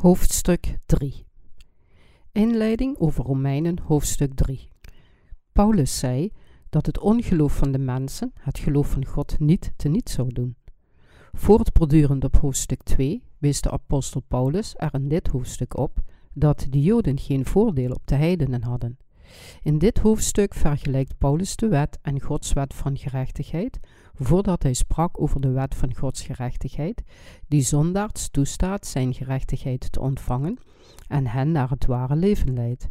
Hoofdstuk 0.00 0.78
3 0.86 1.24
Inleiding 2.32 2.98
over 2.98 3.24
Romeinen 3.24 3.78
hoofdstuk 3.80 4.34
3 4.34 4.68
Paulus 5.52 5.98
zei 5.98 6.32
dat 6.70 6.86
het 6.86 6.98
ongeloof 6.98 7.56
van 7.56 7.72
de 7.72 7.78
mensen 7.78 8.32
het 8.40 8.58
geloof 8.58 8.88
van 8.88 9.04
God 9.04 9.38
niet 9.38 9.72
teniet 9.76 10.10
zou 10.10 10.32
doen. 10.32 10.56
Voortbordurend 11.32 12.24
op 12.24 12.36
hoofdstuk 12.36 12.82
2 12.82 13.22
wees 13.38 13.60
de 13.60 13.70
apostel 13.70 14.20
Paulus 14.28 14.74
er 14.76 14.94
in 14.94 15.08
dit 15.08 15.26
hoofdstuk 15.26 15.76
op 15.76 15.98
dat 16.32 16.66
de 16.70 16.80
Joden 16.82 17.18
geen 17.18 17.46
voordeel 17.46 17.90
op 17.90 18.02
de 18.04 18.14
heidenen 18.14 18.62
hadden. 18.62 18.98
In 19.62 19.78
dit 19.78 19.98
hoofdstuk 19.98 20.54
vergelijkt 20.54 21.18
Paulus 21.18 21.56
de 21.56 21.68
wet 21.68 21.98
en 22.02 22.20
Gods 22.20 22.52
wet 22.52 22.74
van 22.74 22.96
gerechtigheid, 22.96 23.80
voordat 24.14 24.62
hij 24.62 24.72
sprak 24.72 25.20
over 25.20 25.40
de 25.40 25.50
wet 25.50 25.74
van 25.74 25.96
Gods 25.96 26.22
gerechtigheid, 26.22 27.02
die 27.48 27.62
zondaards 27.62 28.30
toestaat 28.30 28.86
zijn 28.86 29.14
gerechtigheid 29.14 29.92
te 29.92 30.00
ontvangen 30.00 30.58
en 31.08 31.26
hen 31.26 31.52
naar 31.52 31.70
het 31.70 31.86
ware 31.86 32.16
leven 32.16 32.54
leidt. 32.54 32.88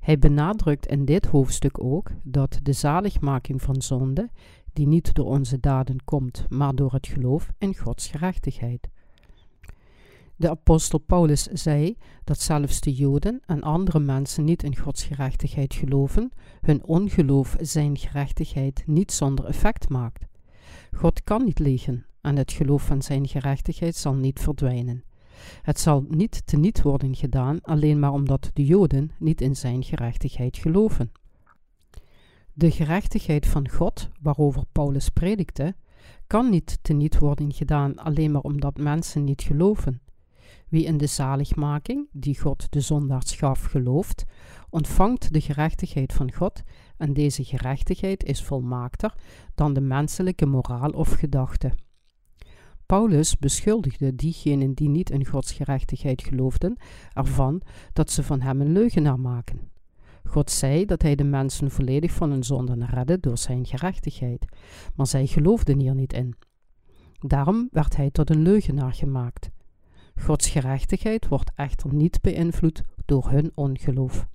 Hij 0.00 0.18
benadrukt 0.18 0.86
in 0.86 1.04
dit 1.04 1.26
hoofdstuk 1.26 1.84
ook 1.84 2.10
dat 2.22 2.58
de 2.62 2.72
zaligmaking 2.72 3.62
van 3.62 3.82
zonde, 3.82 4.30
die 4.72 4.86
niet 4.86 5.14
door 5.14 5.26
onze 5.26 5.60
daden 5.60 6.04
komt, 6.04 6.46
maar 6.48 6.74
door 6.74 6.92
het 6.92 7.06
geloof 7.06 7.52
in 7.58 7.76
Gods 7.76 8.06
gerechtigheid. 8.06 8.88
De 10.42 10.50
apostel 10.50 10.98
Paulus 10.98 11.42
zei 11.42 11.96
dat 12.24 12.40
zelfs 12.40 12.80
de 12.80 12.92
Joden 12.92 13.40
en 13.46 13.62
andere 13.62 13.98
mensen 13.98 14.44
niet 14.44 14.62
in 14.62 14.76
Gods 14.76 15.04
gerechtigheid 15.04 15.74
geloven, 15.74 16.32
hun 16.60 16.84
ongeloof 16.84 17.56
zijn 17.60 17.96
gerechtigheid 17.98 18.82
niet 18.86 19.12
zonder 19.12 19.44
effect 19.44 19.88
maakt. 19.88 20.26
God 20.96 21.22
kan 21.22 21.44
niet 21.44 21.58
liegen 21.58 22.06
en 22.20 22.36
het 22.36 22.52
geloof 22.52 22.82
van 22.82 23.02
zijn 23.02 23.28
gerechtigheid 23.28 23.96
zal 23.96 24.14
niet 24.14 24.40
verdwijnen. 24.40 25.04
Het 25.62 25.80
zal 25.80 26.04
niet 26.08 26.46
teniet 26.46 26.82
worden 26.82 27.14
gedaan 27.14 27.60
alleen 27.60 27.98
maar 27.98 28.12
omdat 28.12 28.50
de 28.52 28.64
Joden 28.64 29.10
niet 29.18 29.40
in 29.40 29.56
zijn 29.56 29.82
gerechtigheid 29.82 30.56
geloven. 30.56 31.12
De 32.52 32.70
gerechtigheid 32.70 33.46
van 33.46 33.68
God, 33.68 34.08
waarover 34.20 34.64
Paulus 34.72 35.08
predikte, 35.08 35.74
kan 36.26 36.50
niet 36.50 36.78
teniet 36.82 37.18
worden 37.18 37.52
gedaan 37.52 37.96
alleen 37.96 38.30
maar 38.30 38.42
omdat 38.42 38.76
mensen 38.76 39.24
niet 39.24 39.42
geloven. 39.42 40.01
Wie 40.72 40.84
in 40.84 40.96
de 40.96 41.06
zaligmaking, 41.06 42.08
die 42.12 42.40
God 42.40 42.66
de 42.70 42.80
zondaars 42.80 43.32
gaf, 43.32 43.64
gelooft, 43.64 44.24
ontvangt 44.70 45.32
de 45.32 45.40
gerechtigheid 45.40 46.12
van 46.12 46.32
God 46.32 46.62
en 46.96 47.12
deze 47.12 47.44
gerechtigheid 47.44 48.24
is 48.24 48.44
volmaakter 48.44 49.14
dan 49.54 49.72
de 49.72 49.80
menselijke 49.80 50.46
moraal 50.46 50.90
of 50.90 51.10
gedachte. 51.12 51.72
Paulus 52.86 53.38
beschuldigde 53.38 54.14
diegenen 54.14 54.74
die 54.74 54.88
niet 54.88 55.10
in 55.10 55.26
Gods 55.26 55.52
gerechtigheid 55.52 56.22
geloofden 56.22 56.76
ervan 57.12 57.62
dat 57.92 58.10
ze 58.10 58.22
van 58.22 58.40
hem 58.40 58.60
een 58.60 58.72
leugenaar 58.72 59.20
maken. 59.20 59.70
God 60.24 60.50
zei 60.50 60.84
dat 60.84 61.02
hij 61.02 61.14
de 61.14 61.24
mensen 61.24 61.70
volledig 61.70 62.12
van 62.12 62.30
hun 62.30 62.44
zonden 62.44 62.86
redde 62.86 63.20
door 63.20 63.38
zijn 63.38 63.66
gerechtigheid, 63.66 64.46
maar 64.94 65.06
zij 65.06 65.26
geloofden 65.26 65.78
hier 65.78 65.94
niet 65.94 66.12
in. 66.12 66.34
Daarom 67.18 67.68
werd 67.70 67.96
hij 67.96 68.10
tot 68.10 68.30
een 68.30 68.42
leugenaar 68.42 68.94
gemaakt. 68.94 69.50
Gods 70.16 70.48
gerechtigheid 70.48 71.28
wordt 71.28 71.50
echter 71.54 71.94
niet 71.94 72.20
beïnvloed 72.20 72.82
door 73.04 73.30
hun 73.30 73.52
ongeloof. 73.54 74.26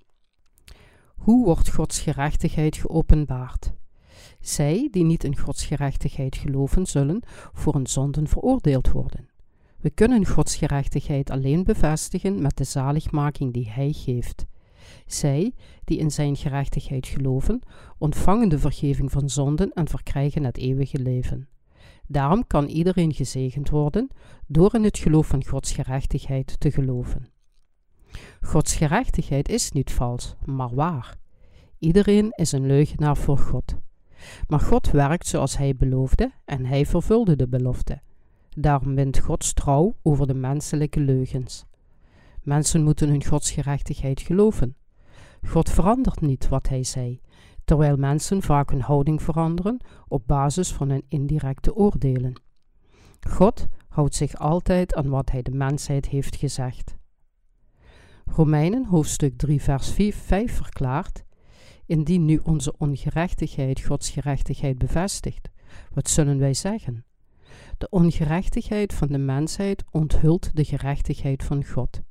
Hoe 1.15 1.45
wordt 1.45 1.73
Gods 1.73 1.99
gerechtigheid 1.99 2.77
geopenbaard? 2.77 3.73
Zij 4.39 4.87
die 4.91 5.03
niet 5.03 5.23
in 5.23 5.37
Gods 5.37 5.65
gerechtigheid 5.65 6.35
geloven, 6.35 6.85
zullen 6.85 7.21
voor 7.53 7.73
hun 7.73 7.87
zonden 7.87 8.27
veroordeeld 8.27 8.91
worden. 8.91 9.29
We 9.77 9.89
kunnen 9.89 10.25
Gods 10.25 10.55
gerechtigheid 10.55 11.29
alleen 11.29 11.63
bevestigen 11.63 12.41
met 12.41 12.57
de 12.57 12.63
zaligmaking 12.63 13.53
die 13.53 13.69
Hij 13.69 13.91
geeft. 13.91 14.45
Zij 15.05 15.53
die 15.83 15.97
in 15.97 16.11
Zijn 16.11 16.35
gerechtigheid 16.35 17.07
geloven, 17.07 17.61
ontvangen 17.97 18.49
de 18.49 18.59
vergeving 18.59 19.11
van 19.11 19.29
zonden 19.29 19.71
en 19.73 19.87
verkrijgen 19.87 20.43
het 20.43 20.57
eeuwige 20.57 20.99
leven. 20.99 21.47
Daarom 22.07 22.47
kan 22.47 22.67
iedereen 22.67 23.13
gezegend 23.13 23.69
worden 23.69 24.09
door 24.47 24.75
in 24.75 24.83
het 24.83 24.97
geloof 24.97 25.27
van 25.27 25.45
Gods 25.45 25.71
gerechtigheid 25.71 26.59
te 26.59 26.71
geloven. 26.71 27.27
Gods 28.41 28.75
gerechtigheid 28.75 29.49
is 29.49 29.71
niet 29.71 29.91
vals, 29.91 30.35
maar 30.45 30.75
waar. 30.75 31.17
Iedereen 31.79 32.31
is 32.31 32.51
een 32.51 32.65
leugenaar 32.65 33.17
voor 33.17 33.37
God. 33.37 33.75
Maar 34.47 34.59
God 34.59 34.91
werkt 34.91 35.27
zoals 35.27 35.57
Hij 35.57 35.75
beloofde 35.75 36.31
en 36.45 36.65
Hij 36.65 36.85
vervulde 36.85 37.35
de 37.35 37.47
belofte. 37.47 38.01
Daarom 38.49 38.95
wint 38.95 39.19
Gods 39.19 39.53
trouw 39.53 39.95
over 40.01 40.27
de 40.27 40.33
menselijke 40.33 40.99
leugens. 40.99 41.65
Mensen 42.43 42.83
moeten 42.83 43.09
hun 43.09 43.25
Gods 43.25 43.51
gerechtigheid 43.51 44.21
geloven. 44.21 44.75
God 45.47 45.69
verandert 45.69 46.21
niet 46.21 46.47
wat 46.47 46.69
Hij 46.69 46.83
zei, 46.83 47.21
terwijl 47.67 47.97
mensen 47.97 48.41
vaak 48.41 48.69
hun 48.69 48.81
houding 48.81 49.21
veranderen 49.21 49.79
op 50.07 50.27
basis 50.27 50.73
van 50.73 50.89
hun 50.89 51.05
indirecte 51.07 51.75
oordelen. 51.75 52.41
God 53.29 53.67
houdt 53.87 54.15
zich 54.15 54.35
altijd 54.37 54.95
aan 54.95 55.09
wat 55.09 55.31
Hij 55.31 55.41
de 55.41 55.51
mensheid 55.51 56.07
heeft 56.07 56.35
gezegd. 56.35 56.95
Romeinen 58.25 58.85
hoofdstuk 58.85 59.37
3 59.37 59.61
vers 59.61 59.91
5 59.91 60.53
verklaart 60.55 61.23
Indien 61.85 62.25
nu 62.25 62.39
onze 62.43 62.77
ongerechtigheid 62.77 63.81
Gods 63.81 64.09
gerechtigheid 64.09 64.77
bevestigt, 64.77 65.49
wat 65.93 66.09
zullen 66.09 66.37
wij 66.37 66.53
zeggen? 66.53 67.05
De 67.77 67.89
ongerechtigheid 67.89 68.93
van 68.93 69.07
de 69.07 69.17
mensheid 69.17 69.83
onthult 69.91 70.55
de 70.55 70.63
gerechtigheid 70.63 71.43
van 71.43 71.65
God. 71.65 72.01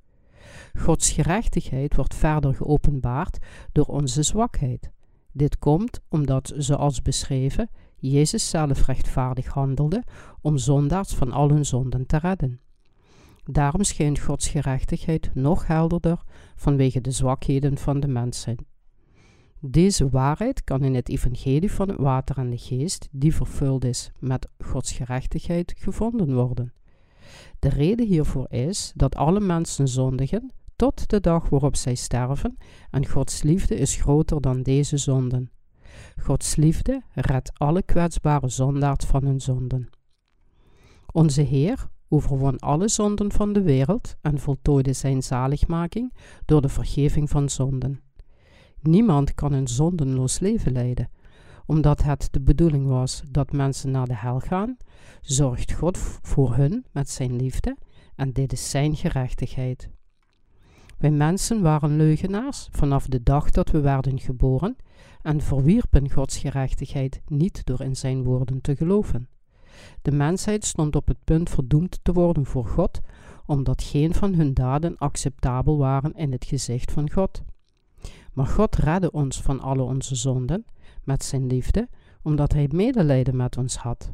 Gods 0.78 1.10
gerechtigheid 1.10 1.96
wordt 1.96 2.14
verder 2.14 2.54
geopenbaard 2.54 3.38
door 3.72 3.86
onze 3.86 4.22
zwakheid. 4.22 4.94
Dit 5.36 5.58
komt 5.58 6.00
omdat, 6.08 6.52
zoals 6.56 7.02
beschreven, 7.02 7.70
Jezus 7.96 8.48
zelf 8.48 8.86
rechtvaardig 8.86 9.46
handelde 9.46 10.02
om 10.40 10.58
zondaars 10.58 11.14
van 11.14 11.32
al 11.32 11.48
hun 11.50 11.64
zonden 11.64 12.06
te 12.06 12.16
redden. 12.16 12.60
Daarom 13.44 13.82
schijnt 13.84 14.18
Gods 14.18 14.48
gerechtigheid 14.48 15.30
nog 15.34 15.66
helderder 15.66 16.22
vanwege 16.54 17.00
de 17.00 17.10
zwakheden 17.10 17.78
van 17.78 18.00
de 18.00 18.06
mensen. 18.06 18.56
Deze 19.60 20.08
waarheid 20.08 20.64
kan 20.64 20.84
in 20.84 20.94
het 20.94 21.08
evangelie 21.08 21.72
van 21.72 21.88
het 21.88 21.98
water 21.98 22.38
en 22.38 22.50
de 22.50 22.58
geest, 22.58 23.08
die 23.10 23.34
vervuld 23.34 23.84
is 23.84 24.10
met 24.18 24.48
Gods 24.58 24.92
gerechtigheid, 24.92 25.74
gevonden 25.78 26.34
worden. 26.34 26.72
De 27.58 27.68
reden 27.68 28.06
hiervoor 28.06 28.50
is 28.50 28.92
dat 28.94 29.16
alle 29.16 29.40
mensen 29.40 29.88
zondigen 29.88 30.52
tot 30.76 31.08
de 31.10 31.20
dag 31.20 31.48
waarop 31.48 31.76
zij 31.76 31.94
sterven 31.94 32.56
en 32.90 33.06
Gods 33.06 33.42
liefde 33.42 33.74
is 33.74 33.96
groter 33.96 34.40
dan 34.40 34.62
deze 34.62 34.96
zonden. 34.96 35.50
Gods 36.22 36.56
liefde 36.56 37.02
redt 37.12 37.58
alle 37.58 37.82
kwetsbare 37.82 38.48
zondaars 38.48 39.04
van 39.04 39.24
hun 39.24 39.40
zonden. 39.40 39.88
Onze 41.12 41.42
Heer 41.42 41.88
overwon 42.08 42.58
alle 42.58 42.88
zonden 42.88 43.32
van 43.32 43.52
de 43.52 43.62
wereld 43.62 44.16
en 44.20 44.38
voltooide 44.38 44.92
zijn 44.92 45.22
zaligmaking 45.22 46.14
door 46.44 46.62
de 46.62 46.68
vergeving 46.68 47.30
van 47.30 47.48
zonden. 47.48 48.00
Niemand 48.80 49.34
kan 49.34 49.52
een 49.52 49.68
zondenloos 49.68 50.38
leven 50.38 50.72
leiden. 50.72 51.10
Omdat 51.66 52.02
het 52.02 52.28
de 52.30 52.40
bedoeling 52.40 52.86
was 52.86 53.22
dat 53.30 53.52
mensen 53.52 53.90
naar 53.90 54.06
de 54.06 54.16
hel 54.16 54.40
gaan, 54.40 54.76
zorgt 55.20 55.72
God 55.72 55.98
voor 56.22 56.54
hun 56.54 56.84
met 56.92 57.10
zijn 57.10 57.36
liefde 57.36 57.76
en 58.16 58.32
dit 58.32 58.52
is 58.52 58.70
zijn 58.70 58.96
gerechtigheid. 58.96 59.90
Wij 60.96 61.10
mensen 61.10 61.62
waren 61.62 61.96
leugenaars 61.96 62.68
vanaf 62.70 63.06
de 63.06 63.22
dag 63.22 63.50
dat 63.50 63.70
we 63.70 63.80
werden 63.80 64.20
geboren 64.20 64.76
en 65.22 65.40
verwierpen 65.40 66.10
Gods 66.10 66.38
gerechtigheid 66.38 67.20
niet 67.28 67.64
door 67.64 67.80
in 67.80 67.96
zijn 67.96 68.22
woorden 68.22 68.60
te 68.60 68.76
geloven. 68.76 69.28
De 70.02 70.12
mensheid 70.12 70.64
stond 70.64 70.96
op 70.96 71.08
het 71.08 71.24
punt 71.24 71.50
verdoemd 71.50 71.98
te 72.02 72.12
worden 72.12 72.46
voor 72.46 72.66
God, 72.66 73.00
omdat 73.46 73.82
geen 73.82 74.14
van 74.14 74.34
hun 74.34 74.54
daden 74.54 74.98
acceptabel 74.98 75.78
waren 75.78 76.14
in 76.14 76.32
het 76.32 76.44
gezicht 76.44 76.92
van 76.92 77.10
God. 77.10 77.42
Maar 78.32 78.46
God 78.46 78.76
redde 78.76 79.10
ons 79.10 79.42
van 79.42 79.60
alle 79.60 79.82
onze 79.82 80.14
zonden 80.14 80.64
met 81.04 81.24
zijn 81.24 81.46
liefde, 81.46 81.88
omdat 82.22 82.52
hij 82.52 82.68
medelijden 82.72 83.36
met 83.36 83.56
ons 83.56 83.76
had. 83.76 84.12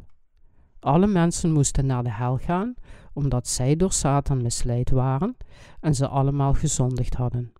Alle 0.82 1.06
mensen 1.06 1.52
moesten 1.52 1.86
naar 1.86 2.02
de 2.02 2.12
hel 2.12 2.36
gaan, 2.36 2.74
omdat 3.12 3.48
zij 3.48 3.76
door 3.76 3.92
Satan 3.92 4.42
misleid 4.42 4.90
waren 4.90 5.36
en 5.80 5.94
ze 5.94 6.08
allemaal 6.08 6.54
gezondigd 6.54 7.14
hadden. 7.14 7.52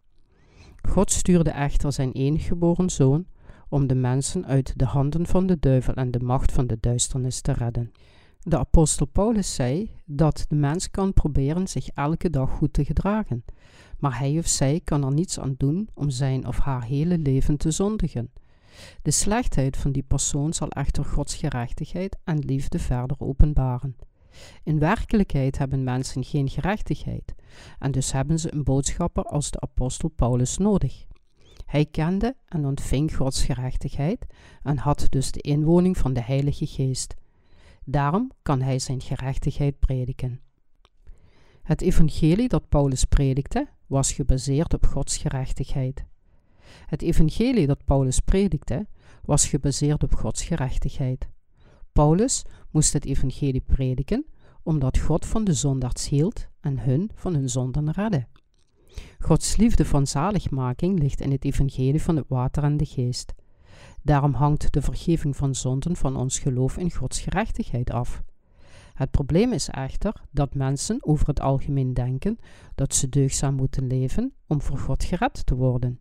God 0.89 1.11
stuurde 1.11 1.51
echter 1.51 1.93
zijn 1.93 2.13
enige 2.13 2.45
geboren 2.45 2.91
zoon 2.91 3.27
om 3.69 3.87
de 3.87 3.95
mensen 3.95 4.47
uit 4.47 4.79
de 4.79 4.85
handen 4.85 5.27
van 5.27 5.47
de 5.47 5.59
duivel 5.61 5.95
en 5.95 6.11
de 6.11 6.21
macht 6.21 6.53
van 6.53 6.67
de 6.67 6.77
duisternis 6.81 7.41
te 7.41 7.53
redden. 7.53 7.93
De 8.41 8.59
apostel 8.59 9.07
Paulus 9.07 9.55
zei 9.55 9.91
dat 10.05 10.45
de 10.49 10.55
mens 10.55 10.91
kan 10.91 11.13
proberen 11.13 11.69
zich 11.69 11.89
elke 11.89 12.31
dag 12.31 12.51
goed 12.51 12.73
te 12.73 12.85
gedragen, 12.85 13.45
maar 13.99 14.19
hij 14.19 14.39
of 14.39 14.47
zij 14.47 14.81
kan 14.85 15.05
er 15.05 15.13
niets 15.13 15.41
aan 15.41 15.55
doen 15.59 15.89
om 15.95 16.11
zijn 16.11 16.47
of 16.47 16.59
haar 16.59 16.85
hele 16.85 17.19
leven 17.19 17.57
te 17.57 17.71
zondigen. 17.71 18.31
De 19.03 19.11
slechtheid 19.11 19.77
van 19.77 19.93
die 19.93 20.03
persoon 20.03 20.53
zal 20.53 20.69
echter 20.69 21.05
Gods 21.05 21.35
gerechtigheid 21.35 22.17
en 22.25 22.39
liefde 22.39 22.79
verder 22.79 23.17
openbaren. 23.21 23.97
In 24.63 24.79
werkelijkheid 24.79 25.59
hebben 25.59 25.85
mensen 25.85 26.25
geen 26.25 26.49
gerechtigheid, 26.49 27.35
en 27.79 27.91
dus 27.91 28.13
hebben 28.13 28.39
ze 28.39 28.55
een 28.55 28.65
boodschapper 28.65 29.25
als 29.25 29.51
de 29.51 29.61
apostel 29.61 30.09
Paulus 30.09 30.59
nodig. 30.59 31.05
Hij 31.67 31.87
kende 31.87 32.37
en 32.49 32.67
ontving 32.67 33.17
Gods 33.17 33.45
gerechtigheid 33.45 34.27
en 34.63 34.77
had 34.77 35.07
dus 35.09 35.31
de 35.31 35.41
inwoning 35.41 35.99
van 35.99 36.13
de 36.13 36.23
Heilige 36.23 36.67
Geest. 36.67 37.15
Daarom 37.85 38.31
kan 38.43 38.61
hij 38.61 38.79
zijn 38.79 39.01
gerechtigheid 39.01 39.79
prediken. 39.79 40.41
Het 41.63 41.81
evangelie 41.81 42.49
dat 42.49 42.69
Paulus 42.69 43.05
predikte 43.05 43.69
was 43.87 44.13
gebaseerd 44.13 44.75
op 44.75 44.87
Gods 44.87 45.17
gerechtigheid. 45.17 46.05
Het 46.87 47.03
evangelie 47.03 47.67
dat 47.67 47.85
Paulus 47.85 48.21
predikte 48.21 48.87
was 49.25 49.47
gebaseerd 49.47 50.03
op 50.03 50.15
Gods 50.15 50.45
gerechtigheid. 50.45 51.29
Paulus 51.93 52.45
moest 52.71 52.93
het 52.93 53.05
evangelie 53.05 53.63
prediken 53.67 54.27
omdat 54.63 54.99
God 54.99 55.27
van 55.27 55.45
de 55.45 55.53
zondaars 55.53 56.09
hield 56.09 56.47
en 56.61 56.79
hun 56.79 57.11
van 57.15 57.35
hun 57.35 57.49
zonden 57.49 57.91
redde. 57.91 58.27
Gods 59.19 59.57
liefde 59.57 59.85
van 59.85 60.07
zaligmaking 60.07 60.99
ligt 60.99 61.21
in 61.21 61.31
het 61.31 61.45
evangelie 61.45 62.03
van 62.03 62.17
het 62.17 62.29
water 62.29 62.63
en 62.63 62.77
de 62.77 62.87
geest. 62.87 63.35
Daarom 64.03 64.35
hangt 64.35 64.73
de 64.73 64.83
vergeving 64.83 65.37
van 65.37 65.55
zonden 65.55 65.97
van 65.97 66.17
ons 66.17 66.39
geloof 66.39 66.77
in 66.77 66.93
Gods 66.93 67.21
gerechtigheid 67.21 67.91
af. 67.91 68.23
Het 68.93 69.11
probleem 69.11 69.53
is 69.53 69.69
echter 69.69 70.15
dat 70.31 70.55
mensen 70.55 70.97
over 71.01 71.27
het 71.27 71.41
algemeen 71.41 71.95
denken 71.95 72.39
dat 72.75 72.95
ze 72.95 73.09
deugdzaam 73.09 73.55
moeten 73.55 73.87
leven 73.87 74.33
om 74.47 74.63
voor 74.63 74.79
God 74.79 75.05
gered 75.05 75.47
te 75.47 75.55
worden. 75.55 76.01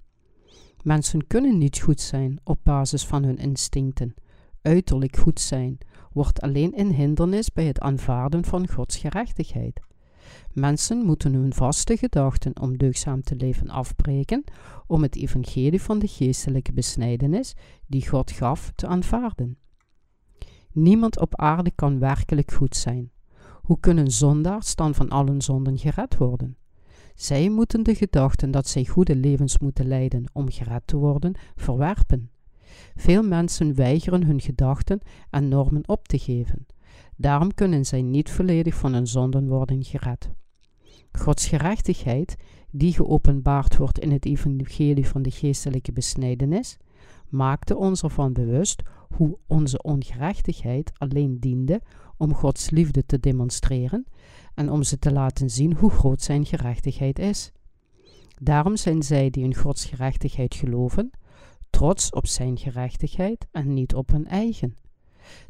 Mensen 0.83 1.28
kunnen 1.28 1.57
niet 1.57 1.80
goed 1.80 2.01
zijn 2.01 2.39
op 2.44 2.60
basis 2.63 3.06
van 3.06 3.24
hun 3.24 3.38
instincten. 3.38 4.13
Uiterlijk 4.62 5.18
goed 5.18 5.39
zijn 5.39 5.78
wordt 6.12 6.42
alleen 6.42 6.80
een 6.80 6.94
hindernis 6.94 7.54
bij 7.54 7.66
het 7.66 7.80
aanvaarden 7.80 8.45
van 8.45 8.69
Gods 8.69 8.98
gerechtigheid. 8.98 9.80
Mensen 10.54 11.06
moeten 11.06 11.33
hun 11.33 11.54
vaste 11.54 11.98
gedachten 11.98 12.62
om 12.62 12.78
deugdzaam 12.78 13.22
te 13.22 13.36
leven 13.36 13.69
afbreken 13.69 14.44
om 14.88 15.01
het 15.01 15.16
evangelie 15.16 15.81
van 15.81 16.00
de 16.00 16.07
geestelijke 16.07 16.74
besnijdenis 16.74 17.56
die 17.88 18.07
God 18.07 18.31
gaf 18.31 18.72
te 18.75 18.88
aanvaarden. 18.88 19.57
Niemand 20.72 21.19
op 21.19 21.36
aarde 21.36 21.72
kan 21.72 22.00
werkelijk 22.00 22.51
goed 22.51 22.75
zijn. 22.75 23.12
Hoe 23.62 23.80
kunnen 23.80 24.12
zondaars 24.12 24.75
dan 24.75 24.95
van 24.95 25.10
allen 25.10 25.42
zonden 25.42 25.77
gered 25.77 26.18
worden? 26.18 26.57
Zij 27.21 27.50
moeten 27.50 27.83
de 27.83 27.95
gedachten 27.95 28.51
dat 28.51 28.68
zij 28.68 28.85
goede 28.85 29.15
levens 29.15 29.59
moeten 29.59 29.88
leiden 29.88 30.23
om 30.33 30.51
gered 30.51 30.81
te 30.85 30.97
worden, 30.97 31.35
verwerpen. 31.56 32.29
Veel 32.95 33.23
mensen 33.23 33.75
weigeren 33.75 34.25
hun 34.25 34.41
gedachten 34.41 35.00
en 35.29 35.47
normen 35.47 35.88
op 35.88 36.07
te 36.07 36.19
geven. 36.19 36.65
Daarom 37.15 37.53
kunnen 37.53 37.85
zij 37.85 38.01
niet 38.01 38.29
volledig 38.29 38.75
van 38.75 38.94
hun 38.94 39.07
zonden 39.07 39.47
worden 39.47 39.83
gered. 39.83 40.29
Gods 41.12 41.47
gerechtigheid, 41.47 42.35
die 42.71 42.94
geopenbaard 42.94 43.77
wordt 43.77 44.00
in 44.00 44.12
het 44.12 44.25
evangelie 44.25 45.07
van 45.07 45.21
de 45.21 45.31
geestelijke 45.31 45.91
besnijdenis, 45.91 46.77
maakte 47.29 47.77
ons 47.77 48.03
ervan 48.03 48.33
bewust 48.33 48.81
hoe 49.15 49.38
onze 49.47 49.81
ongerechtigheid 49.81 50.91
alleen 50.97 51.39
diende 51.39 51.81
om 52.17 52.33
Gods 52.33 52.69
liefde 52.69 53.06
te 53.06 53.19
demonstreren 53.19 54.06
en 54.62 54.72
om 54.72 54.84
ze 54.84 55.00
te 55.00 55.12
laten 55.12 55.50
zien 55.50 55.74
hoe 55.74 55.90
groot 55.90 56.22
zijn 56.22 56.46
gerechtigheid 56.46 57.19
is. 57.19 57.52
Daarom 58.42 58.78
zijn 58.78 59.04
zij 59.04 59.30
die 59.30 59.44
in 59.44 59.56
Gods 59.56 59.86
gerechtigheid 59.86 60.56
geloven, 60.56 61.12
trots 61.69 62.10
op 62.10 62.28
zijn 62.28 62.58
gerechtigheid 62.58 63.48
en 63.52 63.74
niet 63.74 63.96
op 63.96 64.10
hun 64.10 64.28
eigen. 64.28 64.75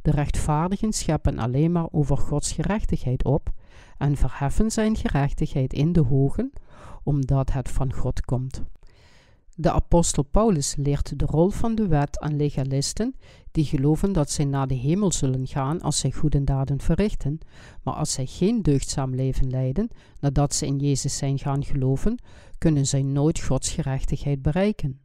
De 0.01 0.11
rechtvaardigen 0.11 0.93
scheppen 0.93 1.39
alleen 1.39 1.71
maar 1.71 1.87
over 1.91 2.17
Gods 2.17 2.51
gerechtigheid 2.51 3.25
op 3.25 3.49
en 3.97 4.17
verheffen 4.17 4.71
zijn 4.71 4.95
gerechtigheid 4.95 5.73
in 5.73 5.93
de 5.93 6.01
hogen, 6.01 6.51
omdat 7.03 7.51
het 7.51 7.69
van 7.69 7.93
God 7.93 8.21
komt. 8.21 8.63
De 9.61 9.71
apostel 9.71 10.23
Paulus 10.23 10.75
leert 10.75 11.19
de 11.19 11.25
rol 11.25 11.49
van 11.49 11.75
de 11.75 11.87
wet 11.87 12.19
aan 12.19 12.35
legalisten 12.35 13.15
die 13.51 13.65
geloven 13.65 14.13
dat 14.13 14.31
zij 14.31 14.45
naar 14.45 14.67
de 14.67 14.75
hemel 14.75 15.11
zullen 15.11 15.47
gaan 15.47 15.81
als 15.81 15.99
zij 15.99 16.11
goede 16.11 16.43
daden 16.43 16.79
verrichten, 16.79 17.39
maar 17.83 17.93
als 17.93 18.11
zij 18.11 18.25
geen 18.25 18.61
deugdzaam 18.61 19.15
leven 19.15 19.49
leiden 19.49 19.89
nadat 20.19 20.55
ze 20.55 20.65
in 20.65 20.77
Jezus 20.77 21.17
zijn 21.17 21.39
gaan 21.39 21.63
geloven, 21.63 22.19
kunnen 22.57 22.87
zij 22.87 23.01
nooit 23.01 23.41
Gods 23.41 23.69
gerechtigheid 23.69 24.41
bereiken. 24.41 24.99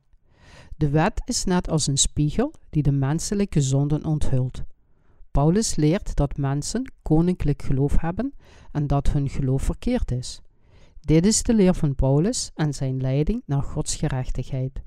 De 0.77 0.89
wet 0.89 1.23
is 1.25 1.45
net 1.45 1.71
als 1.71 1.87
een 1.87 1.99
spiegel 1.99 2.53
die 2.71 2.83
de 2.83 2.93
menselijke 2.93 3.61
zonden 3.61 4.05
onthult. 4.05 4.63
Paulus 5.31 5.75
leert 5.75 6.15
dat 6.15 6.37
mensen 6.37 6.93
koninklijk 7.03 7.63
geloof 7.63 8.01
hebben 8.01 8.35
en 8.73 8.87
dat 8.87 9.11
hun 9.11 9.29
geloof 9.29 9.63
verkeerd 9.63 10.11
is. 10.11 10.41
Dit 11.07 11.27
is 11.27 11.43
de 11.43 11.55
leer 11.55 11.75
van 11.75 11.95
Paulus 11.95 12.51
en 12.55 12.75
zijn 12.75 13.01
leiding 13.01 13.43
naar 13.45 13.63
Gods 13.63 13.97
gerechtigheid. 13.97 14.83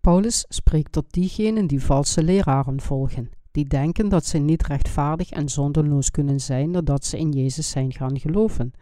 Paulus 0.00 0.44
spreekt 0.48 0.92
tot 0.92 1.12
diegenen 1.12 1.66
die 1.66 1.82
valse 1.82 2.22
leraren 2.22 2.80
volgen, 2.80 3.30
die 3.50 3.64
denken 3.64 4.08
dat 4.08 4.26
ze 4.26 4.38
niet 4.38 4.66
rechtvaardig 4.66 5.30
en 5.30 5.48
zonderloos 5.48 6.10
kunnen 6.10 6.40
zijn 6.40 6.70
nadat 6.70 7.04
ze 7.04 7.18
in 7.18 7.30
Jezus 7.30 7.70
zijn 7.70 7.92
gaan 7.92 8.18
geloven. 8.18 8.72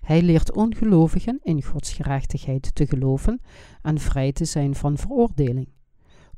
Hij 0.00 0.22
leert 0.22 0.52
ongelovigen 0.52 1.38
in 1.42 1.62
Gods 1.62 1.92
gerechtigheid 1.92 2.74
te 2.74 2.86
geloven 2.86 3.40
en 3.82 3.98
vrij 3.98 4.32
te 4.32 4.44
zijn 4.44 4.74
van 4.74 4.96
veroordeling. 4.98 5.68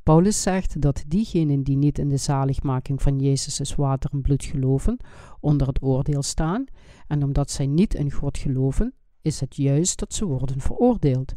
Paulus 0.03 0.41
zegt 0.41 0.81
dat 0.81 1.03
diegenen 1.07 1.63
die 1.63 1.77
niet 1.77 1.99
in 1.99 2.09
de 2.09 2.17
zaligmaking 2.17 3.01
van 3.01 3.19
Jezus' 3.19 3.75
water 3.75 4.09
en 4.13 4.21
bloed 4.21 4.43
geloven, 4.43 4.97
onder 5.39 5.67
het 5.67 5.81
oordeel 5.81 6.23
staan, 6.23 6.65
en 7.07 7.23
omdat 7.23 7.51
zij 7.51 7.67
niet 7.67 7.93
in 7.93 8.11
God 8.11 8.37
geloven, 8.37 8.93
is 9.23 9.39
het 9.39 9.55
juist 9.55 9.99
dat 9.99 10.13
ze 10.13 10.25
worden 10.25 10.61
veroordeeld. 10.61 11.33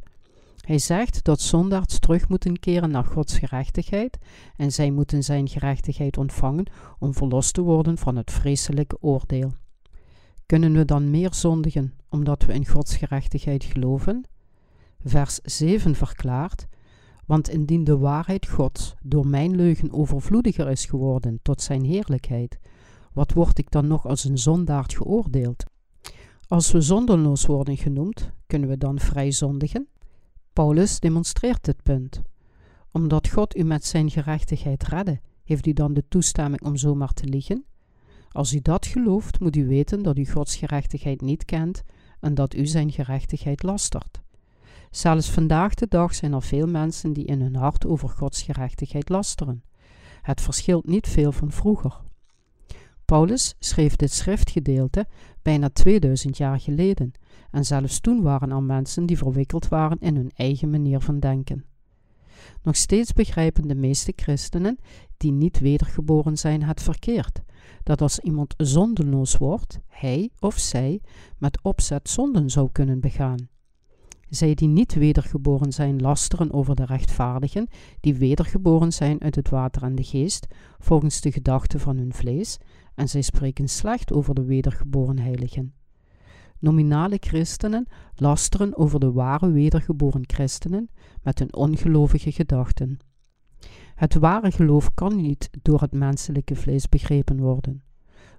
Hij 0.57 0.79
zegt 0.79 1.25
dat 1.25 1.41
zondaars 1.41 1.99
terug 1.99 2.29
moeten 2.29 2.59
keren 2.59 2.91
naar 2.91 3.05
Gods 3.05 3.39
gerechtigheid 3.39 4.19
en 4.57 4.73
zij 4.73 4.91
moeten 4.91 5.25
zijn 5.25 5.49
gerechtigheid 5.49 6.19
ontvangen 6.19 6.71
om 6.99 7.15
verlost 7.15 7.55
te 7.55 7.63
worden 7.63 7.99
van 7.99 8.17
het 8.17 8.31
vreselijke 8.31 8.97
oordeel. 9.01 9.53
Kunnen 10.47 10.73
we 10.73 10.85
dan 10.85 11.11
meer 11.11 11.35
zondigen 11.35 11.95
omdat 12.09 12.45
we 12.45 12.53
in 12.53 12.67
Gods 12.67 12.97
gerechtigheid 12.97 13.65
geloven? 13.65 14.29
Vers 15.05 15.39
7 15.43 15.95
verklaart: 15.95 16.67
Want 17.27 17.49
indien 17.49 17.85
de 17.85 17.99
waarheid 17.99 18.49
Gods 18.49 18.95
door 19.03 19.27
mijn 19.27 19.57
leugen 19.57 19.93
overvloediger 19.93 20.69
is 20.69 20.85
geworden 20.85 21.39
tot 21.43 21.63
zijn 21.63 21.85
heerlijkheid, 21.85 22.59
wat 23.13 23.33
word 23.33 23.59
ik 23.59 23.71
dan 23.71 23.87
nog 23.87 24.07
als 24.07 24.25
een 24.25 24.39
zondaard 24.39 24.95
geoordeeld? 24.95 25.65
Als 26.49 26.73
we 26.73 26.81
zonderloos 26.81 27.47
worden 27.47 27.77
genoemd, 27.77 28.31
kunnen 28.47 28.69
we 28.69 28.79
dan 28.79 28.99
vrij 28.99 29.31
zondigen? 29.33 29.89
Paulus 30.53 31.01
demonstreert 31.01 31.65
dit 31.65 31.83
punt. 31.83 32.23
Omdat 32.93 33.29
God 33.29 33.57
u 33.57 33.63
met 33.63 33.85
zijn 33.85 34.11
gerechtigheid 34.11 34.83
redde, 34.83 35.21
heeft 35.45 35.67
u 35.67 35.73
dan 35.73 35.95
de 35.95 36.05
toestemming 36.09 36.63
om 36.63 36.77
zomaar 36.77 37.13
te 37.13 37.25
liegen? 37.25 37.65
Als 38.31 38.53
u 38.53 38.61
dat 38.61 38.87
gelooft, 38.87 39.41
moet 39.41 39.57
u 39.57 39.67
weten 39.67 40.03
dat 40.03 40.19
u 40.19 40.27
Gods 40.27 40.57
gerechtigheid 40.57 41.21
niet 41.21 41.45
kent 41.45 41.83
en 42.21 42.35
dat 42.35 42.55
u 42.55 42.67
zijn 42.67 42.93
gerechtigheid 42.93 43.63
lastert. 43.63 44.21
Zelfs 44.91 45.31
vandaag 45.31 45.75
de 45.75 45.87
dag 45.89 46.15
zijn 46.15 46.33
er 46.33 46.43
veel 46.43 46.67
mensen 46.67 47.13
die 47.13 47.25
in 47.25 47.41
hun 47.41 47.57
hart 47.57 47.87
over 47.87 48.09
Gods 48.09 48.43
gerechtigheid 48.43 49.09
lasteren. 49.09 49.63
Het 50.23 50.41
verschilt 50.41 50.87
niet 50.87 51.09
veel 51.09 51.33
van 51.33 51.51
vroeger. 51.51 52.01
Paulus 53.07 53.55
schreef 53.59 53.97
dit 53.97 54.13
schriftgedeelte 54.13 55.07
bijna 55.43 55.69
2000 55.69 56.37
jaar 56.37 56.61
geleden, 56.61 57.13
en 57.51 57.65
zelfs 57.65 58.01
toen 58.01 58.23
waren 58.23 58.51
er 58.51 58.63
mensen 58.63 59.07
die 59.07 59.19
verwikkeld 59.19 59.69
waren 59.69 59.99
in 60.01 60.17
hun 60.17 60.31
eigen 60.37 60.71
manier 60.71 61.01
van 61.01 61.21
denken. 61.21 61.65
Nog 62.63 62.77
steeds 62.77 63.13
begrijpen 63.13 63.69
de 63.69 63.75
meeste 63.75 64.13
christenen 64.17 64.79
die 65.17 65.33
niet 65.33 65.59
wedergeboren 65.59 66.37
zijn 66.37 66.63
het 66.63 66.83
verkeerd, 66.83 67.43
dat 67.83 68.01
als 68.01 68.19
iemand 68.19 68.55
zondenloos 68.57 69.37
wordt, 69.37 69.79
hij 69.87 70.31
of 70.41 70.59
zij 70.59 71.01
met 71.39 71.63
opzet 71.63 72.09
zonden 72.09 72.51
zou 72.51 72.69
kunnen 72.73 73.01
begaan. 73.01 73.49
Zij 74.29 74.55
die 74.55 74.69
niet 74.69 74.95
wedergeboren 74.95 75.73
zijn, 75.73 76.01
lasteren 76.01 76.53
over 76.53 76.75
de 76.75 76.85
rechtvaardigen, 76.85 77.69
die 78.01 78.15
wedergeboren 78.15 78.93
zijn 78.93 79.21
uit 79.21 79.35
het 79.35 79.49
water 79.49 79.83
en 79.83 79.95
de 79.95 80.05
geest, 80.05 80.47
volgens 80.79 81.21
de 81.21 81.33
gedachten 81.33 81.81
van 81.81 81.97
hun 81.97 82.13
vlees, 82.13 82.59
en 82.97 83.09
zij 83.09 83.23
spreken 83.23 83.69
slecht 83.69 84.13
over 84.13 84.35
de 84.35 84.45
wedergeboren 84.45 85.19
heiligen. 85.19 85.75
Nominale 86.59 87.17
christenen 87.21 87.87
lasteren 88.15 88.77
over 88.77 89.01
de 89.01 89.13
ware 89.13 89.51
wedergeboren 89.51 90.23
christenen 90.27 90.89
met 91.23 91.39
hun 91.39 91.55
ongelovige 91.55 92.33
gedachten. 92.33 92.99
Het 93.95 94.15
ware 94.15 94.51
geloof 94.51 94.95
kan 94.95 95.17
niet 95.17 95.51
door 95.63 95.81
het 95.81 95.93
menselijke 95.93 96.55
vlees 96.55 96.89
begrepen 96.89 97.41
worden. 97.41 97.83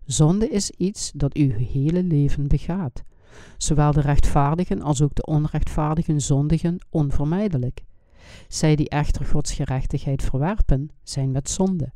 Zonde 0.05 0.49
is 0.49 0.69
iets 0.69 1.11
dat 1.15 1.33
uw 1.33 1.51
hele 1.51 2.03
leven 2.03 2.47
begaat. 2.47 3.03
Zowel 3.57 3.91
de 3.91 4.01
rechtvaardigen 4.01 4.81
als 4.81 5.01
ook 5.01 5.15
de 5.15 5.25
onrechtvaardigen 5.25 6.21
zondigen 6.21 6.85
onvermijdelijk. 6.89 7.83
Zij 8.47 8.75
die 8.75 8.89
echter 8.89 9.25
Gods 9.25 9.53
gerechtigheid 9.53 10.23
verwerpen, 10.23 10.89
zijn 11.03 11.31
met 11.31 11.49
zonde, 11.49 11.91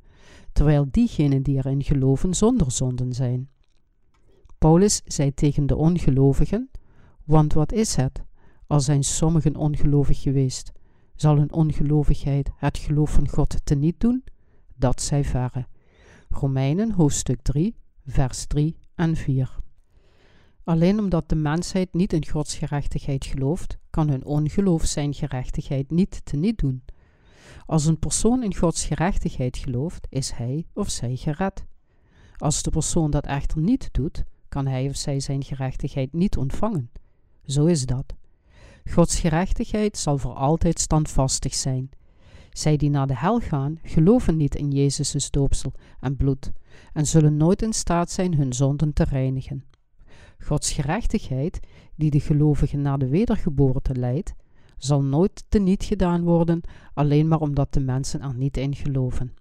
terwijl 0.53 0.87
diegenen 0.91 1.43
die 1.43 1.57
erin 1.57 1.83
geloven 1.83 2.33
zonder 2.33 2.71
zonden 2.71 3.13
zijn. 3.13 3.49
Paulus 4.57 5.01
zei 5.05 5.33
tegen 5.33 5.67
de 5.67 5.75
ongelovigen: 5.75 6.69
Want 7.23 7.53
wat 7.53 7.71
is 7.71 7.95
het? 7.95 8.23
Al 8.67 8.79
zijn 8.79 9.03
sommigen 9.03 9.55
ongelovig 9.55 10.21
geweest, 10.21 10.71
zal 11.15 11.37
hun 11.37 11.51
ongelovigheid 11.51 12.49
het 12.55 12.77
geloof 12.77 13.11
van 13.11 13.29
God 13.29 13.65
teniet 13.65 13.99
doen? 13.99 14.23
Dat 14.75 15.01
zij 15.01 15.23
verre. 15.23 15.67
Romeinen 16.29 16.91
hoofdstuk 16.91 17.41
3, 17.41 17.75
vers 18.05 18.45
3 18.45 18.77
en 18.95 19.15
4. 19.15 19.59
Alleen 20.63 20.99
omdat 20.99 21.29
de 21.29 21.35
mensheid 21.35 21.93
niet 21.93 22.13
in 22.13 22.27
Gods 22.27 22.55
gerechtigheid 22.55 23.25
gelooft, 23.25 23.77
kan 23.89 24.09
hun 24.09 24.25
ongeloof 24.25 24.85
zijn 24.85 25.13
gerechtigheid 25.13 25.91
niet 25.91 26.25
teniet 26.25 26.57
doen. 26.57 26.83
Als 27.71 27.85
een 27.85 27.99
persoon 27.99 28.43
in 28.43 28.55
Gods 28.55 28.85
gerechtigheid 28.85 29.57
gelooft, 29.57 30.07
is 30.09 30.31
hij 30.31 30.65
of 30.73 30.89
zij 30.89 31.15
gered. 31.15 31.65
Als 32.37 32.63
de 32.63 32.69
persoon 32.69 33.11
dat 33.11 33.25
echter 33.25 33.57
niet 33.57 33.89
doet, 33.91 34.23
kan 34.49 34.67
hij 34.67 34.89
of 34.89 34.95
zij 34.95 35.19
zijn 35.19 35.43
gerechtigheid 35.43 36.13
niet 36.13 36.37
ontvangen. 36.37 36.91
Zo 37.45 37.65
is 37.65 37.85
dat. 37.85 38.15
Gods 38.89 39.19
gerechtigheid 39.19 39.97
zal 39.97 40.17
voor 40.17 40.33
altijd 40.33 40.79
standvastig 40.79 41.53
zijn. 41.53 41.89
Zij 42.49 42.77
die 42.77 42.89
naar 42.89 43.07
de 43.07 43.17
hel 43.17 43.39
gaan, 43.39 43.79
geloven 43.83 44.37
niet 44.37 44.55
in 44.55 44.71
Jezus' 44.71 45.31
doopsel 45.31 45.73
en 45.99 46.15
bloed 46.15 46.51
en 46.93 47.07
zullen 47.07 47.37
nooit 47.37 47.61
in 47.61 47.73
staat 47.73 48.11
zijn 48.11 48.35
hun 48.35 48.53
zonden 48.53 48.93
te 48.93 49.03
reinigen. 49.03 49.63
Gods 50.39 50.71
gerechtigheid, 50.71 51.59
die 51.95 52.11
de 52.11 52.19
gelovigen 52.19 52.81
naar 52.81 52.97
de 52.97 53.07
wedergeboorte 53.07 53.95
leidt, 53.95 54.33
zal 54.83 55.03
nooit 55.03 55.43
teniet 55.49 55.83
gedaan 55.83 56.23
worden, 56.23 56.61
alleen 56.93 57.27
maar 57.27 57.39
omdat 57.39 57.73
de 57.73 57.79
mensen 57.79 58.21
er 58.21 58.35
niet 58.35 58.57
in 58.57 58.75
geloven. 58.75 59.33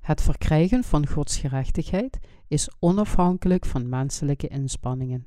Het 0.00 0.22
verkrijgen 0.22 0.84
van 0.84 1.06
Gods 1.06 1.38
gerechtigheid 1.38 2.18
is 2.48 2.70
onafhankelijk 2.78 3.66
van 3.66 3.88
menselijke 3.88 4.48
inspanningen. 4.48 5.26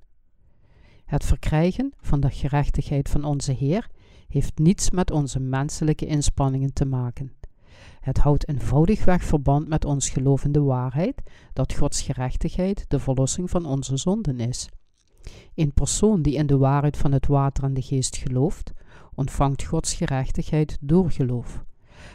Het 1.05 1.25
verkrijgen 1.25 1.93
van 1.97 2.19
de 2.19 2.29
gerechtigheid 2.31 3.09
van 3.09 3.23
onze 3.23 3.51
Heer 3.51 3.87
heeft 4.27 4.59
niets 4.59 4.89
met 4.89 5.11
onze 5.11 5.39
menselijke 5.39 6.05
inspanningen 6.05 6.73
te 6.73 6.85
maken. 6.85 7.31
Het 7.99 8.17
houdt 8.17 8.47
eenvoudigweg 8.47 9.23
verband 9.23 9.67
met 9.67 9.85
ons 9.85 10.09
gelovende 10.09 10.61
waarheid 10.61 11.21
dat 11.53 11.73
Gods 11.73 12.01
gerechtigheid 12.01 12.85
de 12.87 12.99
verlossing 12.99 13.49
van 13.49 13.65
onze 13.65 13.97
zonden 13.97 14.39
is. 14.39 14.69
Een 15.55 15.73
persoon 15.73 16.21
die 16.21 16.35
in 16.35 16.47
de 16.47 16.57
waarheid 16.57 16.97
van 16.97 17.11
het 17.11 17.27
water 17.27 17.63
en 17.63 17.73
de 17.73 17.81
geest 17.81 18.15
gelooft, 18.15 18.71
ontvangt 19.15 19.63
Gods 19.63 19.93
gerechtigheid 19.93 20.77
door 20.81 21.11
geloof. 21.11 21.65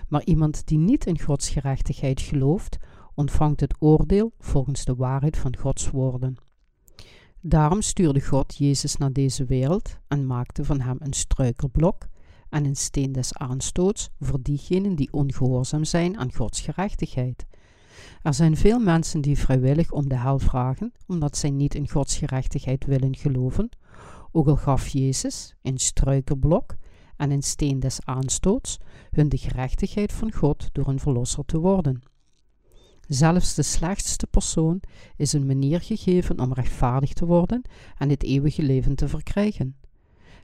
Maar 0.08 0.24
iemand 0.24 0.66
die 0.66 0.78
niet 0.78 1.06
in 1.06 1.20
Gods 1.20 1.48
gerechtigheid 1.48 2.20
gelooft, 2.20 2.78
ontvangt 3.14 3.60
het 3.60 3.74
oordeel 3.78 4.32
volgens 4.38 4.84
de 4.84 4.94
waarheid 4.94 5.36
van 5.36 5.56
Gods 5.56 5.90
woorden. 5.90 6.36
Daarom 7.40 7.80
stuurde 7.80 8.20
God 8.20 8.56
Jezus 8.56 8.96
naar 8.96 9.12
deze 9.12 9.44
wereld 9.44 9.98
en 10.08 10.26
maakte 10.26 10.64
van 10.64 10.80
hem 10.80 10.96
een 10.98 11.12
struikelblok 11.12 12.08
en 12.48 12.64
een 12.64 12.76
steen 12.76 13.12
des 13.12 13.34
aanstoots 13.34 14.10
voor 14.20 14.42
diegenen 14.42 14.94
die 14.94 15.12
ongehoorzaam 15.12 15.84
zijn 15.84 16.18
aan 16.18 16.34
Gods 16.34 16.60
gerechtigheid. 16.60 17.46
Er 18.22 18.34
zijn 18.34 18.56
veel 18.56 18.78
mensen 18.78 19.20
die 19.20 19.38
vrijwillig 19.38 19.90
om 19.90 20.08
de 20.08 20.18
hel 20.18 20.38
vragen, 20.38 20.92
omdat 21.06 21.36
zij 21.36 21.50
niet 21.50 21.74
in 21.74 21.88
Gods 21.88 22.16
gerechtigheid 22.16 22.84
willen 22.84 23.16
geloven. 23.16 23.68
Ook 24.32 24.48
al 24.48 24.56
gaf 24.56 24.88
Jezus 24.88 25.54
een 25.62 25.78
struikelblok 25.78 26.74
en 27.16 27.30
een 27.30 27.42
steen 27.42 27.80
des 27.80 27.98
aanstoots 28.04 28.78
hun 29.10 29.28
de 29.28 29.38
gerechtigheid 29.38 30.12
van 30.12 30.32
God 30.32 30.68
door 30.72 30.88
een 30.88 31.00
verlosser 31.00 31.44
te 31.44 31.58
worden. 31.58 32.02
Zelfs 33.08 33.54
de 33.54 33.62
slechtste 33.62 34.26
persoon 34.26 34.80
is 35.16 35.32
een 35.32 35.46
manier 35.46 35.80
gegeven 35.80 36.40
om 36.40 36.52
rechtvaardig 36.52 37.12
te 37.12 37.26
worden 37.26 37.62
en 37.98 38.08
het 38.08 38.22
eeuwige 38.22 38.62
leven 38.62 38.94
te 38.94 39.08
verkrijgen. 39.08 39.76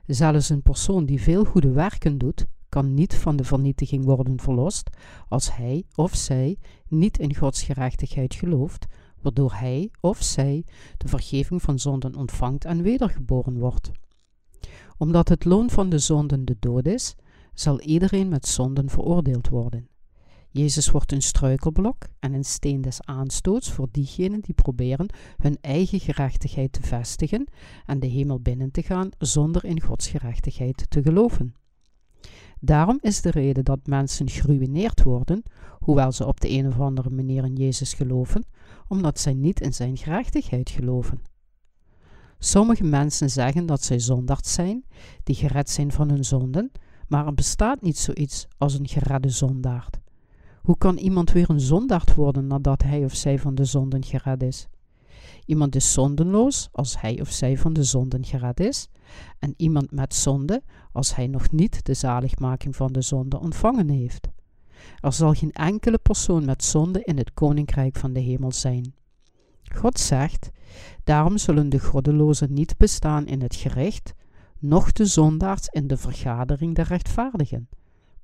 Zelfs 0.07 0.49
een 0.49 0.63
persoon 0.63 1.05
die 1.05 1.23
veel 1.23 1.45
goede 1.45 1.71
werken 1.71 2.19
doet, 2.19 2.47
kan 2.69 2.95
niet 2.95 3.15
van 3.15 3.37
de 3.37 3.45
vernietiging 3.45 4.05
worden 4.05 4.41
verlost 4.41 4.91
als 5.29 5.57
hij 5.57 5.85
of 5.95 6.17
zij 6.17 6.57
niet 6.89 7.19
in 7.19 7.37
Gods 7.37 7.63
gerechtigheid 7.63 8.35
gelooft, 8.35 8.87
waardoor 9.21 9.53
hij 9.53 9.91
of 10.01 10.23
zij 10.23 10.65
de 10.97 11.09
vergeving 11.09 11.63
van 11.63 11.79
zonden 11.79 12.15
ontvangt 12.15 12.65
en 12.65 12.83
wedergeboren 12.83 13.59
wordt. 13.59 13.91
Omdat 14.97 15.29
het 15.29 15.45
loon 15.45 15.71
van 15.71 15.89
de 15.89 15.99
zonden 15.99 16.45
de 16.45 16.57
dood 16.61 16.87
is, 16.87 17.15
zal 17.55 17.81
iedereen 17.81 18.29
met 18.29 18.47
zonden 18.47 18.91
veroordeeld 18.91 19.49
worden. 19.49 19.89
Jezus 20.51 20.91
wordt 20.91 21.13
een 21.13 21.23
struikelblok 21.23 22.07
en 22.19 22.33
een 22.33 22.45
steen 22.45 22.81
des 22.81 23.03
aanstoots 23.03 23.73
voor 23.73 23.89
diegenen 23.91 24.41
die 24.41 24.55
proberen 24.55 25.09
hun 25.37 25.59
eigen 25.61 26.01
gerechtigheid 26.01 26.73
te 26.73 26.83
vestigen 26.83 27.49
en 27.87 28.01
de 28.01 28.07
hemel 28.07 28.41
binnen 28.41 28.71
te 28.71 28.83
gaan 28.83 29.09
zonder 29.19 29.65
in 29.65 29.81
Gods 29.81 30.09
gerechtigheid 30.09 30.87
te 30.89 31.03
geloven. 31.03 31.55
Daarom 32.61 32.99
is 33.01 33.21
de 33.21 33.31
reden 33.31 33.65
dat 33.65 33.87
mensen 33.87 34.29
geruineerd 34.29 35.03
worden, 35.03 35.43
hoewel 35.79 36.13
ze 36.13 36.27
op 36.27 36.41
de 36.41 36.51
een 36.51 36.67
of 36.67 36.81
andere 36.81 37.11
manier 37.11 37.45
in 37.45 37.55
Jezus 37.55 37.95
geloven, 37.95 38.45
omdat 38.89 39.21
zij 39.21 39.35
niet 39.35 39.61
in 39.61 39.73
zijn 39.73 39.97
gerechtigheid 39.97 40.71
geloven. 40.71 41.23
Sommige 42.39 42.85
mensen 42.85 43.31
zeggen 43.31 43.67
dat 43.67 43.83
zij 43.83 43.99
zondaars 43.99 44.53
zijn, 44.53 44.85
die 45.25 45.35
gered 45.35 45.71
zijn 45.71 45.93
van 45.93 46.11
hun 46.11 46.25
zonden, 46.25 46.71
maar 47.09 47.27
er 47.27 47.35
bestaat 47.35 47.83
niet 47.83 47.99
zoiets 47.99 48.47
als 48.57 48.75
een 48.79 48.89
geredde 48.89 49.29
zondaard. 49.31 49.99
Hoe 50.63 50.79
kan 50.79 50.97
iemand 50.97 51.33
weer 51.33 51.51
een 51.51 51.61
zondaard 51.61 52.15
worden 52.15 52.47
nadat 52.47 52.83
hij 52.83 53.05
of 53.05 53.15
zij 53.15 53.39
van 53.39 53.55
de 53.55 53.65
zonden 53.65 54.05
gered 54.05 54.43
is? 54.43 54.69
Iemand 55.45 55.75
is 55.75 55.93
zondenloos 55.93 56.69
als 56.73 57.01
hij 57.01 57.21
of 57.21 57.31
zij 57.31 57.59
van 57.59 57.73
de 57.73 57.83
zonden 57.83 58.25
gered 58.25 58.61
is, 58.61 58.89
en 59.39 59.55
iemand 59.57 59.91
met 59.91 60.15
zonde 60.15 60.63
als 60.93 61.15
hij 61.15 61.27
nog 61.27 61.51
niet 61.51 61.85
de 61.85 61.95
zaligmaking 61.95 62.77
van 62.77 62.93
de 62.93 63.03
zonde 63.03 63.41
ontvangen 63.41 63.89
heeft. 63.89 64.29
Er 65.01 65.13
zal 65.13 65.33
geen 65.33 65.53
enkele 65.53 65.99
persoon 65.99 66.45
met 66.45 66.65
zonde 66.65 67.05
in 67.05 67.17
het 67.17 67.35
koninkrijk 67.35 67.97
van 67.97 68.13
de 68.13 68.21
hemel 68.21 68.53
zijn. 68.53 68.95
God 69.75 69.99
zegt: 69.99 70.51
Daarom 71.05 71.39
zullen 71.39 71.69
de 71.69 71.79
goddelozen 71.79 72.53
niet 72.53 72.77
bestaan 72.77 73.27
in 73.27 73.43
het 73.43 73.55
gericht, 73.55 74.15
noch 74.59 74.93
de 74.93 75.05
zondaars 75.05 75.67
in 75.67 75.87
de 75.87 75.97
vergadering 75.97 76.75
der 76.75 76.87
rechtvaardigen. 76.87 77.69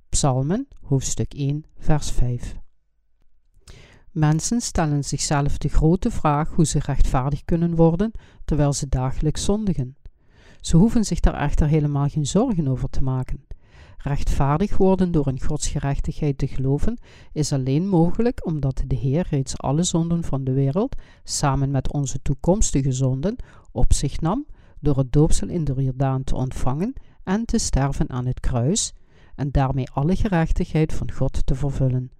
Psalmen, 0.09 0.69
hoofdstuk 0.83 1.35
1, 1.35 1.65
vers 1.79 2.11
5. 2.11 2.57
Mensen 4.11 4.61
stellen 4.61 5.05
zichzelf 5.05 5.59
de 5.59 5.69
grote 5.69 6.11
vraag 6.11 6.51
hoe 6.51 6.67
ze 6.67 6.79
rechtvaardig 6.79 7.45
kunnen 7.45 7.75
worden 7.75 8.11
terwijl 8.45 8.73
ze 8.73 8.89
dagelijks 8.89 9.45
zondigen. 9.45 9.97
Ze 10.65 10.77
hoeven 10.77 11.05
zich 11.05 11.21
daar 11.21 11.35
echter 11.35 11.67
helemaal 11.67 12.09
geen 12.09 12.27
zorgen 12.27 12.69
over 12.69 12.91
te 12.91 13.03
maken. 13.03 13.47
Rechtvaardig 13.99 14.77
worden 14.77 15.13
door 15.13 15.29
in 15.29 15.43
Gods 15.43 15.69
gerechtigheid 15.69 16.39
te 16.39 16.47
geloven 16.47 16.99
is 17.33 17.53
alleen 17.53 17.89
mogelijk 17.89 18.47
omdat 18.47 18.83
de 18.87 18.97
Heer 18.97 19.27
reeds 19.31 19.59
alle 19.59 19.83
zonden 19.83 20.25
van 20.25 20.45
de 20.45 20.53
wereld, 20.53 20.97
samen 21.25 21.71
met 21.71 21.93
onze 21.93 22.23
toekomstige 22.23 22.93
zonden, 22.93 23.37
op 23.73 23.93
zich 23.93 24.21
nam 24.21 24.47
door 24.81 24.97
het 24.97 25.13
doopsel 25.13 25.49
in 25.49 25.65
de 25.65 25.83
Jordaan 25.83 26.25
te 26.25 26.35
ontvangen 26.35 26.93
en 27.25 27.45
te 27.45 27.59
sterven 27.59 28.11
aan 28.11 28.27
het 28.27 28.41
kruis, 28.41 28.93
en 29.35 29.51
daarmee 29.51 29.91
alle 29.91 30.17
gerechtigheid 30.17 30.93
van 30.93 31.13
God 31.13 31.47
te 31.47 31.55
vervullen. 31.55 32.11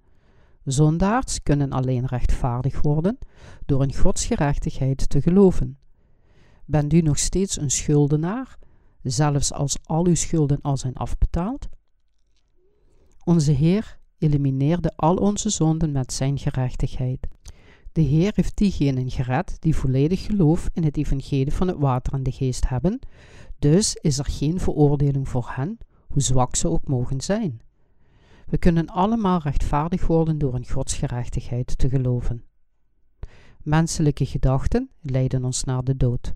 Zondaars 0.63 1.43
kunnen 1.43 1.71
alleen 1.71 2.05
rechtvaardig 2.05 2.81
worden 2.81 3.17
door 3.65 3.83
in 3.83 3.95
Gods 3.95 4.25
gerechtigheid 4.25 5.09
te 5.09 5.21
geloven. 5.21 5.77
Bent 6.65 6.93
u 6.93 7.01
nog 7.01 7.19
steeds 7.19 7.59
een 7.59 7.71
schuldenaar, 7.71 8.57
zelfs 9.01 9.53
als 9.53 9.77
al 9.83 10.05
uw 10.05 10.15
schulden 10.15 10.61
al 10.61 10.77
zijn 10.77 10.93
afbetaald? 10.93 11.67
Onze 13.23 13.51
Heer 13.51 13.99
elimineerde 14.17 14.91
al 14.95 15.15
onze 15.15 15.49
zonden 15.49 15.91
met 15.91 16.13
zijn 16.13 16.37
gerechtigheid. 16.37 17.27
De 17.91 18.01
Heer 18.01 18.31
heeft 18.35 18.57
diegenen 18.57 19.11
gered 19.11 19.57
die 19.59 19.75
volledig 19.75 20.25
geloof 20.25 20.69
in 20.73 20.83
het 20.83 20.97
evangelie 20.97 21.53
van 21.53 21.67
het 21.67 21.77
water 21.77 22.13
en 22.13 22.23
de 22.23 22.31
geest 22.31 22.69
hebben, 22.69 22.99
dus 23.59 23.95
is 23.95 24.17
er 24.17 24.25
geen 24.25 24.59
veroordeling 24.59 25.29
voor 25.29 25.51
hen, 25.55 25.77
hoe 26.07 26.21
zwak 26.21 26.55
ze 26.55 26.69
ook 26.69 26.87
mogen 26.87 27.21
zijn. 27.21 27.61
We 28.45 28.57
kunnen 28.57 28.87
allemaal 28.87 29.39
rechtvaardig 29.39 30.07
worden 30.07 30.37
door 30.37 30.55
in 30.55 30.69
Gods 30.69 30.93
gerechtigheid 30.93 31.77
te 31.77 31.89
geloven. 31.89 32.43
Menselijke 33.61 34.25
gedachten 34.25 34.89
leiden 35.01 35.43
ons 35.43 35.63
naar 35.63 35.83
de 35.83 35.97
dood. 35.97 36.33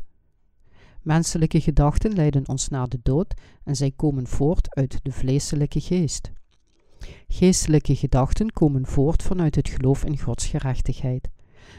Menselijke 1.02 1.62
gedachten 1.62 2.14
leiden 2.14 2.48
ons 2.48 2.68
naar 2.68 2.88
de 2.88 3.00
dood 3.04 3.34
en 3.64 3.76
zij 3.76 3.92
komen 3.96 4.28
voort 4.28 4.76
uit 4.76 5.00
de 5.04 5.12
vleeselijke 5.12 5.80
geest. 5.80 6.32
Geestelijke 7.28 7.96
gedachten 7.96 8.52
komen 8.52 8.86
voort 8.86 9.24
vanuit 9.24 9.56
het 9.56 9.70
geloof 9.70 10.04
in 10.04 10.20
Gods 10.20 10.46
gerechtigheid. 10.46 11.30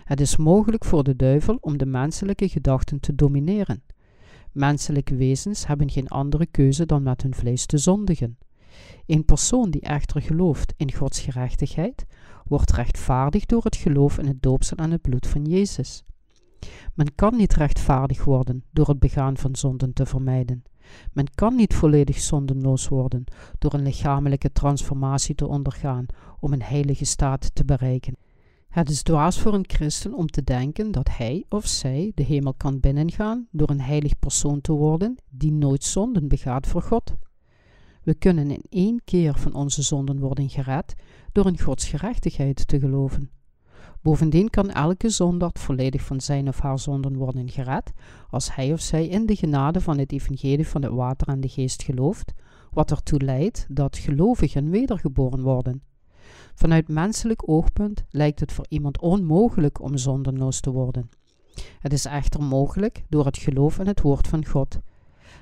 Het 0.05 0.21
is 0.21 0.37
mogelijk 0.37 0.85
voor 0.85 1.05
de 1.05 1.17
duivel 1.17 1.59
om 1.61 1.79
de 1.79 1.87
menselijke 1.87 2.49
gedachten 2.49 3.00
te 3.00 3.15
domineren. 3.15 3.83
Menselijke 4.53 5.17
wezens 5.17 5.67
hebben 5.67 5.91
geen 5.91 6.09
andere 6.09 6.47
keuze 6.47 6.87
dan 6.87 7.03
met 7.03 7.23
hun 7.23 7.35
vlees 7.35 7.67
te 7.67 7.79
zondigen. 7.79 8.39
Een 9.07 9.25
persoon 9.25 9.71
die 9.71 9.81
echter 9.81 10.23
gelooft 10.23 10.75
in 10.77 10.93
Gods 10.93 11.21
gerechtigheid, 11.21 12.07
wordt 12.45 12.73
rechtvaardig 12.73 13.47
door 13.47 13.65
het 13.65 13.77
geloof 13.77 14.19
in 14.19 14.27
het 14.27 14.43
doopsel 14.43 14.77
en 14.77 14.91
het 14.91 15.03
bloed 15.03 15.27
van 15.27 15.45
Jezus. 15.45 16.05
Men 16.95 17.14
kan 17.14 17.37
niet 17.37 17.55
rechtvaardig 17.55 18.25
worden 18.25 18.64
door 18.71 18.88
het 18.88 18.99
begaan 18.99 19.37
van 19.37 19.57
zonden 19.57 19.93
te 19.93 20.07
vermijden. 20.07 20.62
Men 21.12 21.35
kan 21.35 21.55
niet 21.55 21.75
volledig 21.75 22.19
zondenloos 22.19 22.88
worden 22.88 23.25
door 23.59 23.75
een 23.75 23.83
lichamelijke 23.83 24.52
transformatie 24.52 25.35
te 25.35 25.47
ondergaan 25.47 26.07
om 26.40 26.52
een 26.52 26.62
heilige 26.62 27.05
staat 27.05 27.55
te 27.55 27.64
bereiken. 27.64 28.17
Het 28.69 28.90
is 28.90 29.02
dwaas 29.02 29.40
voor 29.40 29.55
een 29.55 29.69
christen 29.69 30.14
om 30.14 30.26
te 30.26 30.45
denken 30.45 30.93
dat 30.93 31.09
hij 31.17 31.45
of 31.49 31.67
zij 31.67 32.12
de 32.14 32.23
hemel 32.23 32.55
kan 32.55 32.81
binnengaan 32.81 33.47
door 33.50 33.71
een 33.71 33.81
heilig 33.81 34.19
persoon 34.19 34.61
te 34.61 34.73
worden 34.73 35.17
die 35.31 35.52
nooit 35.52 35.85
zonden 35.85 36.29
begaat 36.29 36.67
voor 36.67 36.83
God. 36.83 37.14
We 38.02 38.14
kunnen 38.14 38.50
in 38.50 38.62
één 38.69 39.00
keer 39.05 39.35
van 39.38 39.55
onze 39.55 39.83
zonden 39.83 40.19
worden 40.19 40.49
gered 40.49 40.95
door 41.33 41.47
in 41.47 41.61
Gods 41.61 41.88
gerechtigheid 41.88 42.69
te 42.69 42.79
geloven. 42.79 43.31
Bovendien 44.02 44.50
kan 44.50 44.71
elke 44.71 45.09
zondaar 45.09 45.50
volledig 45.52 46.02
van 46.02 46.21
zijn 46.21 46.49
of 46.49 46.61
haar 46.61 46.78
zonden 46.78 47.16
worden 47.16 47.50
gered 47.50 47.92
als 48.30 48.54
hij 48.54 48.73
of 48.73 48.80
zij 48.80 49.07
in 49.07 49.26
de 49.26 49.37
genade 49.37 49.80
van 49.80 49.99
het 49.99 50.12
evangelie 50.12 50.69
van 50.69 50.83
het 50.83 50.92
water 50.92 51.28
en 51.28 51.40
de 51.40 51.49
geest 51.49 51.83
gelooft, 51.83 52.33
wat 52.71 52.90
ertoe 52.90 53.21
leidt 53.21 53.66
dat 53.69 53.99
gelovigen 53.99 54.71
wedergeboren 54.71 55.42
worden. 55.42 55.83
Vanuit 56.54 56.88
menselijk 56.88 57.49
oogpunt 57.49 58.04
lijkt 58.11 58.40
het 58.40 58.52
voor 58.52 58.66
iemand 58.69 59.00
onmogelijk 59.00 59.80
om 59.80 59.97
zondenloos 59.97 60.61
te 60.61 60.71
worden. 60.71 61.11
Het 61.78 61.92
is 61.92 62.04
echter 62.04 62.42
mogelijk 62.42 63.04
door 63.09 63.25
het 63.25 63.38
geloof 63.38 63.78
in 63.78 63.87
het 63.87 64.00
woord 64.00 64.28
van 64.28 64.47
God. 64.47 64.78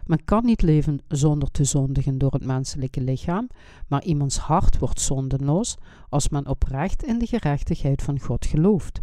Men 0.09 0.25
kan 0.25 0.45
niet 0.45 0.63
leven 0.63 1.01
zonder 1.09 1.51
te 1.51 1.65
zondigen 1.65 2.19
door 2.19 2.33
het 2.33 2.45
menselijke 2.45 3.01
lichaam, 3.01 3.49
maar 3.87 4.05
iemands 4.05 4.39
hart 4.39 4.79
wordt 4.79 5.01
zondenloos 5.01 5.77
als 6.09 6.29
men 6.29 6.47
oprecht 6.47 7.03
in 7.03 7.19
de 7.19 7.27
gerechtigheid 7.27 8.03
van 8.03 8.21
God 8.21 8.47
gelooft. 8.47 9.01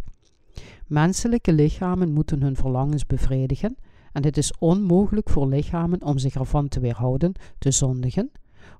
Menselijke 0.86 1.52
lichamen 1.52 2.12
moeten 2.12 2.42
hun 2.42 2.56
verlangens 2.56 3.06
bevredigen 3.06 3.76
en 4.12 4.24
het 4.24 4.36
is 4.36 4.58
onmogelijk 4.58 5.30
voor 5.30 5.46
lichamen 5.48 6.02
om 6.02 6.18
zich 6.18 6.34
ervan 6.34 6.68
te 6.68 6.80
weerhouden 6.80 7.32
te 7.58 7.70
zondigen, 7.70 8.30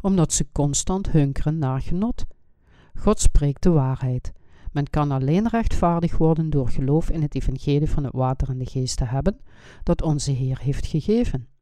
omdat 0.00 0.32
ze 0.32 0.46
constant 0.52 1.10
hunkeren 1.10 1.58
naar 1.58 1.80
genot. 1.80 2.24
God 2.98 3.20
spreekt 3.20 3.62
de 3.62 3.70
waarheid. 3.70 4.32
Men 4.72 4.90
kan 4.90 5.10
alleen 5.10 5.48
rechtvaardig 5.48 6.16
worden 6.16 6.50
door 6.50 6.68
geloof 6.68 7.10
in 7.10 7.22
het 7.22 7.34
evangelie 7.34 7.90
van 7.90 8.04
het 8.04 8.12
water 8.12 8.48
en 8.48 8.58
de 8.58 8.66
geest 8.66 8.96
te 8.96 9.04
hebben, 9.04 9.40
dat 9.82 10.02
onze 10.02 10.30
Heer 10.30 10.58
heeft 10.58 10.86
gegeven. 10.86 11.54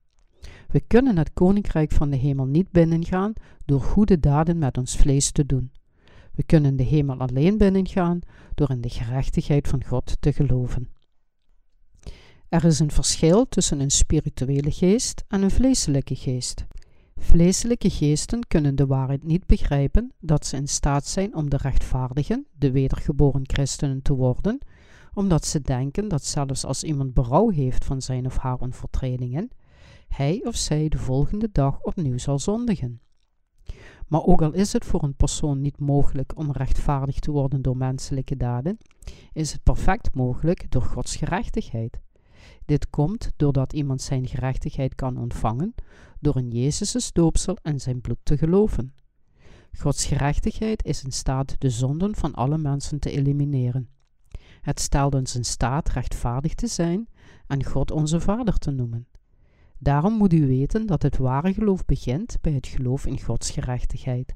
We 0.74 0.80
kunnen 0.80 1.18
het 1.18 1.32
koninkrijk 1.32 1.92
van 1.92 2.10
de 2.10 2.16
hemel 2.16 2.46
niet 2.46 2.70
binnengaan 2.70 3.32
door 3.64 3.80
goede 3.80 4.20
daden 4.20 4.58
met 4.58 4.78
ons 4.78 4.96
vlees 4.96 5.30
te 5.30 5.46
doen. 5.46 5.72
We 6.34 6.42
kunnen 6.42 6.76
de 6.76 6.82
hemel 6.82 7.18
alleen 7.18 7.58
binnengaan 7.58 8.20
door 8.54 8.70
in 8.70 8.80
de 8.80 8.88
gerechtigheid 8.88 9.68
van 9.68 9.84
God 9.84 10.16
te 10.20 10.32
geloven. 10.32 10.88
Er 12.48 12.64
is 12.64 12.78
een 12.78 12.90
verschil 12.90 13.48
tussen 13.48 13.80
een 13.80 13.90
spirituele 13.90 14.70
geest 14.70 15.24
en 15.28 15.42
een 15.42 15.50
vleeselijke 15.50 16.16
geest. 16.16 16.66
Vleeselijke 17.16 17.90
geesten 17.90 18.46
kunnen 18.46 18.76
de 18.76 18.86
waarheid 18.86 19.24
niet 19.24 19.46
begrijpen 19.46 20.12
dat 20.20 20.46
ze 20.46 20.56
in 20.56 20.68
staat 20.68 21.06
zijn 21.06 21.34
om 21.34 21.50
de 21.50 21.56
rechtvaardigen, 21.56 22.46
de 22.58 22.70
wedergeboren 22.70 23.42
christenen 23.46 24.02
te 24.02 24.14
worden, 24.14 24.58
omdat 25.12 25.46
ze 25.46 25.60
denken 25.60 26.08
dat 26.08 26.24
zelfs 26.24 26.64
als 26.64 26.84
iemand 26.84 27.14
berouw 27.14 27.48
heeft 27.48 27.84
van 27.84 28.02
zijn 28.02 28.26
of 28.26 28.36
haar 28.36 28.58
onvertredingen, 28.58 29.50
hij 30.16 30.40
of 30.44 30.56
zij 30.56 30.88
de 30.88 30.98
volgende 30.98 31.48
dag 31.52 31.80
opnieuw 31.80 32.18
zal 32.18 32.38
zondigen. 32.38 33.00
Maar 34.08 34.22
ook 34.22 34.42
al 34.42 34.52
is 34.52 34.72
het 34.72 34.84
voor 34.84 35.02
een 35.02 35.14
persoon 35.14 35.60
niet 35.60 35.78
mogelijk 35.78 36.36
om 36.36 36.52
rechtvaardig 36.52 37.18
te 37.18 37.30
worden 37.30 37.62
door 37.62 37.76
menselijke 37.76 38.36
daden, 38.36 38.78
is 39.32 39.52
het 39.52 39.62
perfect 39.62 40.14
mogelijk 40.14 40.70
door 40.70 40.82
Gods 40.82 41.16
gerechtigheid. 41.16 42.00
Dit 42.64 42.90
komt 42.90 43.32
doordat 43.36 43.72
iemand 43.72 44.02
zijn 44.02 44.26
gerechtigheid 44.26 44.94
kan 44.94 45.16
ontvangen 45.16 45.74
door 46.20 46.36
in 46.36 46.50
Jezus' 46.50 47.12
doopsel 47.12 47.56
en 47.62 47.80
zijn 47.80 48.00
bloed 48.00 48.18
te 48.22 48.38
geloven. 48.38 48.94
Gods 49.78 50.04
gerechtigheid 50.04 50.84
is 50.84 51.04
in 51.04 51.12
staat 51.12 51.54
de 51.58 51.70
zonden 51.70 52.14
van 52.14 52.34
alle 52.34 52.58
mensen 52.58 52.98
te 52.98 53.10
elimineren. 53.10 53.88
Het 54.60 54.80
stelt 54.80 55.14
ons 55.14 55.36
in 55.36 55.44
staat 55.44 55.88
rechtvaardig 55.88 56.54
te 56.54 56.66
zijn 56.66 57.08
en 57.46 57.64
God 57.64 57.90
onze 57.90 58.20
Vader 58.20 58.58
te 58.58 58.70
noemen. 58.70 59.06
Daarom 59.84 60.12
moet 60.12 60.32
u 60.32 60.46
weten 60.46 60.86
dat 60.86 61.02
het 61.02 61.16
ware 61.16 61.54
geloof 61.54 61.84
begint 61.84 62.36
bij 62.40 62.52
het 62.52 62.66
geloof 62.66 63.06
in 63.06 63.20
Gods 63.20 63.50
gerechtigheid. 63.50 64.34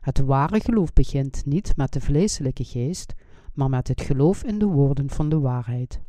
Het 0.00 0.18
ware 0.18 0.60
geloof 0.60 0.92
begint 0.92 1.46
niet 1.46 1.76
met 1.76 1.92
de 1.92 2.00
vleeselijke 2.00 2.64
geest, 2.64 3.14
maar 3.54 3.70
met 3.70 3.88
het 3.88 4.00
geloof 4.00 4.42
in 4.42 4.58
de 4.58 4.66
woorden 4.66 5.10
van 5.10 5.28
de 5.28 5.38
waarheid. 5.38 6.00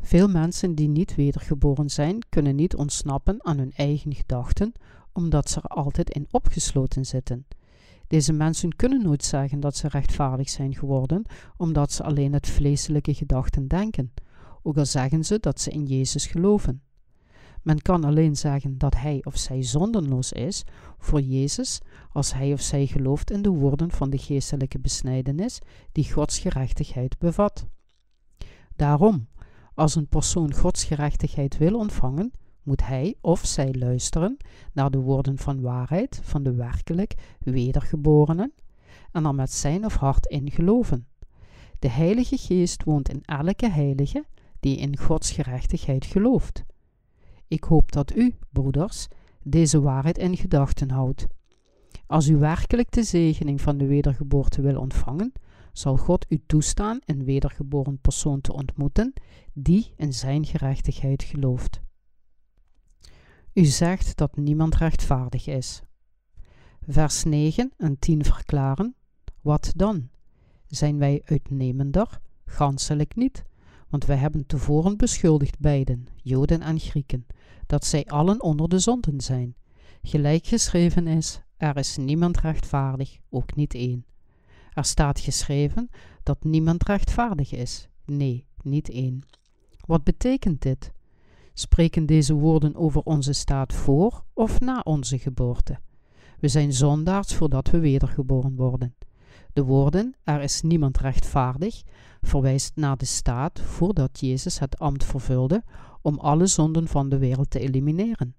Veel 0.00 0.28
mensen 0.28 0.74
die 0.74 0.88
niet 0.88 1.14
wedergeboren 1.14 1.90
zijn, 1.90 2.18
kunnen 2.28 2.54
niet 2.54 2.76
ontsnappen 2.76 3.44
aan 3.44 3.58
hun 3.58 3.72
eigen 3.72 4.14
gedachten, 4.14 4.72
omdat 5.12 5.50
ze 5.50 5.60
er 5.60 5.68
altijd 5.68 6.10
in 6.10 6.26
opgesloten 6.30 7.04
zitten. 7.04 7.46
Deze 8.06 8.32
mensen 8.32 8.76
kunnen 8.76 9.02
nooit 9.02 9.24
zeggen 9.24 9.60
dat 9.60 9.76
ze 9.76 9.88
rechtvaardig 9.88 10.48
zijn 10.48 10.74
geworden, 10.74 11.22
omdat 11.56 11.92
ze 11.92 12.02
alleen 12.02 12.32
het 12.32 12.48
vleeselijke 12.48 13.14
gedachten 13.14 13.68
denken, 13.68 14.12
ook 14.62 14.76
al 14.76 14.86
zeggen 14.86 15.24
ze 15.24 15.38
dat 15.40 15.60
ze 15.60 15.70
in 15.70 15.84
Jezus 15.84 16.26
geloven. 16.26 16.82
Men 17.68 17.82
kan 17.82 18.04
alleen 18.04 18.36
zeggen 18.36 18.78
dat 18.78 18.96
hij 18.96 19.20
of 19.24 19.36
zij 19.36 19.62
zondenloos 19.62 20.32
is 20.32 20.64
voor 20.98 21.20
Jezus 21.20 21.80
als 22.12 22.32
hij 22.32 22.52
of 22.52 22.60
zij 22.60 22.86
gelooft 22.86 23.30
in 23.30 23.42
de 23.42 23.48
woorden 23.48 23.90
van 23.90 24.10
de 24.10 24.18
geestelijke 24.18 24.78
besnijdenis 24.78 25.58
die 25.92 26.12
Gods 26.12 26.38
gerechtigheid 26.38 27.18
bevat. 27.18 27.66
Daarom, 28.76 29.28
als 29.74 29.94
een 29.94 30.08
persoon 30.08 30.54
Gods 30.54 30.84
gerechtigheid 30.84 31.58
wil 31.58 31.78
ontvangen, 31.78 32.32
moet 32.62 32.86
hij 32.86 33.14
of 33.20 33.46
zij 33.46 33.74
luisteren 33.74 34.36
naar 34.72 34.90
de 34.90 34.98
woorden 34.98 35.38
van 35.38 35.60
waarheid 35.60 36.20
van 36.22 36.42
de 36.42 36.54
werkelijk 36.54 37.14
wedergeborenen 37.38 38.52
en 39.12 39.24
er 39.24 39.34
met 39.34 39.52
zijn 39.52 39.84
of 39.84 39.94
hart 39.94 40.26
in 40.26 40.50
geloven. 40.50 41.06
De 41.78 41.88
Heilige 41.88 42.36
Geest 42.36 42.84
woont 42.84 43.08
in 43.08 43.22
elke 43.24 43.68
heilige 43.68 44.24
die 44.60 44.76
in 44.76 44.98
Gods 44.98 45.30
gerechtigheid 45.30 46.04
gelooft. 46.04 46.66
Ik 47.48 47.64
hoop 47.64 47.92
dat 47.92 48.16
u, 48.16 48.34
broeders, 48.52 49.08
deze 49.42 49.80
waarheid 49.80 50.18
in 50.18 50.36
gedachten 50.36 50.90
houdt. 50.90 51.26
Als 52.06 52.28
u 52.28 52.36
werkelijk 52.36 52.90
de 52.90 53.02
zegening 53.02 53.60
van 53.60 53.78
de 53.78 53.86
wedergeboorte 53.86 54.62
wil 54.62 54.80
ontvangen, 54.80 55.32
zal 55.72 55.96
God 55.96 56.26
u 56.28 56.40
toestaan 56.46 56.98
een 57.04 57.24
wedergeboren 57.24 57.98
persoon 57.98 58.40
te 58.40 58.52
ontmoeten 58.52 59.12
die 59.52 59.92
in 59.96 60.12
zijn 60.12 60.44
gerechtigheid 60.46 61.22
gelooft. 61.22 61.80
U 63.52 63.64
zegt 63.64 64.16
dat 64.16 64.36
niemand 64.36 64.74
rechtvaardig 64.74 65.46
is. 65.46 65.82
Vers 66.86 67.24
9 67.24 67.72
en 67.76 67.98
10 67.98 68.24
verklaren: 68.24 68.94
Wat 69.40 69.72
dan? 69.76 70.08
Zijn 70.66 70.98
wij 70.98 71.22
uitnemender? 71.24 72.20
Ganselijk 72.44 73.16
niet, 73.16 73.44
want 73.88 74.04
wij 74.04 74.16
hebben 74.16 74.46
tevoren 74.46 74.96
beschuldigd 74.96 75.58
beiden, 75.58 76.06
Joden 76.22 76.62
en 76.62 76.80
Grieken, 76.80 77.26
dat 77.68 77.84
zij 77.84 78.06
allen 78.06 78.42
onder 78.42 78.68
de 78.68 78.78
zonden 78.78 79.20
zijn. 79.20 79.54
Gelijk 80.02 80.46
geschreven 80.46 81.06
is: 81.06 81.40
Er 81.56 81.76
is 81.76 81.96
niemand 81.96 82.40
rechtvaardig, 82.40 83.18
ook 83.30 83.54
niet 83.54 83.74
één. 83.74 84.04
Er 84.72 84.84
staat 84.84 85.20
geschreven 85.20 85.90
dat 86.22 86.44
niemand 86.44 86.82
rechtvaardig 86.82 87.52
is. 87.52 87.88
Nee, 88.04 88.46
niet 88.62 88.90
één. 88.90 89.20
Wat 89.86 90.04
betekent 90.04 90.62
dit? 90.62 90.92
Spreken 91.52 92.06
deze 92.06 92.34
woorden 92.34 92.74
over 92.74 93.02
onze 93.02 93.32
staat 93.32 93.72
voor 93.72 94.24
of 94.32 94.60
na 94.60 94.80
onze 94.84 95.18
geboorte? 95.18 95.78
We 96.40 96.48
zijn 96.48 96.72
zondaars 96.72 97.34
voordat 97.34 97.70
we 97.70 97.78
wedergeboren 97.78 98.56
worden. 98.56 98.94
De 99.52 99.64
woorden 99.64 100.14
er 100.24 100.42
is 100.42 100.62
niemand 100.62 100.98
rechtvaardig 100.98 101.82
verwijst 102.20 102.72
naar 102.74 102.96
de 102.96 103.04
staat 103.04 103.60
voordat 103.60 104.20
Jezus 104.20 104.58
het 104.58 104.78
ambt 104.78 105.04
vervulde 105.04 105.62
om 106.02 106.18
alle 106.18 106.46
zonden 106.46 106.88
van 106.88 107.08
de 107.08 107.18
wereld 107.18 107.50
te 107.50 107.58
elimineren. 107.58 108.34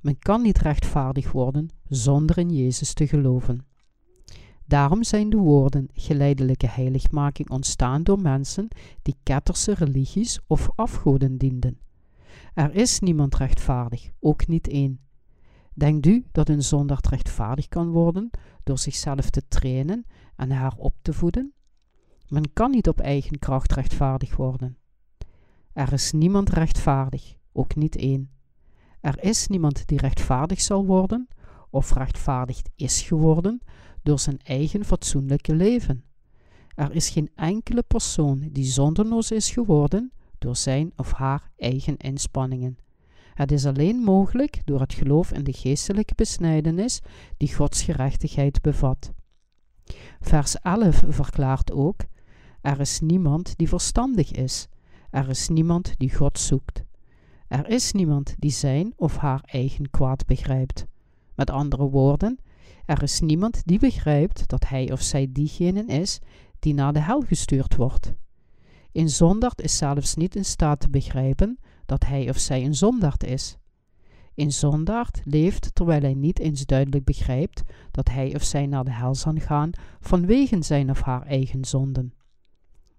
Men 0.00 0.18
kan 0.18 0.42
niet 0.42 0.58
rechtvaardig 0.58 1.32
worden 1.32 1.68
zonder 1.88 2.38
in 2.38 2.50
Jezus 2.50 2.92
te 2.92 3.06
geloven. 3.06 3.66
Daarom 4.64 5.04
zijn 5.04 5.30
de 5.30 5.36
woorden 5.36 5.88
geleidelijke 5.92 6.68
heiligmaking 6.68 7.50
ontstaan 7.50 8.02
door 8.02 8.20
mensen 8.20 8.68
die 9.02 9.16
ketterse 9.22 9.74
religies 9.74 10.40
of 10.46 10.68
afgoden 10.74 11.38
dienden. 11.38 11.78
Er 12.54 12.74
is 12.74 13.00
niemand 13.00 13.34
rechtvaardig, 13.34 14.10
ook 14.20 14.46
niet 14.46 14.68
één. 14.68 15.00
Denkt 15.74 16.06
u 16.06 16.24
dat 16.32 16.48
een 16.48 16.62
zondaar 16.62 17.04
rechtvaardig 17.10 17.68
kan 17.68 17.88
worden 17.88 18.30
door 18.64 18.78
zichzelf 18.78 19.30
te 19.30 19.42
trainen 19.48 20.06
en 20.36 20.50
haar 20.50 20.74
op 20.76 20.94
te 21.02 21.12
voeden? 21.12 21.52
Men 22.28 22.52
kan 22.52 22.70
niet 22.70 22.88
op 22.88 23.00
eigen 23.00 23.38
kracht 23.38 23.72
rechtvaardig 23.72 24.36
worden. 24.36 24.76
Er 25.76 25.92
is 25.92 26.12
niemand 26.12 26.48
rechtvaardig, 26.48 27.34
ook 27.52 27.74
niet 27.74 27.96
één. 27.96 28.30
Er 29.00 29.22
is 29.22 29.46
niemand 29.46 29.86
die 29.86 29.98
rechtvaardig 29.98 30.60
zal 30.60 30.86
worden 30.86 31.28
of 31.70 31.92
rechtvaardig 31.92 32.62
is 32.76 33.02
geworden 33.02 33.60
door 34.02 34.18
zijn 34.18 34.38
eigen 34.42 34.84
fatsoenlijke 34.84 35.54
leven. 35.54 36.04
Er 36.74 36.94
is 36.94 37.08
geen 37.08 37.30
enkele 37.34 37.82
persoon 37.82 38.48
die 38.52 38.64
zonderloos 38.64 39.30
is 39.30 39.50
geworden 39.50 40.12
door 40.38 40.56
zijn 40.56 40.92
of 40.96 41.12
haar 41.12 41.50
eigen 41.56 41.96
inspanningen. 41.96 42.78
Het 43.34 43.52
is 43.52 43.66
alleen 43.66 43.96
mogelijk 43.96 44.62
door 44.64 44.80
het 44.80 44.94
geloof 44.94 45.32
in 45.32 45.44
de 45.44 45.52
geestelijke 45.52 46.14
besnijdenis 46.14 47.00
die 47.36 47.54
Gods 47.54 47.82
gerechtigheid 47.82 48.62
bevat. 48.62 49.12
Vers 50.20 50.56
11 50.60 51.02
verklaart 51.08 51.72
ook: 51.72 52.00
Er 52.60 52.80
is 52.80 53.00
niemand 53.00 53.56
die 53.56 53.68
verstandig 53.68 54.32
is, 54.32 54.68
er 55.16 55.28
is 55.28 55.48
niemand 55.48 55.94
die 55.98 56.14
God 56.14 56.38
zoekt. 56.38 56.84
Er 57.48 57.68
is 57.68 57.92
niemand 57.92 58.34
die 58.38 58.50
zijn 58.50 58.92
of 58.96 59.16
haar 59.16 59.40
eigen 59.44 59.90
kwaad 59.90 60.26
begrijpt. 60.26 60.86
Met 61.34 61.50
andere 61.50 61.88
woorden, 61.88 62.38
er 62.86 63.02
is 63.02 63.20
niemand 63.20 63.62
die 63.64 63.78
begrijpt 63.78 64.48
dat 64.48 64.68
hij 64.68 64.92
of 64.92 65.02
zij 65.02 65.28
diegene 65.30 65.84
is 65.84 66.18
die 66.58 66.74
naar 66.74 66.92
de 66.92 67.00
hel 67.00 67.20
gestuurd 67.20 67.76
wordt. 67.76 68.14
Een 68.92 69.08
zondaard 69.08 69.60
is 69.60 69.76
zelfs 69.76 70.14
niet 70.14 70.36
in 70.36 70.44
staat 70.44 70.80
te 70.80 70.88
begrijpen 70.88 71.58
dat 71.86 72.04
hij 72.04 72.28
of 72.28 72.38
zij 72.38 72.64
een 72.64 72.74
zondaard 72.74 73.24
is. 73.24 73.56
Een 74.34 74.52
zondaard 74.52 75.20
leeft 75.24 75.74
terwijl 75.74 76.00
hij 76.00 76.14
niet 76.14 76.38
eens 76.38 76.66
duidelijk 76.66 77.04
begrijpt 77.04 77.62
dat 77.90 78.08
hij 78.08 78.34
of 78.34 78.42
zij 78.42 78.66
naar 78.66 78.84
de 78.84 78.92
hel 78.92 79.14
zal 79.14 79.34
gaan 79.36 79.70
vanwege 80.00 80.62
zijn 80.62 80.90
of 80.90 81.00
haar 81.00 81.22
eigen 81.22 81.64
zonden. 81.64 82.12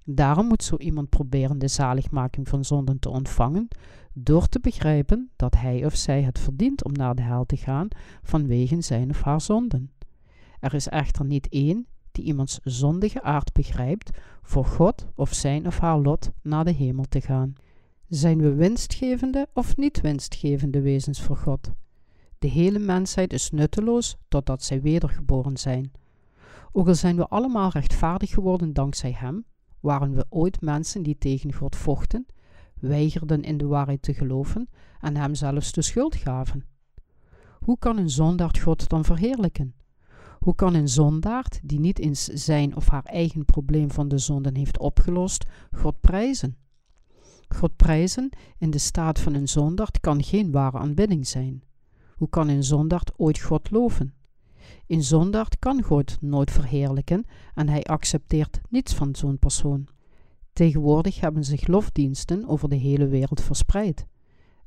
Daarom 0.09 0.47
moet 0.47 0.63
zo 0.63 0.77
iemand 0.77 1.09
proberen 1.09 1.59
de 1.59 1.67
zaligmaking 1.67 2.47
van 2.47 2.65
zonden 2.65 2.99
te 2.99 3.09
ontvangen 3.09 3.67
door 4.13 4.47
te 4.47 4.59
begrijpen 4.59 5.29
dat 5.35 5.55
hij 5.55 5.85
of 5.85 5.95
zij 5.95 6.21
het 6.21 6.39
verdient 6.39 6.83
om 6.83 6.91
naar 6.91 7.15
de 7.15 7.21
hel 7.21 7.45
te 7.45 7.57
gaan 7.57 7.87
vanwege 8.23 8.81
zijn 8.81 9.09
of 9.09 9.21
haar 9.21 9.41
zonden. 9.41 9.91
Er 10.59 10.73
is 10.73 10.87
echter 10.87 11.25
niet 11.25 11.49
één 11.49 11.87
die 12.11 12.23
iemands 12.25 12.59
zondige 12.63 13.21
aard 13.21 13.53
begrijpt 13.53 14.17
voor 14.41 14.65
God 14.65 15.07
of 15.15 15.33
zijn 15.33 15.67
of 15.67 15.79
haar 15.79 15.99
lot 15.99 16.31
naar 16.41 16.65
de 16.65 16.71
hemel 16.71 17.05
te 17.09 17.21
gaan. 17.21 17.53
Zijn 18.07 18.37
we 18.37 18.53
winstgevende 18.53 19.47
of 19.53 19.77
niet 19.77 20.01
winstgevende 20.01 20.81
wezens 20.81 21.21
voor 21.21 21.37
God? 21.37 21.71
De 22.39 22.47
hele 22.47 22.79
mensheid 22.79 23.33
is 23.33 23.51
nutteloos 23.51 24.17
totdat 24.27 24.63
zij 24.63 24.81
wedergeboren 24.81 25.57
zijn. 25.57 25.91
Ook 26.71 26.87
al 26.87 26.95
zijn 26.95 27.15
we 27.15 27.27
allemaal 27.27 27.69
rechtvaardig 27.69 28.29
geworden 28.29 28.73
dankzij 28.73 29.11
Hem, 29.11 29.45
waren 29.87 30.15
we 30.15 30.25
ooit 30.29 30.61
mensen 30.61 31.03
die 31.03 31.17
tegen 31.17 31.53
God 31.53 31.75
vochten, 31.75 32.25
weigerden 32.79 33.41
in 33.41 33.57
de 33.57 33.65
waarheid 33.65 34.01
te 34.01 34.13
geloven 34.13 34.69
en 34.99 35.15
Hem 35.15 35.35
zelfs 35.35 35.71
de 35.71 35.81
schuld 35.81 36.15
gaven. 36.15 36.65
Hoe 37.59 37.77
kan 37.79 37.97
een 37.97 38.09
zondaard 38.09 38.59
God 38.59 38.89
dan 38.89 39.05
verheerlijken? 39.05 39.75
Hoe 40.39 40.55
kan 40.55 40.73
een 40.73 40.87
zondaard, 40.87 41.59
die 41.63 41.79
niet 41.79 41.99
eens 41.99 42.23
zijn 42.23 42.75
of 42.75 42.87
haar 42.87 43.03
eigen 43.03 43.45
probleem 43.45 43.91
van 43.91 44.07
de 44.07 44.17
zonden 44.17 44.55
heeft 44.55 44.79
opgelost, 44.79 45.45
God 45.71 46.01
prijzen? 46.01 46.57
God 47.47 47.75
prijzen 47.75 48.29
in 48.57 48.69
de 48.69 48.77
staat 48.77 49.19
van 49.19 49.33
een 49.33 49.47
zondaard 49.47 49.99
kan 49.99 50.23
geen 50.23 50.51
ware 50.51 50.77
aanbidding 50.77 51.27
zijn. 51.27 51.63
Hoe 52.15 52.29
kan 52.29 52.47
een 52.47 52.63
zondaard 52.63 53.11
ooit 53.17 53.39
God 53.39 53.71
loven? 53.71 54.13
Een 54.87 55.03
zondaard 55.03 55.59
kan 55.59 55.83
God 55.83 56.17
nooit 56.21 56.51
verheerlijken 56.51 57.25
en 57.53 57.69
hij 57.69 57.83
accepteert 57.83 58.59
niets 58.69 58.93
van 58.93 59.15
zo'n 59.15 59.39
persoon. 59.39 59.87
Tegenwoordig 60.53 61.19
hebben 61.19 61.43
zich 61.43 61.67
lofdiensten 61.67 62.47
over 62.47 62.69
de 62.69 62.75
hele 62.75 63.07
wereld 63.07 63.41
verspreid. 63.41 64.05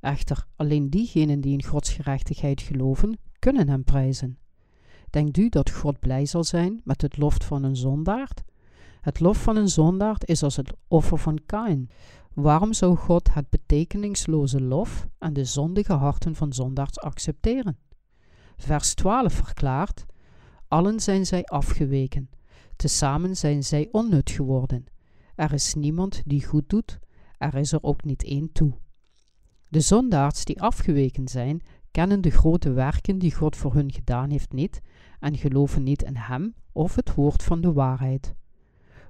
Echter, 0.00 0.46
alleen 0.56 0.90
diegenen 0.90 1.40
die 1.40 1.52
in 1.52 1.64
Gods 1.64 1.92
gerechtigheid 1.92 2.60
geloven, 2.60 3.18
kunnen 3.38 3.68
hem 3.68 3.84
prijzen. 3.84 4.38
Denkt 5.10 5.36
u 5.36 5.48
dat 5.48 5.70
God 5.70 6.00
blij 6.00 6.26
zal 6.26 6.44
zijn 6.44 6.80
met 6.84 7.02
het 7.02 7.16
lof 7.16 7.36
van 7.40 7.62
een 7.62 7.76
zondaard? 7.76 8.42
Het 9.00 9.20
lof 9.20 9.42
van 9.42 9.56
een 9.56 9.68
zondaard 9.68 10.28
is 10.28 10.42
als 10.42 10.56
het 10.56 10.72
offer 10.88 11.18
van 11.18 11.38
Kain. 11.46 11.90
Waarom 12.34 12.72
zou 12.72 12.96
God 12.96 13.34
het 13.34 13.48
betekenisloze 13.50 14.60
lof 14.60 15.06
en 15.18 15.32
de 15.32 15.44
zondige 15.44 15.92
harten 15.92 16.34
van 16.34 16.52
zondaards 16.52 16.98
accepteren? 16.98 17.78
Vers 18.60 18.94
12 18.94 19.32
verklaart: 19.32 20.06
Allen 20.68 21.00
zijn 21.00 21.26
zij 21.26 21.44
afgeweken, 21.44 22.30
tezamen 22.76 23.36
zijn 23.36 23.64
zij 23.64 23.88
onnut 23.92 24.30
geworden. 24.30 24.84
Er 25.34 25.52
is 25.52 25.74
niemand 25.74 26.22
die 26.24 26.44
goed 26.44 26.68
doet, 26.68 26.98
er 27.38 27.54
is 27.54 27.72
er 27.72 27.82
ook 27.82 28.04
niet 28.04 28.24
één 28.24 28.52
toe. 28.52 28.72
De 29.68 29.80
zondaards 29.80 30.44
die 30.44 30.62
afgeweken 30.62 31.28
zijn, 31.28 31.62
kennen 31.90 32.20
de 32.20 32.30
grote 32.30 32.72
werken 32.72 33.18
die 33.18 33.34
God 33.34 33.56
voor 33.56 33.74
hun 33.74 33.92
gedaan 33.92 34.30
heeft 34.30 34.52
niet 34.52 34.80
en 35.20 35.36
geloven 35.36 35.82
niet 35.82 36.02
in 36.02 36.16
Hem 36.16 36.54
of 36.72 36.94
het 36.94 37.14
woord 37.14 37.42
van 37.42 37.60
de 37.60 37.72
waarheid. 37.72 38.34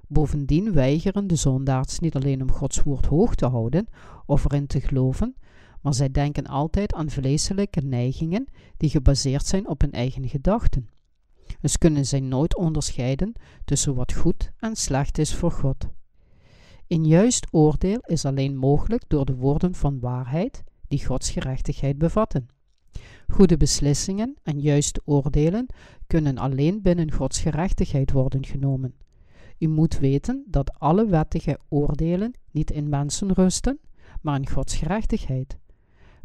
Bovendien 0.07 0.73
weigeren 0.73 1.27
de 1.27 1.35
zondaards 1.35 1.99
niet 1.99 2.15
alleen 2.15 2.41
om 2.41 2.51
Gods 2.51 2.83
woord 2.83 3.05
hoog 3.05 3.35
te 3.35 3.47
houden 3.47 3.87
of 4.25 4.45
erin 4.45 4.67
te 4.67 4.81
geloven, 4.81 5.35
maar 5.81 5.93
zij 5.93 6.11
denken 6.11 6.45
altijd 6.45 6.93
aan 6.93 7.09
vleeselijke 7.09 7.81
neigingen 7.81 8.47
die 8.77 8.89
gebaseerd 8.89 9.45
zijn 9.45 9.67
op 9.67 9.81
hun 9.81 9.91
eigen 9.91 10.29
gedachten. 10.29 10.89
Dus 11.61 11.77
kunnen 11.77 12.05
zij 12.05 12.19
nooit 12.19 12.55
onderscheiden 12.55 13.33
tussen 13.65 13.95
wat 13.95 14.13
goed 14.13 14.51
en 14.57 14.75
slecht 14.75 15.17
is 15.17 15.35
voor 15.35 15.51
God. 15.51 15.87
Een 16.87 17.05
juist 17.05 17.47
oordeel 17.51 17.99
is 17.99 18.25
alleen 18.25 18.57
mogelijk 18.57 19.03
door 19.07 19.25
de 19.25 19.35
woorden 19.35 19.75
van 19.75 19.99
waarheid 19.99 20.63
die 20.87 21.05
Gods 21.05 21.29
gerechtigheid 21.29 21.97
bevatten. 21.97 22.47
Goede 23.27 23.57
beslissingen 23.57 24.35
en 24.43 24.59
juiste 24.59 25.01
oordelen 25.05 25.65
kunnen 26.07 26.37
alleen 26.37 26.81
binnen 26.81 27.11
Gods 27.11 27.39
gerechtigheid 27.39 28.11
worden 28.11 28.45
genomen. 28.45 28.93
U 29.59 29.67
moet 29.67 29.99
weten 29.99 30.43
dat 30.47 30.79
alle 30.79 31.05
wettige 31.05 31.59
oordelen 31.69 32.33
niet 32.51 32.71
in 32.71 32.89
mensen 32.89 33.33
rusten, 33.33 33.79
maar 34.21 34.35
in 34.35 34.49
Gods 34.49 34.75
gerechtigheid. 34.75 35.57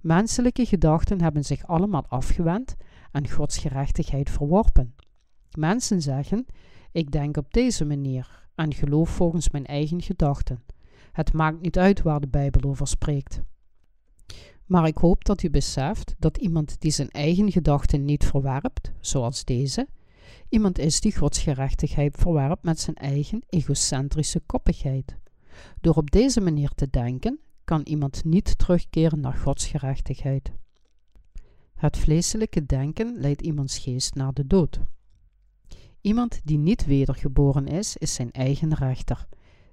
Menselijke 0.06 0.66
gedachten 0.66 1.20
hebben 1.20 1.44
zich 1.44 1.66
allemaal 1.66 2.06
afgewend 2.08 2.76
en 3.12 3.30
Gods 3.30 3.58
gerechtigheid 3.58 4.30
verworpen. 4.30 4.94
Mensen 5.58 6.02
zeggen: 6.02 6.46
Ik 6.92 7.10
denk 7.10 7.36
op 7.36 7.52
deze 7.52 7.84
manier 7.84 8.48
en 8.54 8.74
geloof 8.74 9.10
volgens 9.10 9.50
mijn 9.50 9.66
eigen 9.66 10.02
gedachten. 10.02 10.64
Het 11.12 11.32
maakt 11.32 11.60
niet 11.60 11.78
uit 11.78 12.02
waar 12.02 12.20
de 12.20 12.28
Bijbel 12.28 12.70
over 12.70 12.86
spreekt. 12.86 13.40
Maar 14.66 14.86
ik 14.86 14.96
hoop 14.96 15.24
dat 15.24 15.42
u 15.42 15.50
beseft 15.50 16.14
dat 16.18 16.36
iemand 16.36 16.80
die 16.80 16.90
zijn 16.90 17.10
eigen 17.10 17.52
gedachten 17.52 18.04
niet 18.04 18.24
verwerpt, 18.24 18.92
zoals 19.00 19.44
deze, 19.44 19.88
iemand 20.48 20.78
is 20.78 21.00
die 21.00 21.16
Gods 21.16 21.38
gerechtigheid 21.38 22.16
verwerpt 22.16 22.62
met 22.62 22.80
zijn 22.80 22.96
eigen 22.96 23.42
egocentrische 23.48 24.40
koppigheid. 24.46 25.16
Door 25.80 25.94
op 25.94 26.10
deze 26.10 26.40
manier 26.40 26.70
te 26.74 26.90
denken, 26.90 27.40
kan 27.66 27.82
iemand 27.84 28.24
niet 28.24 28.58
terugkeren 28.58 29.20
naar 29.20 29.34
Gods 29.34 29.66
gerechtigheid. 29.66 30.52
Het 31.74 31.96
vleeselijke 31.96 32.66
denken 32.66 33.16
leidt 33.18 33.42
iemands 33.42 33.78
geest 33.78 34.14
naar 34.14 34.32
de 34.32 34.46
dood. 34.46 34.80
Iemand 36.00 36.40
die 36.44 36.58
niet 36.58 36.86
wedergeboren 36.86 37.66
is, 37.66 37.96
is 37.96 38.14
zijn 38.14 38.32
eigen 38.32 38.74
rechter. 38.74 39.26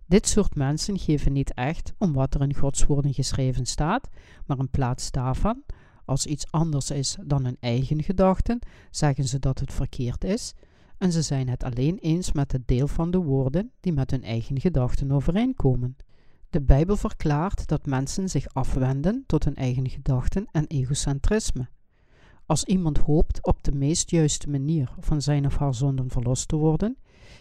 Dit 0.05 0.27
soort 0.27 0.55
mensen 0.55 0.99
geven 0.99 1.33
niet 1.33 1.53
echt 1.53 1.93
om 1.97 2.13
wat 2.13 2.33
er 2.33 2.41
in 2.41 2.55
Gods 2.55 2.85
woorden 2.85 3.13
geschreven 3.13 3.65
staat, 3.65 4.09
maar 4.45 4.59
in 4.59 4.69
plaats 4.69 5.11
daarvan, 5.11 5.63
als 6.05 6.25
iets 6.25 6.51
anders 6.51 6.91
is 6.91 7.17
dan 7.25 7.45
hun 7.45 7.57
eigen 7.59 8.03
gedachten, 8.03 8.59
zeggen 8.91 9.27
ze 9.27 9.39
dat 9.39 9.59
het 9.59 9.73
verkeerd 9.73 10.23
is, 10.23 10.53
en 10.97 11.11
ze 11.11 11.21
zijn 11.21 11.49
het 11.49 11.63
alleen 11.63 11.97
eens 11.97 12.31
met 12.31 12.51
het 12.51 12.67
deel 12.67 12.87
van 12.87 13.11
de 13.11 13.17
woorden 13.17 13.71
die 13.79 13.93
met 13.93 14.11
hun 14.11 14.23
eigen 14.23 14.59
gedachten 14.59 15.11
overeenkomen. 15.11 15.95
De 16.53 16.61
Bijbel 16.61 16.95
verklaart 16.95 17.67
dat 17.67 17.85
mensen 17.85 18.29
zich 18.29 18.47
afwenden 18.47 19.23
tot 19.25 19.43
hun 19.43 19.55
eigen 19.55 19.89
gedachten 19.89 20.47
en 20.51 20.67
egocentrisme. 20.67 21.69
Als 22.45 22.63
iemand 22.63 22.97
hoopt 22.97 23.45
op 23.45 23.63
de 23.63 23.71
meest 23.71 24.09
juiste 24.09 24.49
manier 24.49 24.93
van 24.99 25.21
zijn 25.21 25.45
of 25.45 25.57
haar 25.57 25.73
zonden 25.73 26.09
verlost 26.09 26.47
te 26.47 26.55
worden, 26.55 26.97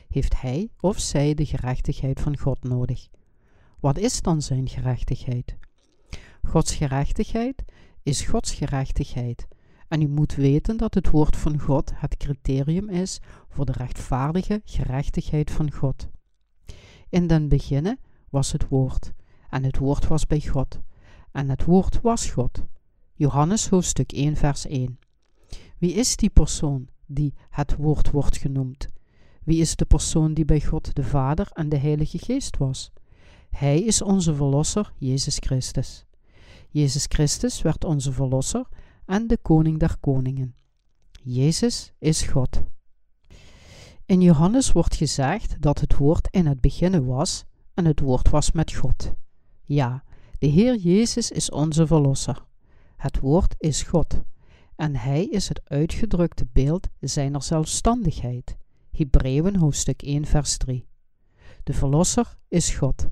heeft 0.09 0.41
hij 0.41 0.69
of 0.81 0.99
zij 0.99 1.35
de 1.35 1.47
gerechtigheid 1.47 2.21
van 2.21 2.39
God 2.39 2.63
nodig. 2.63 3.09
Wat 3.81 3.99
is 3.99 4.21
dan 4.21 4.43
zijn 4.43 4.69
gerechtigheid? 4.69 5.57
Gods 6.43 6.75
gerechtigheid 6.75 7.65
is 8.03 8.21
Gods 8.23 8.55
gerechtigheid. 8.55 9.47
En 9.89 10.03
u 10.03 10.09
moet 10.09 10.35
weten 10.35 10.77
dat 10.77 10.95
het 10.95 11.11
woord 11.11 11.37
van 11.37 11.59
God 11.59 11.93
het 11.95 12.17
criterium 12.17 12.89
is 12.89 13.21
voor 13.49 13.65
de 13.65 13.73
rechtvaardige 13.73 14.61
gerechtigheid 14.65 15.51
van 15.51 15.73
God. 15.73 16.09
In 17.09 17.27
den 17.27 17.49
beginne 17.49 17.99
was 18.33 18.53
het 18.53 18.69
woord, 18.69 19.13
en 19.49 19.65
het 19.65 19.79
woord 19.79 20.07
was 20.07 20.27
bij 20.27 20.41
God, 20.41 20.81
en 21.33 21.49
het 21.49 21.65
woord 21.65 22.01
was 22.01 22.31
God. 22.31 22.63
Johannes 23.15 23.69
hoofdstuk 23.69 24.13
1 24.13 24.37
vers 24.37 24.67
1. 24.67 24.99
Wie 25.79 25.93
is 25.93 26.17
die 26.17 26.31
persoon 26.31 26.89
die 27.07 27.35
het 27.51 27.77
woord 27.77 28.11
wordt 28.11 28.37
genoemd? 28.37 28.89
Wie 29.45 29.61
is 29.61 29.77
de 29.77 29.85
persoon 29.85 30.35
die 30.35 30.45
bij 30.45 30.61
God 30.61 30.95
de 30.95 31.05
Vader 31.05 31.49
en 31.53 31.69
de 31.69 31.77
Heilige 31.77 32.19
Geest 32.19 32.57
was? 32.57 32.93
Hij 33.51 33.81
is 33.81 34.03
onze 34.03 34.35
Verlosser, 34.35 34.93
Jezus 34.99 35.37
Christus. 35.39 36.05
Jezus 36.69 37.07
Christus 37.09 37.63
werd 37.63 37.85
onze 37.85 38.13
Verlosser 38.13 38.67
en 39.07 39.27
de 39.27 39.39
Koning 39.43 39.79
der 39.79 39.97
Koningen. 40.01 40.55
Jezus 41.23 41.93
is 41.99 42.23
God. 42.23 42.63
In 44.07 44.21
Johannes 44.21 44.73
wordt 44.73 44.95
gezegd 44.97 45.63
dat 45.63 45.81
het 45.81 45.97
woord 45.97 46.29
in 46.31 46.47
het 46.47 46.61
begin 46.61 47.05
was 47.05 47.45
en 47.75 47.85
het 47.85 48.01
woord 48.01 48.31
was 48.31 48.53
met 48.53 48.73
God. 48.73 49.13
Ja, 49.63 50.05
De 50.39 50.47
Heer 50.47 50.77
Jezus 50.77 51.31
is 51.31 51.51
onze 51.51 51.87
Verlosser. 51.87 52.45
Het 52.97 53.21
woord 53.21 53.55
is 53.59 53.83
God. 53.83 54.23
En 54.77 54.97
Hij 54.97 55.25
is 55.25 55.49
het 55.49 55.61
uitgedrukte 55.65 56.47
beeld 56.53 56.89
zijner 57.01 57.43
zelfstandigheid. 57.43 58.57
Hebreeën 58.91 59.57
hoofdstuk 59.57 60.03
1 60.03 60.25
vers 60.25 60.57
3. 60.57 60.87
De 61.65 61.73
Verlosser 61.73 62.37
is 62.49 62.71
God. 62.75 63.07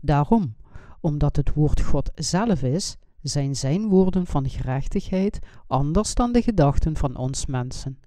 Daarom, 0.00 0.56
omdat 1.00 1.36
het 1.36 1.54
woord 1.54 1.80
God 1.80 2.10
zelf 2.14 2.62
is, 2.62 2.96
zijn 3.22 3.56
zijn 3.56 3.88
woorden 3.88 4.26
van 4.26 4.48
gerechtigheid 4.48 5.38
anders 5.66 6.14
dan 6.14 6.32
de 6.32 6.42
gedachten 6.42 6.96
van 6.96 7.16
ons 7.16 7.46
mensen. 7.46 7.98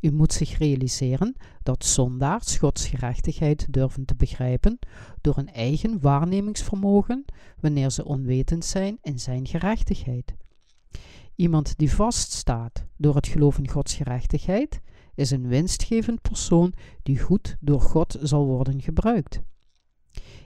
U 0.00 0.12
moet 0.12 0.32
zich 0.32 0.58
realiseren 0.58 1.36
dat 1.62 1.84
zondaars 1.84 2.56
Gods 2.56 2.86
gerechtigheid 2.86 3.66
durven 3.70 4.04
te 4.04 4.14
begrijpen 4.14 4.78
door 5.20 5.36
hun 5.36 5.52
eigen 5.52 6.00
waarnemingsvermogen 6.00 7.24
wanneer 7.60 7.90
ze 7.90 8.04
onwetend 8.04 8.64
zijn 8.64 8.98
in 9.02 9.18
zijn 9.18 9.46
gerechtigheid. 9.46 10.36
Iemand 11.34 11.78
die 11.78 11.92
vaststaat 11.92 12.84
door 12.96 13.14
het 13.14 13.26
geloof 13.26 13.58
in 13.58 13.68
Gods 13.68 13.94
gerechtigheid 13.94 14.80
is 15.14 15.30
een 15.30 15.48
winstgevend 15.48 16.22
persoon 16.22 16.72
die 17.02 17.18
goed 17.18 17.56
door 17.60 17.80
God 17.80 18.18
zal 18.22 18.46
worden 18.46 18.82
gebruikt. 18.82 19.42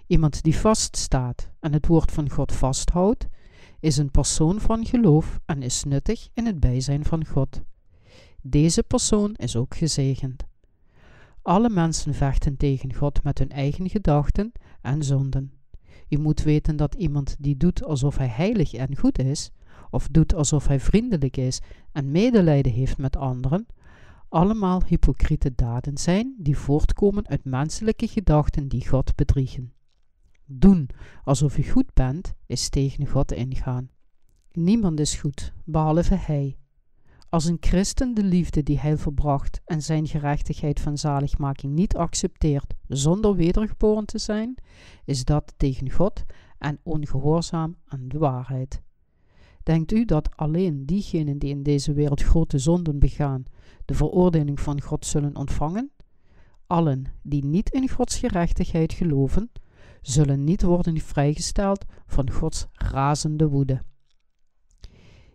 Iemand 0.06 0.42
die 0.42 0.56
vaststaat 0.56 1.50
en 1.60 1.72
het 1.72 1.86
woord 1.86 2.12
van 2.12 2.30
God 2.30 2.52
vasthoudt, 2.52 3.28
is 3.80 3.96
een 3.96 4.10
persoon 4.10 4.60
van 4.60 4.86
geloof 4.86 5.40
en 5.46 5.62
is 5.62 5.84
nuttig 5.84 6.28
in 6.34 6.46
het 6.46 6.60
bijzijn 6.60 7.04
van 7.04 7.26
God. 7.26 7.62
Deze 8.42 8.82
persoon 8.82 9.34
is 9.34 9.56
ook 9.56 9.76
gezegend. 9.76 10.44
Alle 11.42 11.70
mensen 11.70 12.14
vechten 12.14 12.56
tegen 12.56 12.94
God 12.94 13.22
met 13.22 13.38
hun 13.38 13.50
eigen 13.50 13.88
gedachten 13.88 14.52
en 14.80 15.02
zonden. 15.02 15.52
U 16.08 16.18
moet 16.18 16.42
weten 16.42 16.76
dat 16.76 16.94
iemand 16.94 17.36
die 17.38 17.56
doet 17.56 17.84
alsof 17.84 18.16
hij 18.16 18.26
heilig 18.26 18.72
en 18.72 18.96
goed 18.96 19.18
is, 19.18 19.50
of 19.90 20.08
doet 20.08 20.34
alsof 20.34 20.66
hij 20.66 20.80
vriendelijk 20.80 21.36
is 21.36 21.60
en 21.92 22.10
medelijden 22.10 22.72
heeft 22.72 22.98
met 22.98 23.16
anderen, 23.16 23.66
allemaal 24.28 24.82
hypocriete 24.84 25.54
daden 25.54 25.98
zijn 25.98 26.34
die 26.38 26.56
voortkomen 26.56 27.28
uit 27.28 27.44
menselijke 27.44 28.08
gedachten 28.08 28.68
die 28.68 28.88
God 28.88 29.14
bedriegen. 29.14 29.72
Doen 30.44 30.88
alsof 31.24 31.58
u 31.58 31.62
goed 31.70 31.94
bent, 31.94 32.34
is 32.46 32.68
tegen 32.68 33.06
God 33.06 33.32
ingaan. 33.32 33.90
Niemand 34.52 35.00
is 35.00 35.14
goed, 35.14 35.52
behalve 35.64 36.14
Hij. 36.14 36.56
Als 37.32 37.44
een 37.44 37.56
christen 37.60 38.14
de 38.14 38.24
liefde 38.24 38.62
die 38.62 38.78
Hij 38.78 38.96
verbracht 38.96 39.60
en 39.64 39.82
zijn 39.82 40.06
gerechtigheid 40.06 40.80
van 40.80 40.98
zaligmaking 40.98 41.74
niet 41.74 41.96
accepteert 41.96 42.74
zonder 42.88 43.36
wedergeboren 43.36 44.06
te 44.06 44.18
zijn, 44.18 44.54
is 45.04 45.24
dat 45.24 45.54
tegen 45.56 45.90
God 45.90 46.24
en 46.58 46.78
ongehoorzaam 46.82 47.76
aan 47.86 48.08
de 48.08 48.18
waarheid. 48.18 48.82
Denkt 49.62 49.92
u 49.92 50.04
dat 50.04 50.36
alleen 50.36 50.86
diegenen 50.86 51.38
die 51.38 51.50
in 51.50 51.62
deze 51.62 51.92
wereld 51.92 52.22
grote 52.22 52.58
zonden 52.58 52.98
begaan, 52.98 53.44
de 53.84 53.94
veroordeling 53.94 54.60
van 54.60 54.80
God 54.80 55.06
zullen 55.06 55.36
ontvangen? 55.36 55.90
Allen 56.66 57.04
die 57.22 57.44
niet 57.44 57.70
in 57.70 57.88
Gods 57.88 58.18
gerechtigheid 58.18 58.92
geloven, 58.92 59.50
zullen 60.00 60.44
niet 60.44 60.62
worden 60.62 61.00
vrijgesteld 61.00 61.84
van 62.06 62.30
Gods 62.30 62.66
razende 62.72 63.48
woede. 63.48 63.82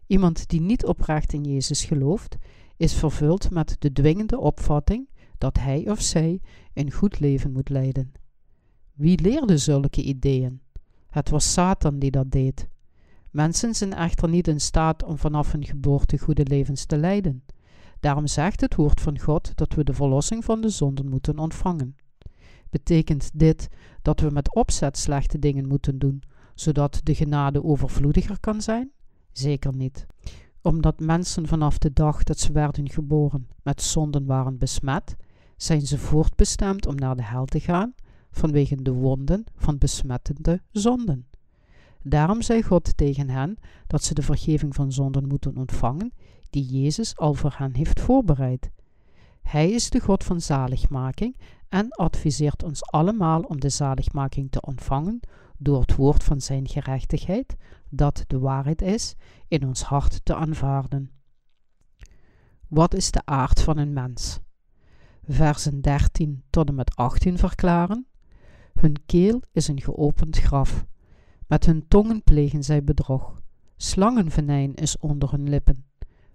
Iemand 0.08 0.48
die 0.48 0.62
niet 0.62 0.86
oprecht 0.86 1.34
in 1.34 1.44
Jezus 1.44 1.86
gelooft, 1.86 2.38
is 2.78 2.94
vervuld 2.94 3.52
met 3.52 3.76
de 3.80 3.92
dwingende 3.92 4.40
opvatting 4.40 5.10
dat 5.38 5.58
hij 5.58 5.90
of 5.90 6.02
zij 6.02 6.42
een 6.74 6.92
goed 6.92 7.20
leven 7.20 7.52
moet 7.52 7.70
leiden. 7.70 8.12
Wie 8.94 9.22
leerde 9.22 9.58
zulke 9.58 10.04
ideeën? 10.04 10.62
Het 11.10 11.30
was 11.30 11.54
Satan 11.54 12.00
die 12.00 12.12
dat 12.12 12.32
deed. 12.32 12.68
Mensen 13.32 13.76
zijn 13.76 13.94
echter 13.94 14.30
niet 14.30 14.48
in 14.48 14.62
staat 14.62 15.04
om 15.04 15.18
vanaf 15.18 15.52
hun 15.52 15.66
geboorte 15.66 16.18
goede 16.18 16.46
levens 16.46 16.86
te 16.86 16.98
leiden. 16.98 17.44
Daarom 18.00 18.28
zegt 18.28 18.62
het 18.62 18.76
woord 18.76 19.02
van 19.02 19.20
God 19.20 19.52
dat 19.56 19.74
we 19.74 19.84
de 19.84 19.94
verlossing 19.94 20.46
van 20.46 20.62
de 20.62 20.70
zonden 20.70 21.10
moeten 21.10 21.40
ontvangen. 21.40 21.96
Betekent 22.70 23.30
dit 23.34 23.68
dat 24.02 24.20
we 24.20 24.30
met 24.30 24.56
opzet 24.56 24.98
slechte 24.98 25.40
dingen 25.40 25.68
moeten 25.68 26.00
doen, 26.00 26.22
zodat 26.56 27.00
de 27.04 27.16
genade 27.16 27.64
overvloediger 27.64 28.40
kan 28.40 28.62
zijn? 28.62 28.92
Zeker 29.38 29.76
niet. 29.76 30.06
Omdat 30.62 31.00
mensen 31.00 31.48
vanaf 31.48 31.78
de 31.78 31.94
dag 31.94 32.24
dat 32.24 32.40
ze 32.40 32.52
werden 32.52 32.90
geboren 32.90 33.48
met 33.64 33.82
zonden 33.82 34.26
waren 34.26 34.58
besmet, 34.58 35.16
zijn 35.58 35.82
ze 35.82 35.98
voortbestemd 35.98 36.88
om 36.88 36.96
naar 36.96 37.16
de 37.16 37.24
hel 37.24 37.46
te 37.46 37.60
gaan 37.60 37.94
vanwege 38.32 38.82
de 38.82 38.92
wonden 38.92 39.44
van 39.56 39.78
besmettende 39.78 40.62
zonden. 40.72 41.28
Daarom 42.02 42.42
zei 42.42 42.64
God 42.64 42.98
tegen 42.98 43.30
hen 43.30 43.58
dat 43.88 44.04
ze 44.04 44.14
de 44.14 44.22
vergeving 44.22 44.76
van 44.76 44.92
zonden 44.92 45.28
moeten 45.28 45.58
ontvangen, 45.58 46.14
die 46.50 46.82
Jezus 46.82 47.18
al 47.18 47.34
voor 47.34 47.56
hen 47.58 47.76
heeft 47.76 48.00
voorbereid. 48.00 48.72
Hij 49.42 49.72
is 49.72 49.90
de 49.90 50.00
God 50.00 50.24
van 50.24 50.42
zaligmaking 50.42 51.38
en 51.70 51.90
adviseert 51.90 52.64
ons 52.64 52.86
allemaal 52.86 53.42
om 53.42 53.60
de 53.60 53.70
zaligmaking 53.70 54.52
te 54.52 54.62
ontvangen 54.62 55.20
door 55.58 55.82
het 55.82 55.96
woord 55.96 56.24
van 56.24 56.42
zijn 56.42 56.68
gerechtigheid, 56.68 57.56
dat 57.90 58.24
de 58.28 58.40
waarheid 58.40 58.82
is, 58.82 59.16
in 59.48 59.68
ons 59.68 59.82
hart 59.82 60.26
te 60.26 60.36
aanvaarden. 60.36 61.12
Wat 62.68 62.94
is 62.94 63.12
de 63.12 63.22
aard 63.26 63.62
van 63.62 63.78
een 63.78 63.94
mens? 63.94 64.40
Versen 65.28 65.82
13 65.82 66.44
tot 66.50 66.68
en 66.68 66.76
met 66.76 66.96
18 66.96 67.38
verklaren: 67.38 68.08
Hun 68.74 68.96
keel 69.06 69.42
is 69.52 69.68
een 69.68 69.82
geopend 69.82 70.38
graf. 70.38 70.86
Met 71.48 71.66
hun 71.66 71.88
tongen 71.88 72.24
plegen 72.24 72.64
zij 72.64 72.84
bedrog. 72.84 73.42
Slangenvenijn 73.76 74.74
is 74.74 74.98
onder 74.98 75.32
hun 75.32 75.50
lippen. 75.50 75.86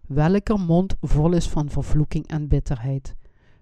Welker 0.07 0.61
mond 0.61 0.97
vol 1.01 1.33
is 1.33 1.49
van 1.49 1.71
vervloeking 1.71 2.27
en 2.27 2.49
bitterheid. 2.49 3.15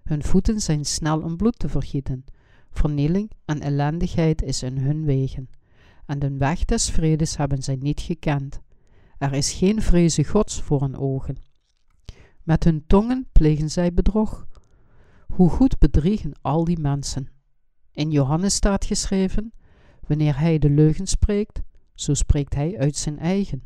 Hun 0.03 0.23
voeten 0.23 0.61
zijn 0.61 0.85
snel 0.85 1.21
om 1.21 1.37
bloed 1.37 1.59
te 1.59 1.69
vergieten. 1.69 2.25
Vernieling 2.69 3.31
en 3.45 3.61
ellendigheid 3.61 4.41
is 4.41 4.63
in 4.63 4.77
hun 4.77 5.05
wegen. 5.05 5.49
En 6.05 6.19
de 6.19 6.37
weg 6.37 6.65
des 6.65 6.89
vredes 6.89 7.37
hebben 7.37 7.63
zij 7.63 7.75
niet 7.75 8.01
gekend. 8.01 8.59
Er 9.17 9.33
is 9.33 9.53
geen 9.53 9.81
vreze 9.81 10.23
gods 10.23 10.61
voor 10.61 10.81
hun 10.81 10.97
ogen. 10.97 11.37
Met 12.43 12.63
hun 12.63 12.83
tongen 12.87 13.27
plegen 13.31 13.69
zij 13.69 13.93
bedrog. 13.93 14.47
Hoe 15.27 15.49
goed 15.49 15.79
bedriegen 15.79 16.33
al 16.41 16.63
die 16.63 16.79
mensen. 16.79 17.29
In 17.91 18.11
Johannes 18.11 18.55
staat 18.55 18.85
geschreven: 18.85 19.53
Wanneer 20.07 20.39
hij 20.39 20.59
de 20.59 20.69
leugen 20.69 21.07
spreekt, 21.07 21.61
zo 21.93 22.13
spreekt 22.13 22.53
hij 22.53 22.77
uit 22.77 22.95
zijn 22.95 23.19
eigen. 23.19 23.63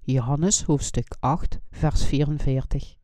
Johannes 0.00 0.62
hoofdstuk 0.62 1.16
8, 1.20 1.58
vers 1.70 2.04
44. 2.04 2.94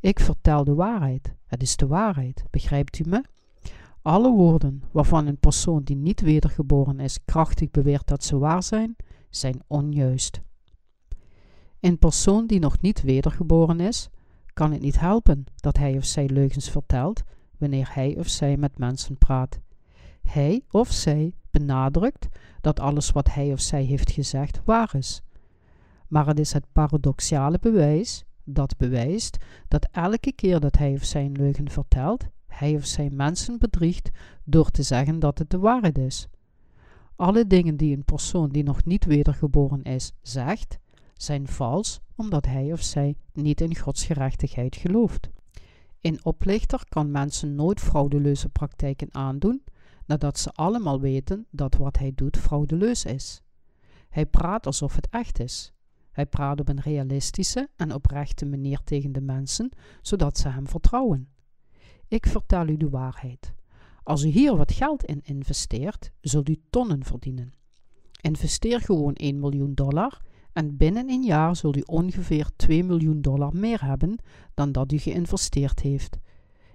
Ik 0.00 0.20
vertel 0.20 0.64
de 0.64 0.74
waarheid. 0.74 1.34
Het 1.46 1.62
is 1.62 1.76
de 1.76 1.86
waarheid. 1.86 2.44
Begrijpt 2.50 2.98
u 2.98 3.08
me? 3.08 3.24
Alle 4.04 4.30
woorden 4.30 4.82
waarvan 4.92 5.26
een 5.26 5.38
persoon 5.38 5.82
die 5.82 5.96
niet 5.96 6.20
wedergeboren 6.20 7.00
is 7.00 7.24
krachtig 7.24 7.70
beweert 7.70 8.06
dat 8.06 8.24
ze 8.24 8.38
waar 8.38 8.62
zijn, 8.62 8.96
zijn 9.30 9.62
onjuist. 9.66 10.40
Een 11.80 11.98
persoon 11.98 12.46
die 12.46 12.58
nog 12.58 12.80
niet 12.80 13.02
wedergeboren 13.02 13.80
is, 13.80 14.08
kan 14.52 14.72
het 14.72 14.80
niet 14.80 15.00
helpen 15.00 15.44
dat 15.56 15.76
hij 15.76 15.96
of 15.96 16.04
zij 16.04 16.28
leugens 16.28 16.70
vertelt 16.70 17.22
wanneer 17.58 17.94
hij 17.94 18.16
of 18.18 18.28
zij 18.28 18.56
met 18.56 18.78
mensen 18.78 19.18
praat. 19.18 19.60
Hij 20.22 20.62
of 20.70 20.92
zij 20.92 21.34
benadrukt 21.50 22.28
dat 22.60 22.80
alles 22.80 23.10
wat 23.10 23.32
hij 23.32 23.52
of 23.52 23.60
zij 23.60 23.82
heeft 23.82 24.10
gezegd 24.10 24.60
waar 24.64 24.94
is. 24.94 25.22
Maar 26.08 26.26
het 26.26 26.38
is 26.38 26.52
het 26.52 26.66
paradoxale 26.72 27.58
bewijs 27.60 28.24
dat 28.44 28.76
bewijst 28.76 29.36
dat 29.68 29.88
elke 29.90 30.32
keer 30.32 30.60
dat 30.60 30.76
hij 30.76 30.92
of 30.92 31.04
zij 31.04 31.24
een 31.24 31.36
leugen 31.36 31.70
vertelt, 31.70 32.24
hij 32.54 32.74
of 32.74 32.84
zij 32.84 33.10
mensen 33.10 33.58
bedriegt 33.58 34.10
door 34.44 34.70
te 34.70 34.82
zeggen 34.82 35.18
dat 35.18 35.38
het 35.38 35.50
de 35.50 35.58
waarheid 35.58 35.98
is. 35.98 36.28
Alle 37.16 37.46
dingen 37.46 37.76
die 37.76 37.96
een 37.96 38.04
persoon 38.04 38.48
die 38.48 38.62
nog 38.62 38.84
niet 38.84 39.04
wedergeboren 39.04 39.82
is 39.82 40.12
zegt, 40.22 40.78
zijn 41.14 41.48
vals 41.48 42.00
omdat 42.16 42.46
hij 42.46 42.72
of 42.72 42.82
zij 42.82 43.16
niet 43.32 43.60
in 43.60 43.76
Gods 43.76 44.04
gerechtigheid 44.04 44.76
gelooft. 44.76 45.30
Een 46.00 46.24
oplichter 46.24 46.84
kan 46.88 47.10
mensen 47.10 47.54
nooit 47.54 47.80
fraudeleuze 47.80 48.48
praktijken 48.48 49.14
aandoen, 49.14 49.62
nadat 50.06 50.38
ze 50.38 50.50
allemaal 50.52 51.00
weten 51.00 51.46
dat 51.50 51.74
wat 51.74 51.98
hij 51.98 52.12
doet 52.14 52.36
fraudeleus 52.36 53.04
is. 53.04 53.42
Hij 54.08 54.26
praat 54.26 54.66
alsof 54.66 54.94
het 54.94 55.08
echt 55.10 55.40
is. 55.40 55.72
Hij 56.12 56.26
praat 56.26 56.60
op 56.60 56.68
een 56.68 56.80
realistische 56.80 57.68
en 57.76 57.94
oprechte 57.94 58.46
manier 58.46 58.80
tegen 58.84 59.12
de 59.12 59.20
mensen, 59.20 59.70
zodat 60.02 60.38
ze 60.38 60.48
hem 60.48 60.68
vertrouwen. 60.68 61.28
Ik 62.08 62.26
vertel 62.26 62.68
u 62.68 62.76
de 62.76 62.88
waarheid. 62.88 63.54
Als 64.02 64.24
u 64.24 64.28
hier 64.28 64.56
wat 64.56 64.72
geld 64.72 65.04
in 65.04 65.20
investeert, 65.24 66.10
zult 66.20 66.48
u 66.48 66.56
tonnen 66.70 67.04
verdienen. 67.04 67.52
Investeer 68.20 68.80
gewoon 68.80 69.14
1 69.14 69.38
miljoen 69.38 69.74
dollar 69.74 70.20
en 70.52 70.76
binnen 70.76 71.10
een 71.10 71.22
jaar 71.22 71.56
zult 71.56 71.76
u 71.76 71.82
ongeveer 71.86 72.50
2 72.56 72.84
miljoen 72.84 73.20
dollar 73.20 73.56
meer 73.56 73.84
hebben 73.84 74.18
dan 74.54 74.72
dat 74.72 74.92
u 74.92 74.98
geïnvesteerd 74.98 75.80
heeft. 75.80 76.18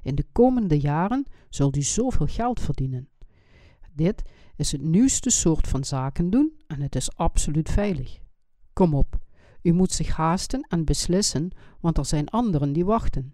In 0.01 0.15
de 0.15 0.25
komende 0.31 0.79
jaren 0.79 1.25
zult 1.49 1.75
u 1.75 1.81
zoveel 1.81 2.27
geld 2.27 2.59
verdienen. 2.59 3.09
Dit 3.93 4.21
is 4.55 4.71
het 4.71 4.81
nieuwste 4.81 5.29
soort 5.29 5.67
van 5.67 5.83
zaken 5.83 6.29
doen 6.29 6.53
en 6.67 6.81
het 6.81 6.95
is 6.95 7.15
absoluut 7.15 7.69
veilig. 7.69 8.19
Kom 8.73 8.93
op, 8.93 9.19
u 9.61 9.71
moet 9.71 9.91
zich 9.91 10.15
haasten 10.15 10.67
en 10.69 10.85
beslissen, 10.85 11.51
want 11.79 11.97
er 11.97 12.05
zijn 12.05 12.29
anderen 12.29 12.73
die 12.73 12.85
wachten. 12.85 13.33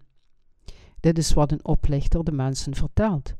Dit 1.00 1.18
is 1.18 1.32
wat 1.32 1.52
een 1.52 1.64
oplichter 1.64 2.24
de 2.24 2.32
mensen 2.32 2.74
vertelt. 2.74 3.34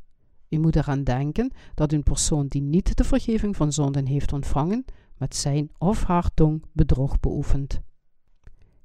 U 0.49 0.59
moet 0.59 0.77
eraan 0.77 1.05
denken 1.05 1.53
dat 1.75 1.93
een 1.93 2.03
persoon 2.03 2.47
die 2.47 2.63
niet 2.63 2.97
de 2.97 3.05
vergeving 3.05 3.57
van 3.57 3.73
zonden 3.73 4.07
heeft 4.07 4.33
ontvangen, 4.33 4.85
met 5.17 5.37
zijn 5.37 5.71
of 5.79 6.05
haar 6.05 6.31
tong 6.35 6.65
bedrog 6.73 7.21
beoefent. 7.21 7.81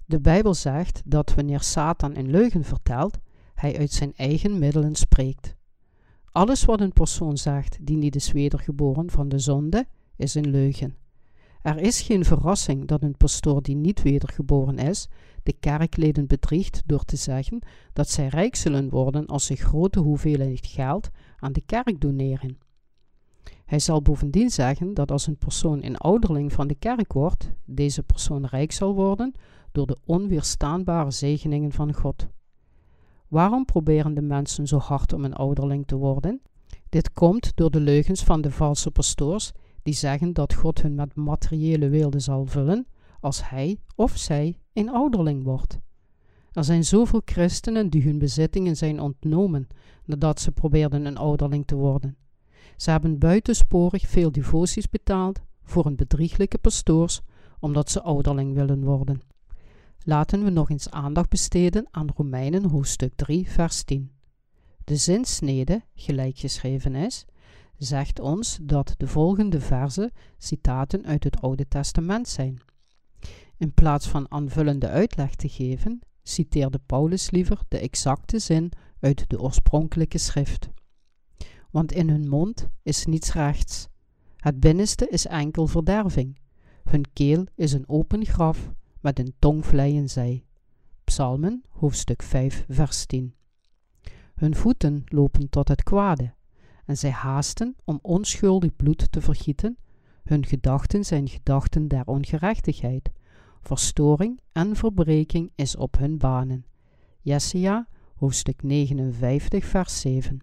De 0.05 0.19
Bijbel 0.19 0.53
zegt 0.53 1.01
dat 1.05 1.33
wanneer 1.33 1.61
Satan 1.61 2.15
een 2.15 2.29
leugen 2.29 2.63
vertelt, 2.63 3.17
hij 3.53 3.77
uit 3.77 3.91
zijn 3.91 4.13
eigen 4.15 4.59
middelen 4.59 4.95
spreekt. 4.95 5.55
Alles 6.31 6.65
wat 6.65 6.81
een 6.81 6.93
persoon 6.93 7.37
zegt 7.37 7.77
die 7.81 7.97
niet 7.97 8.15
is 8.15 8.31
wedergeboren 8.31 9.11
van 9.11 9.29
de 9.29 9.39
zonde, 9.39 9.87
is 10.15 10.35
een 10.35 10.49
leugen. 10.49 10.95
Er 11.61 11.77
is 11.77 12.01
geen 12.01 12.25
verrassing 12.25 12.87
dat 12.87 13.01
een 13.01 13.17
pastoor 13.17 13.61
die 13.61 13.75
niet 13.75 14.01
wedergeboren 14.01 14.77
is, 14.77 15.07
de 15.43 15.53
kerkleden 15.53 16.27
bedriegt 16.27 16.81
door 16.85 17.03
te 17.03 17.15
zeggen 17.15 17.59
dat 17.93 18.09
zij 18.09 18.27
rijk 18.27 18.55
zullen 18.55 18.89
worden 18.89 19.25
als 19.25 19.45
ze 19.45 19.55
grote 19.55 19.99
hoeveelheid 19.99 20.67
geld 20.67 21.09
aan 21.39 21.53
de 21.53 21.65
kerk 21.65 22.01
doneren. 22.01 22.57
Hij 23.65 23.79
zal 23.79 24.01
bovendien 24.01 24.49
zeggen 24.49 24.93
dat 24.93 25.11
als 25.11 25.27
een 25.27 25.37
persoon 25.37 25.83
een 25.83 25.97
ouderling 25.97 26.53
van 26.53 26.67
de 26.67 26.75
kerk 26.75 27.13
wordt, 27.13 27.51
deze 27.65 28.03
persoon 28.03 28.45
rijk 28.45 28.71
zal 28.71 28.93
worden 28.93 29.33
door 29.71 29.87
de 29.87 29.97
onweerstaanbare 30.05 31.11
zegeningen 31.11 31.71
van 31.71 31.93
God. 31.93 32.27
Waarom 33.27 33.65
proberen 33.65 34.13
de 34.13 34.21
mensen 34.21 34.67
zo 34.67 34.77
hard 34.77 35.13
om 35.13 35.23
een 35.23 35.33
ouderling 35.33 35.87
te 35.87 35.95
worden? 35.95 36.41
Dit 36.89 37.11
komt 37.11 37.51
door 37.55 37.71
de 37.71 37.79
leugens 37.79 38.23
van 38.23 38.41
de 38.41 38.51
valse 38.51 38.91
pastoors 38.91 39.51
die 39.83 39.93
zeggen 39.93 40.33
dat 40.33 40.53
God 40.53 40.81
hun 40.81 40.95
met 40.95 41.15
materiële 41.15 41.89
weelde 41.89 42.19
zal 42.19 42.45
vullen 42.45 42.87
als 43.19 43.49
hij 43.49 43.77
of 43.95 44.17
zij 44.17 44.57
een 44.73 44.89
ouderling 44.89 45.43
wordt. 45.43 45.79
Er 46.51 46.63
zijn 46.63 46.83
zoveel 46.83 47.21
christenen 47.25 47.89
die 47.89 48.03
hun 48.03 48.17
bezittingen 48.17 48.77
zijn 48.77 48.99
ontnomen 48.99 49.67
nadat 50.05 50.39
ze 50.39 50.51
probeerden 50.51 51.05
een 51.05 51.17
ouderling 51.17 51.67
te 51.67 51.75
worden. 51.75 52.15
Ze 52.77 52.91
hebben 52.91 53.19
buitensporig 53.19 54.07
veel 54.07 54.31
devoties 54.31 54.89
betaald 54.89 55.41
voor 55.63 55.85
een 55.85 55.95
bedrieglijke 55.95 56.57
pastoors 56.57 57.21
omdat 57.59 57.89
ze 57.89 58.01
ouderling 58.01 58.53
willen 58.53 58.83
worden. 58.83 59.21
Laten 60.03 60.43
we 60.43 60.49
nog 60.49 60.69
eens 60.69 60.89
aandacht 60.89 61.29
besteden 61.29 61.87
aan 61.91 62.09
Romeinen 62.15 62.65
hoofdstuk 62.65 63.13
3 63.15 63.49
vers 63.49 63.83
10. 63.83 64.11
De 64.83 64.95
zinsnede, 64.95 65.81
gelijk 65.95 66.37
geschreven 66.37 66.95
is, 66.95 67.25
zegt 67.77 68.19
ons 68.19 68.59
dat 68.61 68.93
de 68.97 69.07
volgende 69.07 69.59
verzen 69.59 70.11
citaten 70.37 71.05
uit 71.05 71.23
het 71.23 71.41
Oude 71.41 71.67
Testament 71.67 72.27
zijn. 72.27 72.61
In 73.61 73.73
plaats 73.73 74.07
van 74.07 74.31
aanvullende 74.31 74.87
uitleg 74.87 75.35
te 75.35 75.49
geven, 75.49 75.99
citeerde 76.23 76.79
Paulus 76.85 77.31
liever 77.31 77.59
de 77.67 77.77
exacte 77.77 78.39
zin 78.39 78.71
uit 78.99 79.29
de 79.29 79.39
oorspronkelijke 79.39 80.17
schrift. 80.17 80.69
Want 81.71 81.91
in 81.91 82.09
hun 82.09 82.29
mond 82.29 82.69
is 82.83 83.05
niets 83.05 83.33
rechts. 83.33 83.87
Het 84.37 84.59
binnenste 84.59 85.07
is 85.07 85.25
enkel 85.25 85.67
verderving. 85.67 86.39
Hun 86.83 87.05
keel 87.13 87.45
is 87.55 87.73
een 87.73 87.89
open 87.89 88.25
graf, 88.25 88.71
met 88.99 89.19
een 89.19 89.33
tong 89.39 89.65
vleien 89.65 90.09
zij. 90.09 90.45
Psalmen, 91.03 91.63
hoofdstuk 91.69 92.23
5, 92.23 92.65
vers 92.67 93.05
10. 93.05 93.35
Hun 94.35 94.55
voeten 94.55 95.03
lopen 95.05 95.49
tot 95.49 95.67
het 95.67 95.83
kwade, 95.83 96.33
en 96.85 96.97
zij 96.97 97.11
haasten 97.11 97.75
om 97.83 97.99
onschuldig 98.01 98.75
bloed 98.75 99.11
te 99.11 99.21
vergieten. 99.21 99.77
Hun 100.23 100.45
gedachten 100.45 101.03
zijn 101.03 101.27
gedachten 101.27 101.87
der 101.87 102.05
ongerechtigheid. 102.05 103.11
Verstoring 103.61 104.39
en 104.51 104.75
verbreking 104.75 105.51
is 105.55 105.75
op 105.75 105.97
hun 105.97 106.17
banen. 106.17 106.65
Jesaja, 107.21 107.87
hoofdstuk 108.15 108.63
59, 108.63 109.65
vers 109.65 110.01
7. 110.01 110.39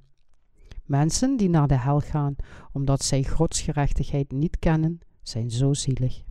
Mensen 0.85 1.37
die 1.37 1.49
naar 1.49 1.69
de 1.69 1.79
hel 1.79 2.01
gaan 2.01 2.37
omdat 2.73 3.03
zij 3.03 3.25
Gods 3.25 3.61
gerechtigheid 3.61 4.33
niet 4.33 4.59
kennen, 4.59 4.99
zijn 5.23 5.51
zo 5.51 5.75
zielig. 5.75 6.23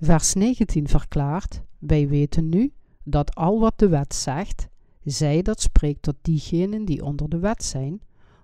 Vers 0.00 0.34
19 0.34 0.88
verklaart: 0.88 1.62
Wij 1.78 2.08
weten 2.08 2.48
nu 2.48 2.72
dat 3.04 3.34
al 3.34 3.60
wat 3.60 3.78
de 3.78 3.88
wet 3.88 4.14
zegt, 4.14 4.68
zij 5.04 5.42
dat 5.42 5.60
spreekt 5.60 6.02
tot 6.02 6.16
diegenen 6.22 6.84
die 6.84 7.04
onder 7.04 7.28
de 7.28 7.38
wet 7.38 7.64
zijn, 7.64 8.00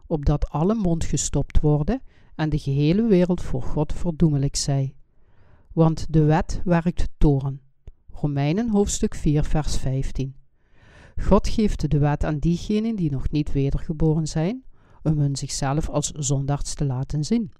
opdat 0.07 0.48
alle 0.48 0.74
mond 0.74 1.05
gestopt 1.05 1.61
worden 1.61 2.02
en 2.35 2.48
de 2.48 2.59
gehele 2.59 3.07
wereld 3.07 3.42
voor 3.42 3.62
God 3.62 3.92
verdoemelijk 3.92 4.57
zij. 4.57 4.94
Want 5.76 6.06
de 6.12 6.24
wet 6.24 6.60
werkt 6.64 7.08
toren. 7.18 7.60
Romeinen 8.12 8.70
hoofdstuk 8.70 9.14
4 9.14 9.44
vers 9.44 9.76
15. 9.76 10.34
God 11.20 11.48
geeft 11.48 11.90
de 11.90 11.98
wet 11.98 12.24
aan 12.24 12.38
diegenen 12.38 12.96
die 12.96 13.10
nog 13.10 13.30
niet 13.30 13.52
wedergeboren 13.52 14.26
zijn, 14.26 14.64
om 15.02 15.18
hun 15.18 15.36
zichzelf 15.36 15.88
als 15.88 16.10
zondaards 16.10 16.74
te 16.74 16.84
laten 16.84 17.24
zien. 17.24 17.52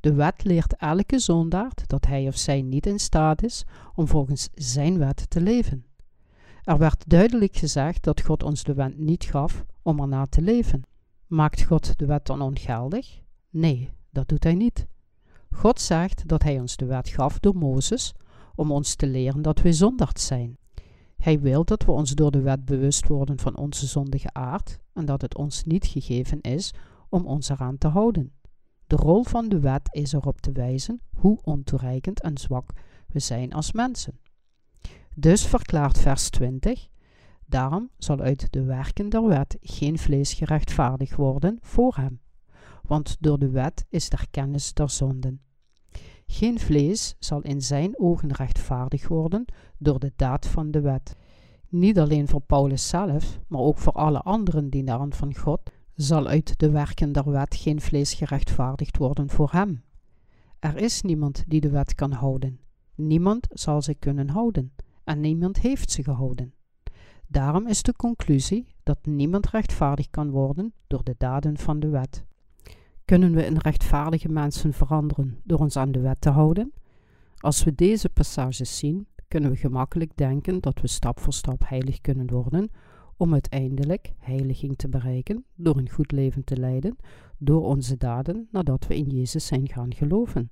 De 0.00 0.14
wet 0.14 0.44
leert 0.44 0.76
elke 0.76 1.18
zondaard 1.18 1.88
dat 1.88 2.06
hij 2.06 2.26
of 2.26 2.36
zij 2.36 2.62
niet 2.62 2.86
in 2.86 2.98
staat 2.98 3.42
is 3.42 3.64
om 3.94 4.08
volgens 4.08 4.48
zijn 4.54 4.98
wet 4.98 5.30
te 5.30 5.40
leven. 5.40 5.84
Er 6.62 6.78
werd 6.78 7.08
duidelijk 7.08 7.56
gezegd 7.56 8.04
dat 8.04 8.20
God 8.20 8.42
ons 8.42 8.62
de 8.62 8.74
wet 8.74 8.98
niet 8.98 9.24
gaf 9.24 9.64
om 9.82 10.00
erna 10.00 10.26
te 10.26 10.42
leven. 10.42 10.82
Maakt 11.26 11.62
God 11.62 11.98
de 11.98 12.06
wet 12.06 12.26
dan 12.26 12.40
ongeldig? 12.40 13.20
Nee, 13.50 13.90
dat 14.10 14.28
doet 14.28 14.44
hij 14.44 14.54
niet. 14.54 14.90
God 15.52 15.80
zegt 15.80 16.28
dat 16.28 16.42
hij 16.42 16.60
ons 16.60 16.76
de 16.76 16.86
wet 16.86 17.08
gaf 17.08 17.38
door 17.38 17.56
Mozes 17.56 18.14
om 18.54 18.70
ons 18.70 18.94
te 18.94 19.06
leren 19.06 19.42
dat 19.42 19.60
wij 19.60 19.72
zondaard 19.72 20.20
zijn. 20.20 20.56
Hij 21.16 21.40
wil 21.40 21.64
dat 21.64 21.84
we 21.84 21.90
ons 21.90 22.10
door 22.10 22.30
de 22.30 22.40
wet 22.40 22.64
bewust 22.64 23.08
worden 23.08 23.38
van 23.38 23.56
onze 23.56 23.86
zondige 23.86 24.32
aard 24.32 24.78
en 24.92 25.04
dat 25.04 25.22
het 25.22 25.36
ons 25.36 25.64
niet 25.64 25.86
gegeven 25.86 26.40
is 26.40 26.74
om 27.08 27.26
ons 27.26 27.48
eraan 27.48 27.78
te 27.78 27.88
houden. 27.88 28.32
De 28.86 28.96
rol 28.96 29.24
van 29.24 29.48
de 29.48 29.60
wet 29.60 29.88
is 29.90 30.12
erop 30.12 30.40
te 30.40 30.52
wijzen 30.52 31.00
hoe 31.16 31.38
ontoereikend 31.42 32.20
en 32.20 32.38
zwak 32.38 32.72
we 33.06 33.18
zijn 33.18 33.52
als 33.52 33.72
mensen. 33.72 34.18
Dus 35.14 35.46
verklaart 35.46 35.98
vers 35.98 36.30
20: 36.30 36.88
Daarom 37.46 37.90
zal 37.98 38.20
uit 38.20 38.52
de 38.52 38.64
werken 38.64 39.08
der 39.08 39.26
wet 39.26 39.56
geen 39.60 39.98
vlees 39.98 40.32
gerechtvaardigd 40.32 41.16
worden 41.16 41.58
voor 41.60 41.96
hem, 41.96 42.20
want 42.82 43.16
door 43.20 43.38
de 43.38 43.50
wet 43.50 43.86
is 43.88 44.10
er 44.10 44.26
kennis 44.30 44.74
der 44.74 44.90
zonden. 44.90 45.40
Geen 46.26 46.58
vlees 46.58 47.16
zal 47.18 47.40
in 47.40 47.62
zijn 47.62 47.98
ogen 47.98 48.32
rechtvaardig 48.32 49.08
worden 49.08 49.44
door 49.78 49.98
de 49.98 50.12
daad 50.16 50.46
van 50.46 50.70
de 50.70 50.80
wet. 50.80 51.16
Niet 51.68 51.98
alleen 51.98 52.28
voor 52.28 52.40
Paulus 52.40 52.88
zelf, 52.88 53.38
maar 53.46 53.60
ook 53.60 53.78
voor 53.78 53.92
alle 53.92 54.20
anderen 54.20 54.70
dienaren 54.70 55.12
van 55.12 55.34
God, 55.34 55.60
zal 55.94 56.26
uit 56.26 56.58
de 56.58 56.70
werken 56.70 57.12
der 57.12 57.30
wet 57.30 57.54
geen 57.56 57.80
vlees 57.80 58.14
gerechtvaardigd 58.14 58.96
worden 58.96 59.30
voor 59.30 59.50
hem. 59.52 59.82
Er 60.58 60.76
is 60.76 61.02
niemand 61.02 61.44
die 61.46 61.60
de 61.60 61.70
wet 61.70 61.94
kan 61.94 62.12
houden. 62.12 62.60
Niemand 62.94 63.46
zal 63.50 63.82
ze 63.82 63.94
kunnen 63.94 64.28
houden, 64.28 64.72
en 65.04 65.20
niemand 65.20 65.60
heeft 65.60 65.90
ze 65.90 66.02
gehouden. 66.02 66.54
Daarom 67.26 67.66
is 67.66 67.82
de 67.82 67.96
conclusie 67.96 68.66
dat 68.82 68.98
niemand 69.06 69.50
rechtvaardig 69.50 70.10
kan 70.10 70.30
worden 70.30 70.72
door 70.86 71.04
de 71.04 71.14
daden 71.18 71.58
van 71.58 71.80
de 71.80 71.88
wet. 71.88 72.24
Kunnen 73.12 73.34
we 73.34 73.46
een 73.46 73.58
rechtvaardige 73.58 74.28
mensen 74.28 74.72
veranderen 74.72 75.40
door 75.44 75.58
ons 75.58 75.76
aan 75.76 75.92
de 75.92 76.00
wet 76.00 76.20
te 76.20 76.30
houden? 76.30 76.72
Als 77.36 77.64
we 77.64 77.74
deze 77.74 78.08
passages 78.08 78.78
zien, 78.78 79.06
kunnen 79.28 79.50
we 79.50 79.56
gemakkelijk 79.56 80.16
denken 80.16 80.60
dat 80.60 80.80
we 80.80 80.88
stap 80.88 81.20
voor 81.20 81.32
stap 81.32 81.62
heilig 81.68 82.00
kunnen 82.00 82.30
worden, 82.30 82.70
om 83.16 83.32
uiteindelijk 83.32 84.12
heiliging 84.18 84.76
te 84.76 84.88
bereiken 84.88 85.44
door 85.54 85.76
een 85.76 85.90
goed 85.90 86.12
leven 86.12 86.44
te 86.44 86.56
leiden, 86.56 86.96
door 87.38 87.62
onze 87.62 87.96
daden 87.96 88.48
nadat 88.50 88.86
we 88.86 88.96
in 88.96 89.08
Jezus 89.08 89.46
zijn 89.46 89.68
gaan 89.68 89.94
geloven. 89.94 90.50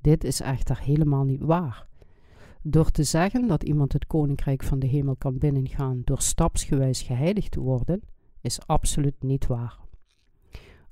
Dit 0.00 0.24
is 0.24 0.40
echter 0.40 0.80
helemaal 0.80 1.24
niet 1.24 1.42
waar. 1.42 1.86
Door 2.62 2.90
te 2.90 3.02
zeggen 3.02 3.48
dat 3.48 3.62
iemand 3.62 3.92
het 3.92 4.06
koninkrijk 4.06 4.62
van 4.62 4.78
de 4.78 4.86
hemel 4.86 5.16
kan 5.16 5.38
binnengaan 5.38 6.02
door 6.04 6.20
stapsgewijs 6.20 7.02
geheiligd 7.02 7.50
te 7.50 7.60
worden, 7.60 8.00
is 8.40 8.66
absoluut 8.66 9.22
niet 9.22 9.46
waar. 9.46 9.79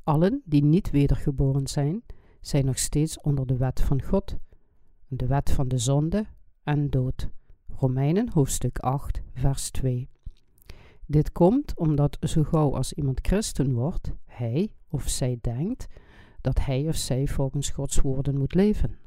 Allen 0.09 0.43
die 0.45 0.65
niet 0.65 0.91
wedergeboren 0.91 1.67
zijn, 1.67 2.03
zijn 2.41 2.65
nog 2.65 2.79
steeds 2.79 3.21
onder 3.21 3.47
de 3.47 3.57
wet 3.57 3.81
van 3.81 4.03
God, 4.03 4.37
de 5.09 5.27
wet 5.27 5.51
van 5.51 5.69
de 5.69 5.79
zonde 5.79 6.27
en 6.63 6.91
dood. 6.91 7.29
Romeinen 7.77 8.31
hoofdstuk 8.33 8.79
8, 8.79 9.23
vers 9.35 9.71
2. 9.71 10.09
Dit 11.07 11.33
komt 11.33 11.77
omdat 11.77 12.17
zo 12.21 12.43
gauw 12.43 12.75
als 12.75 12.93
iemand 12.93 13.19
christen 13.23 13.73
wordt, 13.73 14.13
hij 14.25 14.73
of 14.89 15.09
zij 15.09 15.39
denkt 15.41 15.87
dat 16.41 16.65
hij 16.65 16.89
of 16.89 16.97
zij 16.97 17.27
volgens 17.27 17.71
Gods 17.71 18.01
woorden 18.01 18.39
moet 18.39 18.55
leven. 18.55 18.99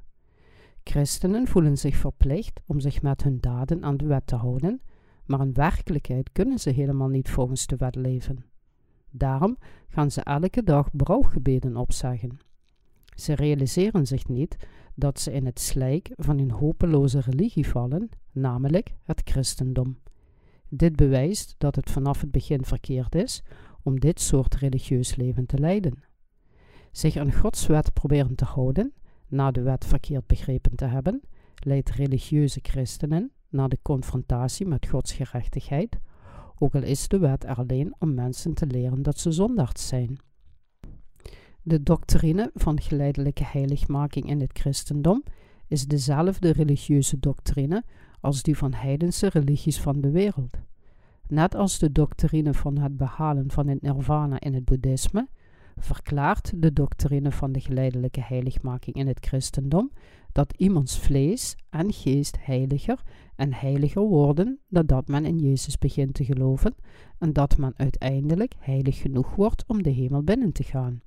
Christenen 0.83 1.47
voelen 1.47 1.77
zich 1.77 1.95
verplicht 1.95 2.59
om 2.65 2.79
zich 2.79 3.01
met 3.01 3.23
hun 3.23 3.39
daden 3.39 3.83
aan 3.83 3.97
de 3.97 4.05
wet 4.05 4.27
te 4.27 4.35
houden, 4.35 4.81
maar 5.25 5.41
in 5.41 5.53
werkelijkheid 5.53 6.31
kunnen 6.31 6.59
ze 6.59 6.69
helemaal 6.69 7.09
niet 7.09 7.29
volgens 7.29 7.67
de 7.67 7.75
wet 7.75 7.95
leven. 7.95 8.50
Daarom 9.11 9.57
gaan 9.87 10.11
ze 10.11 10.21
elke 10.21 10.63
dag 10.63 10.89
brouwgebeden 10.91 11.77
opzeggen. 11.77 12.37
Ze 13.15 13.35
realiseren 13.35 14.07
zich 14.07 14.27
niet 14.27 14.55
dat 14.95 15.19
ze 15.19 15.31
in 15.31 15.45
het 15.45 15.59
slijk 15.59 16.11
van 16.15 16.39
een 16.39 16.51
hopeloze 16.51 17.19
religie 17.19 17.67
vallen, 17.67 18.09
namelijk 18.31 18.93
het 19.03 19.21
christendom. 19.23 19.97
Dit 20.69 20.95
bewijst 20.95 21.55
dat 21.57 21.75
het 21.75 21.91
vanaf 21.91 22.21
het 22.21 22.31
begin 22.31 22.65
verkeerd 22.65 23.15
is 23.15 23.43
om 23.83 23.99
dit 23.99 24.19
soort 24.19 24.55
religieus 24.55 25.15
leven 25.15 25.45
te 25.45 25.57
leiden. 25.57 26.03
Zich 26.91 27.15
aan 27.15 27.33
Gods 27.33 27.67
wet 27.67 27.93
proberen 27.93 28.35
te 28.35 28.45
houden, 28.45 28.93
na 29.27 29.51
de 29.51 29.61
wet 29.61 29.85
verkeerd 29.85 30.27
begrepen 30.27 30.75
te 30.75 30.85
hebben, 30.85 31.21
leidt 31.55 31.89
religieuze 31.89 32.59
christenen 32.61 33.31
naar 33.49 33.69
de 33.69 33.79
confrontatie 33.81 34.67
met 34.67 34.87
Gods 34.87 35.13
gerechtigheid, 35.13 35.99
ook 36.61 36.75
al 36.75 36.83
is 36.83 37.07
de 37.07 37.17
wet 37.17 37.45
alleen 37.45 37.95
om 37.99 38.13
mensen 38.13 38.53
te 38.53 38.65
leren 38.65 39.03
dat 39.03 39.19
ze 39.19 39.31
zondaars 39.31 39.87
zijn. 39.87 40.17
De 41.61 41.83
doctrine 41.83 42.51
van 42.53 42.81
geleidelijke 42.81 43.43
heiligmaking 43.45 44.29
in 44.29 44.39
het 44.39 44.59
christendom 44.59 45.23
is 45.67 45.87
dezelfde 45.87 46.51
religieuze 46.51 47.19
doctrine 47.19 47.83
als 48.19 48.43
die 48.43 48.57
van 48.57 48.73
heidense 48.73 49.27
religies 49.27 49.79
van 49.79 50.01
de 50.01 50.11
wereld. 50.11 50.57
Net 51.27 51.55
als 51.55 51.79
de 51.79 51.91
doctrine 51.91 52.53
van 52.53 52.77
het 52.77 52.97
behalen 52.97 53.51
van 53.51 53.67
het 53.67 53.81
nirvana 53.81 54.39
in 54.39 54.53
het 54.53 54.65
boeddhisme, 54.65 55.27
verklaart 55.81 56.51
de 56.55 56.73
doctrine 56.73 57.31
van 57.31 57.51
de 57.51 57.59
geleidelijke 57.59 58.21
heiligmaking 58.21 58.95
in 58.95 59.07
het 59.07 59.25
christendom 59.25 59.91
dat 60.31 60.53
iemands 60.57 60.99
vlees 60.99 61.55
en 61.69 61.93
geest 61.93 62.37
heiliger 62.39 63.01
en 63.35 63.53
heiliger 63.53 64.01
worden 64.01 64.59
nadat 64.67 65.07
men 65.07 65.25
in 65.25 65.37
Jezus 65.37 65.77
begint 65.77 66.13
te 66.13 66.25
geloven 66.25 66.75
en 67.17 67.33
dat 67.33 67.57
men 67.57 67.73
uiteindelijk 67.75 68.53
heilig 68.59 68.97
genoeg 68.97 69.35
wordt 69.35 69.63
om 69.67 69.83
de 69.83 69.89
hemel 69.89 70.23
binnen 70.23 70.51
te 70.51 70.63
gaan. 70.63 71.01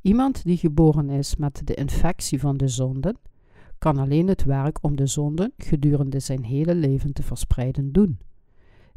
Iemand 0.00 0.44
die 0.44 0.56
geboren 0.56 1.10
is 1.10 1.36
met 1.36 1.60
de 1.64 1.74
infectie 1.74 2.40
van 2.40 2.56
de 2.56 2.68
zonden, 2.68 3.16
kan 3.78 3.98
alleen 3.98 4.28
het 4.28 4.44
werk 4.44 4.78
om 4.84 4.96
de 4.96 5.06
zonden 5.06 5.52
gedurende 5.56 6.20
zijn 6.20 6.44
hele 6.44 6.74
leven 6.74 7.12
te 7.12 7.22
verspreiden 7.22 7.92
doen. 7.92 8.18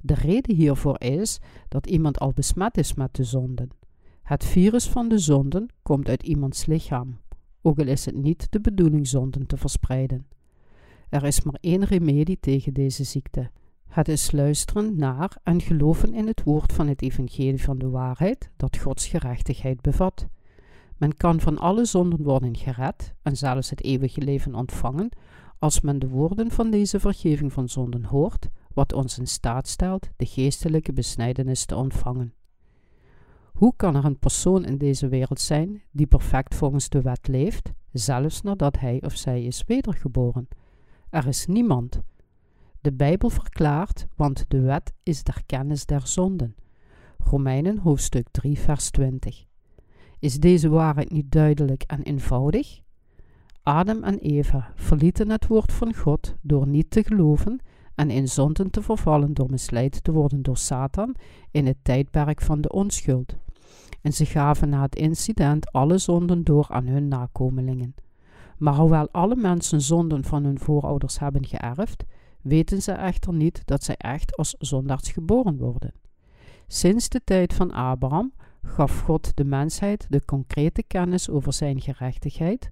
De 0.02 0.14
reden 0.14 0.56
hiervoor 0.56 1.00
is 1.02 1.40
dat 1.68 1.88
iemand 1.88 2.20
al 2.20 2.34
besmet 2.34 2.78
is 2.78 2.94
met 2.94 3.16
de 3.16 3.24
zonden. 3.24 3.70
Het 4.26 4.46
virus 4.46 4.90
van 4.90 5.08
de 5.08 5.18
zonden 5.18 5.70
komt 5.84 6.10
uit 6.10 6.24
iemands 6.24 6.66
lichaam, 6.66 7.18
ook 7.62 7.80
al 7.80 7.88
is 7.88 8.06
het 8.06 8.16
niet 8.16 8.48
de 8.50 8.60
bedoeling 8.60 9.08
zonden 9.08 9.48
te 9.48 9.58
verspreiden. 9.58 10.28
Er 11.10 11.24
is 11.24 11.42
maar 11.42 11.58
één 11.60 11.84
remedie 11.84 12.40
tegen 12.40 12.74
deze 12.74 13.04
ziekte. 13.04 13.50
Het 13.88 14.08
is 14.08 14.32
luisteren 14.32 14.98
naar 14.98 15.38
en 15.44 15.62
geloven 15.62 16.14
in 16.14 16.28
het 16.28 16.44
woord 16.44 16.74
van 16.74 16.88
het 16.88 17.02
evangelie 17.02 17.64
van 17.64 17.78
de 17.78 17.90
waarheid 17.90 18.52
dat 18.58 18.78
Gods 18.78 19.08
gerechtigheid 19.08 19.82
bevat. 19.82 20.28
Men 20.98 21.18
kan 21.18 21.40
van 21.40 21.58
alle 21.58 21.86
zonden 21.86 22.24
worden 22.24 22.58
gered 22.58 23.14
en 23.22 23.38
zelfs 23.38 23.70
het 23.70 23.84
eeuwige 23.84 24.22
leven 24.22 24.56
ontvangen 24.56 25.10
als 25.60 25.82
men 25.82 26.00
de 26.00 26.08
woorden 26.08 26.52
van 26.52 26.70
deze 26.70 27.00
vergeving 27.00 27.54
van 27.54 27.70
zonden 27.70 28.04
hoort, 28.04 28.50
wat 28.74 28.94
ons 28.94 29.18
in 29.18 29.28
staat 29.28 29.68
stelt 29.68 30.10
de 30.16 30.26
geestelijke 30.26 30.94
besnijdenis 30.94 31.66
te 31.66 31.76
ontvangen. 31.76 32.34
Hoe 33.56 33.74
kan 33.76 33.96
er 33.96 34.06
een 34.06 34.20
persoon 34.20 34.66
in 34.66 34.78
deze 34.78 35.08
wereld 35.08 35.40
zijn 35.40 35.82
die 35.92 36.08
perfect 36.08 36.56
volgens 36.56 36.90
de 36.90 37.02
wet 37.02 37.28
leeft, 37.28 37.72
zelfs 37.92 38.42
nadat 38.42 38.80
hij 38.80 39.02
of 39.04 39.16
zij 39.16 39.44
is 39.44 39.64
wedergeboren? 39.68 40.48
Er 41.10 41.28
is 41.28 41.46
niemand. 41.46 42.02
De 42.82 42.94
Bijbel 42.94 43.30
verklaart, 43.30 44.08
want 44.16 44.46
de 44.48 44.60
wet 44.60 44.94
is 45.04 45.24
der 45.24 45.42
kennis 45.46 45.86
der 45.86 46.08
zonden. 46.08 46.56
Romeinen 47.18 47.78
hoofdstuk 47.78 48.28
3, 48.32 48.60
vers 48.60 48.90
20. 48.90 49.46
Is 50.20 50.40
deze 50.40 50.70
waarheid 50.70 51.12
niet 51.12 51.32
duidelijk 51.32 51.84
en 51.84 52.02
eenvoudig? 52.02 52.80
Adam 53.64 54.04
en 54.04 54.20
Eva 54.20 54.72
verlieten 54.76 55.30
het 55.30 55.48
woord 55.48 55.74
van 55.74 55.96
God 55.96 56.36
door 56.42 56.68
niet 56.68 56.90
te 56.90 57.04
geloven 57.04 57.60
en 57.96 58.10
in 58.10 58.28
zonden 58.28 58.70
te 58.70 58.82
vervallen 58.82 59.34
door 59.34 59.50
misleid 59.50 60.04
te 60.04 60.12
worden 60.12 60.42
door 60.42 60.58
Satan 60.58 61.16
in 61.52 61.66
het 61.66 61.78
tijdperk 61.82 62.42
van 62.42 62.62
de 62.62 62.70
onschuld. 62.70 63.36
En 64.06 64.14
ze 64.14 64.26
gaven 64.26 64.70
na 64.70 64.82
het 64.82 64.96
incident 64.96 65.72
alle 65.72 65.98
zonden 65.98 66.44
door 66.44 66.66
aan 66.70 66.88
hun 66.88 67.08
nakomelingen. 67.08 67.96
Maar 68.58 68.76
hoewel 68.76 69.10
alle 69.12 69.36
mensen 69.36 69.82
zonden 69.82 70.24
van 70.24 70.44
hun 70.44 70.60
voorouders 70.60 71.20
hebben 71.20 71.46
geërfd, 71.46 72.04
weten 72.42 72.82
ze 72.82 72.92
echter 72.92 73.34
niet 73.34 73.62
dat 73.66 73.84
zij 73.84 73.96
echt 73.98 74.38
als 74.38 74.56
zondaars 74.60 75.12
geboren 75.12 75.58
worden. 75.58 75.94
Sinds 76.68 77.10
de 77.10 77.22
tijd 77.24 77.54
van 77.54 77.72
Abraham 77.72 78.34
gaf 78.62 79.00
God 79.02 79.32
de 79.36 79.46
mensheid 79.46 80.06
de 80.10 80.26
concrete 80.26 80.84
kennis 80.84 81.30
over 81.30 81.54
zijn 81.54 81.82
gerechtigheid, 81.82 82.72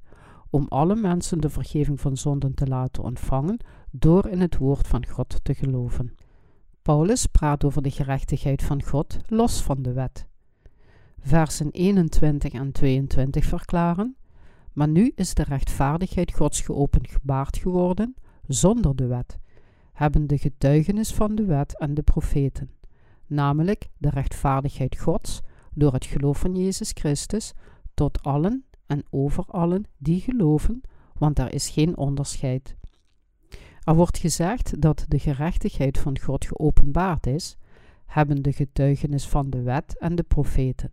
om 0.49 0.65
alle 0.69 0.95
mensen 0.95 1.41
de 1.41 1.49
vergeving 1.49 2.01
van 2.01 2.17
zonden 2.17 2.53
te 2.53 2.67
laten 2.67 3.03
ontvangen 3.03 3.57
door 3.91 4.27
in 4.27 4.41
het 4.41 4.57
woord 4.57 4.87
van 4.87 5.07
God 5.07 5.39
te 5.43 5.53
geloven. 5.53 6.15
Paulus 6.81 7.25
praat 7.25 7.63
over 7.63 7.81
de 7.81 7.91
gerechtigheid 7.91 8.63
van 8.63 8.83
God 8.83 9.17
los 9.27 9.61
van 9.61 9.81
de 9.81 9.93
wet. 9.93 10.31
Versen 11.25 11.71
21 11.71 12.53
en 12.53 12.71
22 12.71 13.45
verklaren: 13.45 14.15
Maar 14.73 14.87
nu 14.87 15.11
is 15.15 15.33
de 15.33 15.43
rechtvaardigheid 15.43 16.33
Gods 16.33 16.61
geopenbaard 16.61 17.57
geworden 17.57 18.15
zonder 18.47 18.95
de 18.95 19.07
wet, 19.07 19.39
hebben 19.93 20.27
de 20.27 20.37
getuigenis 20.37 21.13
van 21.13 21.35
de 21.35 21.45
wet 21.45 21.79
en 21.79 21.93
de 21.93 22.01
profeten, 22.01 22.69
namelijk 23.27 23.89
de 23.97 24.09
rechtvaardigheid 24.09 24.99
Gods 24.99 25.41
door 25.73 25.93
het 25.93 26.05
geloof 26.05 26.39
van 26.39 26.55
Jezus 26.55 26.91
Christus 26.93 27.53
tot 27.93 28.23
allen 28.23 28.65
en 28.85 29.03
over 29.09 29.43
allen 29.45 29.85
die 29.97 30.21
geloven, 30.21 30.81
want 31.17 31.39
er 31.39 31.53
is 31.53 31.69
geen 31.69 31.97
onderscheid. 31.97 32.75
Er 33.83 33.95
wordt 33.95 34.17
gezegd 34.17 34.81
dat 34.81 35.05
de 35.07 35.19
gerechtigheid 35.19 35.97
van 35.97 36.19
God 36.19 36.45
geopenbaard 36.45 37.27
is, 37.27 37.57
hebben 38.05 38.41
de 38.41 38.53
getuigenis 38.53 39.27
van 39.27 39.49
de 39.49 39.61
wet 39.61 39.99
en 39.99 40.15
de 40.15 40.23
profeten. 40.23 40.91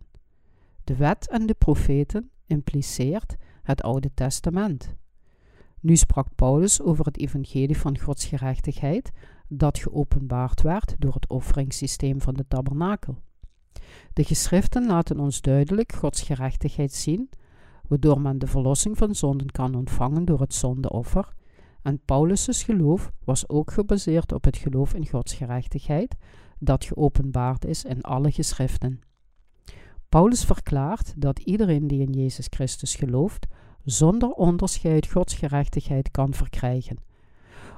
De 0.91 0.97
wet 0.97 1.27
en 1.27 1.45
de 1.45 1.53
profeten 1.53 2.29
impliceert 2.45 3.35
het 3.63 3.81
Oude 3.81 4.11
Testament. 4.13 4.95
Nu 5.79 5.95
sprak 5.95 6.27
Paulus 6.35 6.81
over 6.81 7.05
het 7.05 7.17
evangelie 7.17 7.77
van 7.77 7.99
Gods 7.99 8.25
gerechtigheid 8.25 9.11
dat 9.47 9.79
geopenbaard 9.79 10.61
werd 10.61 10.95
door 10.99 11.13
het 11.13 11.29
offeringssysteem 11.29 12.21
van 12.21 12.33
de 12.33 12.47
tabernakel. 12.47 13.17
De 14.13 14.23
geschriften 14.23 14.85
laten 14.85 15.19
ons 15.19 15.41
duidelijk 15.41 15.91
Gods 15.93 16.21
gerechtigheid 16.21 16.93
zien, 16.93 17.29
waardoor 17.87 18.21
men 18.21 18.39
de 18.39 18.47
verlossing 18.47 18.97
van 18.97 19.15
zonden 19.15 19.51
kan 19.51 19.75
ontvangen 19.75 20.25
door 20.25 20.39
het 20.39 20.53
zondeoffer. 20.53 21.33
En 21.81 22.01
Paulus' 22.05 22.63
geloof 22.63 23.11
was 23.23 23.49
ook 23.49 23.71
gebaseerd 23.71 24.31
op 24.31 24.43
het 24.43 24.57
geloof 24.57 24.93
in 24.93 25.07
Gods 25.07 25.33
gerechtigheid, 25.33 26.15
dat 26.59 26.85
geopenbaard 26.85 27.65
is 27.65 27.83
in 27.83 28.01
alle 28.01 28.31
geschriften. 28.31 29.01
Paulus 30.11 30.45
verklaart 30.45 31.13
dat 31.21 31.39
iedereen 31.39 31.87
die 31.87 32.01
in 32.01 32.13
Jezus 32.13 32.47
Christus 32.49 32.95
gelooft, 32.95 33.47
zonder 33.83 34.29
onderscheid 34.29 35.07
Gods 35.07 35.33
gerechtigheid 35.33 36.11
kan 36.11 36.33
verkrijgen. 36.33 36.97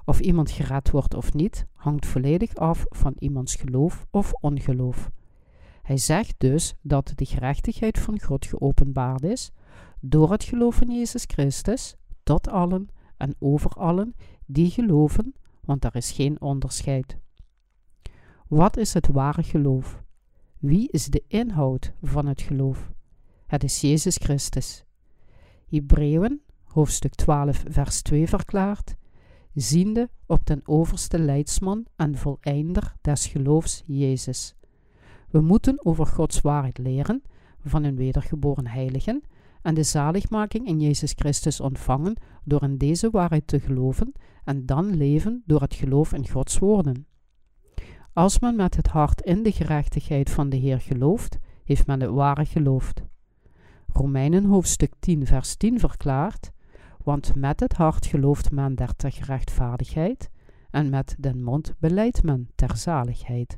Of 0.05 0.19
iemand 0.19 0.51
gered 0.51 0.91
wordt 0.91 1.13
of 1.13 1.33
niet, 1.33 1.65
hangt 1.73 2.05
volledig 2.05 2.55
af 2.55 2.85
van 2.89 3.15
iemands 3.19 3.55
geloof 3.55 4.05
of 4.11 4.33
ongeloof. 4.33 5.11
Hij 5.81 5.97
zegt 5.97 6.35
dus 6.37 6.75
dat 6.81 7.13
de 7.15 7.25
gerechtigheid 7.25 7.99
van 7.99 8.21
God 8.21 8.45
geopenbaard 8.45 9.23
is 9.23 9.51
door 9.99 10.31
het 10.31 10.43
geloof 10.43 10.81
in 10.81 10.91
Jezus 10.91 11.23
Christus 11.27 11.95
tot 12.23 12.49
allen 12.49 12.87
en 13.17 13.35
over 13.39 13.71
allen 13.71 14.15
die 14.45 14.69
geloven, 14.69 15.33
want 15.61 15.85
er 15.85 15.95
is 15.95 16.11
geen 16.11 16.41
onderscheid. 16.41 17.17
Wat 18.47 18.77
is 18.77 18.93
het 18.93 19.07
ware 19.07 19.43
geloof? 19.43 20.02
Wie 20.63 20.87
is 20.91 21.05
de 21.05 21.23
inhoud 21.27 21.93
van 22.01 22.25
het 22.25 22.41
geloof? 22.41 22.91
Het 23.45 23.63
is 23.63 23.81
Jezus 23.81 24.17
Christus. 24.17 24.85
Hebreeën, 25.69 26.41
hoofdstuk 26.63 27.15
12, 27.15 27.63
vers 27.67 28.01
2 28.01 28.27
verklaart: 28.27 28.95
Ziende 29.53 30.09
op 30.25 30.45
den 30.45 30.61
overste 30.65 31.19
leidsman 31.19 31.85
en 31.95 32.17
voleinder 32.17 32.95
des 33.01 33.27
geloofs 33.27 33.83
Jezus 33.85 34.55
we 35.33 35.41
moeten 35.41 35.85
over 35.85 36.05
Gods 36.05 36.41
waarheid 36.41 36.77
leren 36.77 37.23
van 37.65 37.83
een 37.83 37.95
wedergeboren 37.95 38.67
heiligen 38.67 39.21
en 39.61 39.73
de 39.73 39.83
zaligmaking 39.83 40.67
in 40.67 40.79
Jezus 40.79 41.13
Christus 41.15 41.59
ontvangen 41.59 42.15
door 42.43 42.63
in 42.63 42.77
deze 42.77 43.09
waarheid 43.09 43.47
te 43.47 43.59
geloven 43.59 44.11
en 44.43 44.65
dan 44.65 44.95
leven 44.95 45.43
door 45.45 45.61
het 45.61 45.73
geloof 45.73 46.13
in 46.13 46.29
Gods 46.29 46.59
woorden. 46.59 47.05
Als 48.13 48.39
men 48.39 48.55
met 48.55 48.75
het 48.75 48.87
hart 48.87 49.21
in 49.21 49.43
de 49.43 49.51
gerechtigheid 49.51 50.29
van 50.29 50.49
de 50.49 50.57
Heer 50.57 50.79
gelooft, 50.79 51.37
heeft 51.63 51.87
men 51.87 52.01
het 52.01 52.09
ware 52.09 52.45
geloofd. 52.45 53.03
Romeinen 53.87 54.45
hoofdstuk 54.45 54.93
10 54.99 55.25
vers 55.25 55.55
10 55.55 55.79
verklaart, 55.79 56.51
want 57.03 57.35
met 57.35 57.59
het 57.59 57.73
hart 57.73 58.05
gelooft 58.05 58.51
men 58.51 58.75
der 58.75 58.95
ter 58.95 59.11
gerechtvaardigheid 59.11 60.29
en 60.69 60.89
met 60.89 61.15
den 61.19 61.43
mond 61.43 61.73
beleidt 61.79 62.23
men 62.23 62.49
ter 62.55 62.77
zaligheid. 62.77 63.57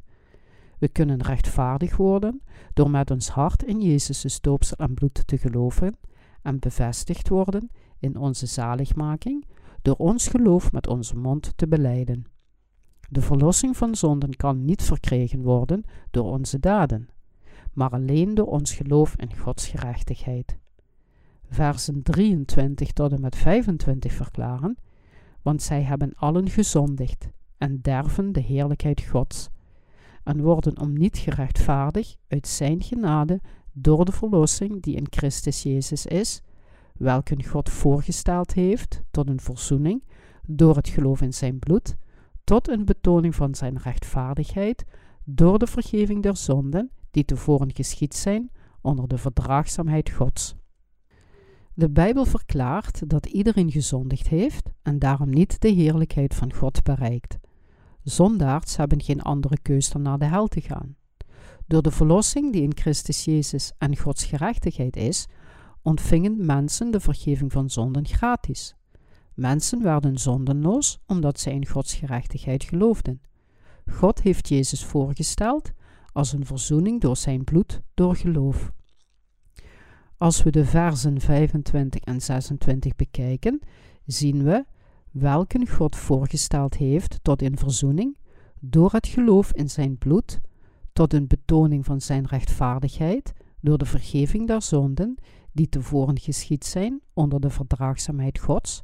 We 0.80 0.88
kunnen 0.88 1.22
rechtvaardig 1.22 1.98
worden 1.98 2.42
door 2.74 2.90
met 2.90 3.12
ons 3.12 3.30
hart 3.30 3.64
in 3.64 3.82
Jezus' 3.82 4.42
doopsel 4.42 4.78
en 4.78 4.94
bloed 4.94 5.28
te 5.28 5.38
geloven 5.38 5.98
en 6.42 6.60
bevestigd 6.60 7.30
worden 7.30 7.70
in 8.00 8.18
onze 8.18 8.46
zaligmaking 8.46 9.46
door 9.82 9.96
ons 9.96 10.28
geloof 10.28 10.72
met 10.72 10.88
onze 10.88 11.18
mond 11.18 11.54
te 11.56 11.68
beleiden. 11.68 12.35
De 13.10 13.22
verlossing 13.22 13.78
van 13.78 13.96
zonden 13.96 14.36
kan 14.36 14.66
niet 14.66 14.82
verkregen 14.84 15.42
worden 15.42 15.84
door 16.12 16.32
onze 16.32 16.60
daden, 16.60 17.10
maar 17.74 17.90
alleen 17.90 18.34
door 18.34 18.48
ons 18.48 18.74
geloof 18.74 19.16
in 19.16 19.38
Gods 19.38 19.68
gerechtigheid. 19.68 20.58
Versen 21.50 22.04
23 22.04 22.92
tot 22.92 23.12
en 23.12 23.22
met 23.22 23.36
25 23.36 24.14
verklaren: 24.14 24.78
Want 25.42 25.62
zij 25.62 25.82
hebben 25.82 26.14
allen 26.16 26.50
gezondigd 26.50 27.30
en 27.58 27.82
derven 27.82 28.32
de 28.32 28.40
heerlijkheid 28.40 29.02
Gods, 29.02 29.50
en 30.24 30.42
worden 30.42 30.80
om 30.80 30.94
niet 30.94 31.18
gerechtvaardig 31.18 32.16
uit 32.28 32.48
Zijn 32.48 32.82
genade 32.82 33.42
door 33.74 34.06
de 34.06 34.12
verlossing 34.12 34.82
die 34.82 34.96
in 34.96 35.08
Christus 35.10 35.64
Jezus 35.64 36.06
is, 36.06 36.42
welke 36.94 37.44
God 37.44 37.70
voorgesteld 37.70 38.54
heeft 38.54 39.02
tot 39.12 39.30
een 39.30 39.40
verzoening 39.40 40.04
door 40.48 40.76
het 40.76 40.90
geloof 40.90 41.22
in 41.22 41.34
Zijn 41.34 41.60
bloed, 41.60 41.96
tot 42.46 42.68
een 42.68 42.86
betoning 42.86 43.36
van 43.36 43.56
Zijn 43.56 43.78
rechtvaardigheid 43.78 44.86
door 45.24 45.60
de 45.60 45.68
vergeving 45.68 46.24
der 46.24 46.38
zonden 46.38 46.92
die 47.12 47.26
tevoren 47.26 47.76
geschied 47.76 48.16
zijn 48.16 48.52
onder 48.82 49.08
de 49.08 49.18
verdraagzaamheid 49.18 50.10
Gods. 50.10 50.56
De 51.74 51.90
Bijbel 51.90 52.26
verklaart 52.26 53.10
dat 53.10 53.26
iedereen 53.26 53.72
gezondigd 53.72 54.28
heeft 54.28 54.70
en 54.82 55.00
daarom 55.00 55.30
niet 55.30 55.62
de 55.62 55.68
heerlijkheid 55.68 56.36
van 56.36 56.54
God 56.54 56.84
bereikt. 56.84 57.38
Zondaards 58.04 58.78
hebben 58.78 59.02
geen 59.02 59.22
andere 59.22 59.58
keus 59.62 59.90
dan 59.90 60.02
naar 60.02 60.18
de 60.18 60.26
hel 60.26 60.48
te 60.48 60.62
gaan. 60.62 60.96
Door 61.68 61.82
de 61.82 61.92
verlossing 61.92 62.52
die 62.52 62.62
in 62.62 62.76
Christus 62.76 63.26
Jezus 63.26 63.72
en 63.78 63.98
Gods 63.98 64.26
gerechtigheid 64.26 64.96
is, 64.96 65.28
ontvingen 65.82 66.46
mensen 66.46 66.92
de 66.92 67.00
vergeving 67.00 67.52
van 67.52 67.70
zonden 67.70 68.06
gratis. 68.06 68.76
Mensen 69.36 69.84
werden 69.84 70.18
zondenloos 70.18 71.00
omdat 71.06 71.40
zij 71.40 71.54
in 71.54 71.68
Gods 71.68 71.94
gerechtigheid 71.94 72.64
geloofden. 72.64 73.22
God 73.92 74.22
heeft 74.22 74.48
Jezus 74.48 74.84
voorgesteld 74.84 75.72
als 76.12 76.34
een 76.34 76.46
verzoening 76.46 77.02
door 77.02 77.18
zijn 77.18 77.44
bloed 77.44 77.82
door 77.94 78.16
geloof. 78.16 78.72
Als 80.18 80.44
we 80.44 80.52
de 80.52 80.66
versen 80.66 81.22
25 81.22 82.02
en 82.02 82.22
26 82.22 82.96
bekijken, 82.96 83.60
zien 84.06 84.44
we 84.44 84.66
welke 85.12 85.68
God 85.68 85.96
voorgesteld 85.96 86.76
heeft 86.76 87.20
tot 87.22 87.42
een 87.42 87.58
verzoening 87.58 88.18
door 88.60 88.92
het 88.92 89.08
geloof 89.08 89.54
in 89.54 89.70
zijn 89.70 89.98
bloed, 89.98 90.42
tot 90.94 91.14
een 91.14 91.28
betoning 91.28 91.86
van 91.86 92.02
zijn 92.02 92.26
rechtvaardigheid, 92.26 93.34
door 93.60 93.78
de 93.78 93.86
vergeving 93.86 94.48
der 94.48 94.62
zonden 94.62 95.18
die 95.52 95.70
tevoren 95.70 96.20
geschied 96.20 96.66
zijn 96.66 97.02
onder 97.14 97.40
de 97.40 97.50
verdraagzaamheid 97.50 98.40
Gods, 98.40 98.84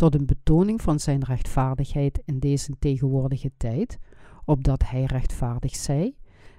tot 0.00 0.14
een 0.14 0.26
betoning 0.26 0.82
van 0.82 1.00
zijn 1.00 1.24
rechtvaardigheid 1.24 2.22
in 2.24 2.38
deze 2.38 2.72
tegenwoordige 2.78 3.50
tijd, 3.56 3.98
opdat 4.44 4.82
hij 4.84 5.04
rechtvaardig 5.04 5.76
zij, 5.76 6.14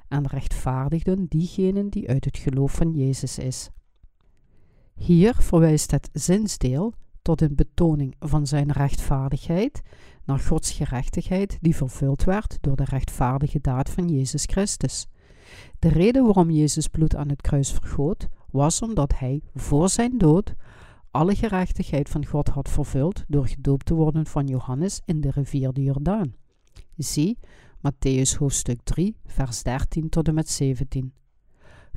en 0.08 0.28
rechtvaardigden 0.28 1.26
diegenen 1.26 1.90
die 1.90 2.10
uit 2.10 2.26
het 2.26 2.38
geloof 2.38 2.72
van 2.72 2.92
Jezus 2.92 3.38
is. 3.38 3.70
Hier 4.96 5.36
verwijst 5.36 5.92
het 5.92 6.10
zinsdeel 6.14 6.94
tot 7.22 7.42
een 7.42 7.56
betoning 7.56 8.16
van 8.20 8.48
zijn 8.48 8.72
rechtvaardigheid 8.72 9.82
naar 10.26 10.40
Gods 10.40 10.72
gerechtigheid 10.72 11.58
die 11.62 11.76
vervuld 11.76 12.24
werd 12.24 12.58
door 12.62 12.76
de 12.76 12.86
rechtvaardige 12.86 13.62
daad 13.62 13.90
van 13.90 14.08
Jezus 14.08 14.44
Christus. 14.46 15.08
De 15.80 15.90
reden 15.90 16.24
waarom 16.24 16.50
Jezus 16.50 16.88
bloed 16.88 17.16
aan 17.16 17.30
het 17.30 17.42
kruis 17.42 17.72
vergoot, 17.72 18.28
was 18.52 18.82
omdat 18.82 19.20
hij 19.20 19.42
voor 19.54 19.90
zijn 19.90 20.18
dood 20.18 20.56
alle 21.12 21.36
gerechtigheid 21.36 22.10
van 22.10 22.26
God 22.26 22.48
had 22.48 22.70
vervuld 22.70 23.24
door 23.28 23.48
gedoopt 23.48 23.86
te 23.86 23.94
worden 23.94 24.26
van 24.26 24.48
Johannes 24.48 25.02
in 25.06 25.22
de 25.22 25.32
rivier 25.32 25.74
de 25.74 25.84
Jordaan. 25.84 26.34
Zie 26.98 27.38
Matthäus 27.78 28.38
hoofdstuk 28.38 28.82
3, 28.84 29.16
vers 29.26 29.64
13 29.64 30.10
tot 30.10 30.28
en 30.28 30.34
met 30.34 30.50
17. 30.50 31.14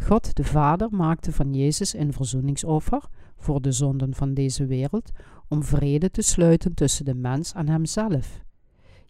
God 0.02 0.34
de 0.34 0.44
Vader 0.44 0.88
maakte 0.90 1.32
van 1.32 1.54
Jezus 1.54 1.94
een 1.94 2.12
verzoeningsoffer 2.12 3.08
voor 3.36 3.62
de 3.62 3.72
zonden 3.72 4.14
van 4.14 4.34
deze 4.34 4.66
wereld 4.66 5.10
om 5.48 5.62
vrede 5.64 6.10
te 6.10 6.22
sluiten 6.22 6.74
tussen 6.74 7.04
de 7.04 7.14
mens 7.14 7.52
en 7.52 7.68
hemzelf. 7.68 8.42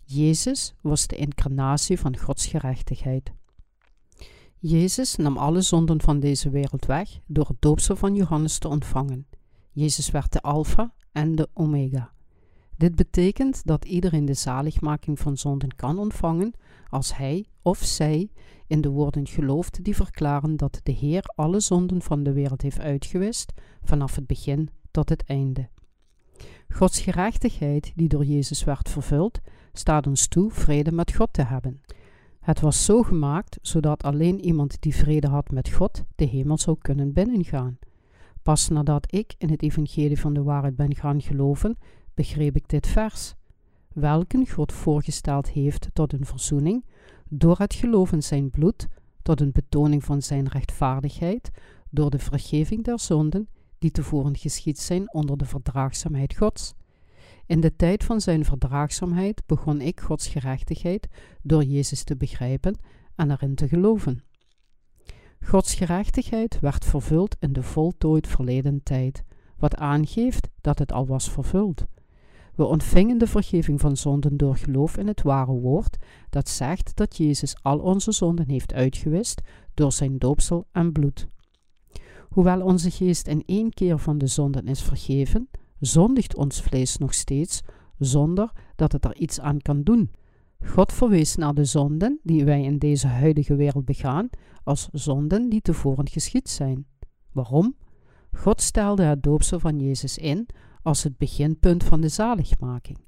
Jezus 0.05 0.74
was 0.80 1.07
de 1.07 1.16
incarnatie 1.16 1.98
van 1.98 2.18
Gods 2.18 2.46
gerechtigheid. 2.46 3.32
Jezus 4.59 5.16
nam 5.16 5.36
alle 5.36 5.61
zonden 5.61 6.00
van 6.00 6.20
deze 6.20 6.50
wereld 6.50 6.86
weg 6.86 7.20
door 7.26 7.48
het 7.48 7.61
doopsel 7.61 7.96
van 7.96 8.14
Johannes 8.14 8.59
te 8.59 8.68
ontvangen. 8.68 9.26
Jezus 9.75 10.11
werd 10.11 10.33
de 10.33 10.41
Alpha 10.41 10.93
en 11.12 11.35
de 11.35 11.49
Omega. 11.53 12.12
Dit 12.77 12.95
betekent 12.95 13.66
dat 13.66 13.85
iedereen 13.85 14.25
de 14.25 14.35
zaligmaking 14.35 15.18
van 15.18 15.37
zonden 15.37 15.77
kan 15.77 15.99
ontvangen 15.99 16.53
als 16.89 17.16
hij 17.16 17.47
of 17.62 17.79
zij 17.79 18.31
in 18.66 18.81
de 18.81 18.89
woorden 18.89 19.27
gelooft 19.27 19.85
die 19.85 19.97
verklaren 19.97 20.57
dat 20.57 20.81
de 20.83 20.93
Heer 20.93 21.22
alle 21.35 21.61
zonden 21.61 22.03
van 22.03 22.22
de 22.22 22.33
wereld 22.33 22.62
heeft 22.62 22.81
uitgewist 22.81 23.53
vanaf 23.83 24.14
het 24.14 24.27
begin 24.27 24.70
tot 24.91 25.09
het 25.09 25.25
einde. 25.25 25.68
Gods 26.68 27.01
gerechtigheid, 27.01 27.93
die 27.95 28.09
door 28.09 28.25
Jezus 28.25 28.64
werd 28.64 28.89
vervuld, 28.89 29.41
staat 29.72 30.07
ons 30.07 30.29
toe 30.29 30.51
vrede 30.51 30.93
met 30.93 31.14
God 31.14 31.33
te 31.33 31.43
hebben. 31.43 31.81
Het 32.41 32.61
was 32.61 32.85
zo 32.85 33.03
gemaakt 33.03 33.59
zodat 33.62 34.03
alleen 34.03 34.45
iemand 34.45 34.77
die 34.81 34.95
vrede 34.95 35.29
had 35.29 35.51
met 35.51 35.68
God 35.68 36.05
de 36.14 36.25
hemel 36.25 36.59
zou 36.59 36.77
kunnen 36.79 37.12
binnengaan. 37.12 37.79
Pas 38.45 38.68
nadat 38.68 39.14
ik 39.14 39.34
in 39.38 39.51
het 39.51 39.62
evangelie 39.62 40.20
van 40.20 40.34
de 40.34 40.42
waarheid 40.42 40.76
ben 40.76 40.95
gaan 40.95 41.22
geloven, 41.22 41.78
begreep 42.14 42.57
ik 42.57 42.68
dit 42.68 42.86
vers, 42.86 43.34
welken 43.92 44.49
God 44.49 44.72
voorgesteld 44.72 45.49
heeft 45.49 45.88
tot 45.92 46.12
een 46.12 46.26
verzoening, 46.26 46.84
door 47.28 47.59
het 47.59 47.74
geloof 47.74 48.12
in 48.12 48.22
zijn 48.22 48.51
bloed, 48.51 48.86
tot 49.22 49.40
een 49.40 49.53
betoning 49.53 50.05
van 50.05 50.22
zijn 50.22 50.49
rechtvaardigheid, 50.49 51.51
door 51.90 52.11
de 52.11 52.18
vergeving 52.18 52.84
der 52.84 53.01
zonden, 53.01 53.49
die 53.78 53.90
tevoren 53.90 54.36
geschied 54.36 54.78
zijn 54.78 55.12
onder 55.12 55.36
de 55.36 55.45
verdraagzaamheid 55.45 56.36
Gods. 56.36 56.74
In 57.47 57.61
de 57.61 57.76
tijd 57.76 58.05
van 58.05 58.20
zijn 58.20 58.45
verdraagzaamheid 58.45 59.42
begon 59.47 59.80
ik 59.80 60.01
Gods 60.01 60.26
gerechtigheid 60.28 61.09
door 61.42 61.64
Jezus 61.64 62.05
te 62.05 62.16
begrijpen 62.16 62.78
en 63.14 63.30
erin 63.30 63.55
te 63.55 63.68
geloven. 63.68 64.22
Gods 65.47 65.74
gerechtigheid 65.74 66.61
werd 66.61 66.84
vervuld 66.84 67.36
in 67.40 67.53
de 67.53 67.62
voltooid 67.62 68.26
verleden 68.26 68.82
tijd, 68.82 69.24
wat 69.59 69.76
aangeeft 69.76 70.49
dat 70.61 70.78
het 70.78 70.92
al 70.92 71.07
was 71.07 71.30
vervuld. 71.30 71.86
We 72.55 72.64
ontvingen 72.64 73.18
de 73.18 73.26
vergeving 73.26 73.80
van 73.80 73.97
zonden 73.97 74.36
door 74.36 74.57
geloof 74.57 74.97
in 74.97 75.07
het 75.07 75.22
ware 75.22 75.53
woord, 75.53 75.97
dat 76.30 76.49
zegt 76.49 76.97
dat 76.97 77.16
Jezus 77.16 77.57
al 77.62 77.78
onze 77.78 78.12
zonden 78.12 78.49
heeft 78.49 78.72
uitgewist 78.72 79.40
door 79.74 79.92
zijn 79.92 80.18
doopsel 80.18 80.66
en 80.72 80.92
bloed. 80.92 81.28
Hoewel 82.28 82.61
onze 82.61 82.90
geest 82.90 83.26
in 83.26 83.42
één 83.47 83.70
keer 83.70 83.99
van 83.99 84.18
de 84.18 84.26
zonden 84.26 84.66
is 84.66 84.82
vergeven, 84.82 85.49
zondigt 85.80 86.36
ons 86.36 86.62
vlees 86.62 86.97
nog 86.97 87.14
steeds 87.14 87.62
zonder 87.99 88.53
dat 88.76 88.92
het 88.92 89.05
er 89.05 89.16
iets 89.16 89.40
aan 89.40 89.61
kan 89.61 89.82
doen. 89.82 90.11
God 90.64 90.92
verwees 90.92 91.36
naar 91.36 91.55
de 91.55 91.64
zonden 91.64 92.20
die 92.22 92.45
wij 92.45 92.62
in 92.62 92.78
deze 92.78 93.07
huidige 93.07 93.57
wereld 93.57 93.84
begaan 93.84 94.28
als 94.65 94.89
zonden 94.93 95.49
die 95.49 95.61
tevoren 95.61 96.09
geschied 96.09 96.49
zijn. 96.49 96.87
Waarom? 97.33 97.77
God 98.33 98.61
stelde 98.61 99.03
het 99.03 99.23
doopsel 99.23 99.59
van 99.59 99.79
Jezus 99.81 100.19
in 100.19 100.47
als 100.83 101.03
het 101.03 101.17
beginpunt 101.19 101.85
van 101.85 102.01
de 102.01 102.09
zaligmaking. 102.09 102.99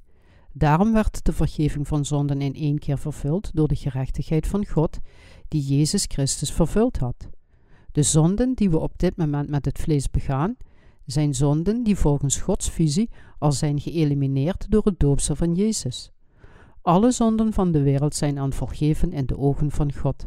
Daarom 0.52 0.92
werd 0.92 1.24
de 1.24 1.32
vergeving 1.32 1.88
van 1.88 2.04
zonden 2.04 2.40
in 2.40 2.54
één 2.54 2.78
keer 2.78 2.98
vervuld 2.98 3.50
door 3.54 3.68
de 3.68 3.76
gerechtigheid 3.76 4.46
van 4.46 4.66
God, 4.66 4.98
die 5.48 5.62
Jezus 5.62 6.04
Christus 6.08 6.52
vervuld 6.52 6.96
had. 6.96 7.28
De 7.92 8.02
zonden 8.02 8.54
die 8.54 8.70
we 8.70 8.78
op 8.78 8.98
dit 8.98 9.16
moment 9.16 9.48
met 9.48 9.64
het 9.64 9.78
vlees 9.78 10.10
begaan, 10.10 10.56
zijn 11.04 11.34
zonden 11.34 11.82
die 11.82 11.96
volgens 11.96 12.40
Gods 12.40 12.70
visie 12.70 13.10
al 13.38 13.52
zijn 13.52 13.80
geëlimineerd 13.80 14.70
door 14.70 14.84
het 14.84 15.00
doopsel 15.00 15.36
van 15.36 15.54
Jezus. 15.54 16.12
Alle 16.82 17.10
zonden 17.10 17.52
van 17.52 17.72
de 17.72 17.82
wereld 17.82 18.14
zijn 18.14 18.38
aan 18.38 18.52
vergeven 18.52 19.12
in 19.12 19.26
de 19.26 19.38
ogen 19.38 19.70
van 19.70 19.92
God. 19.92 20.26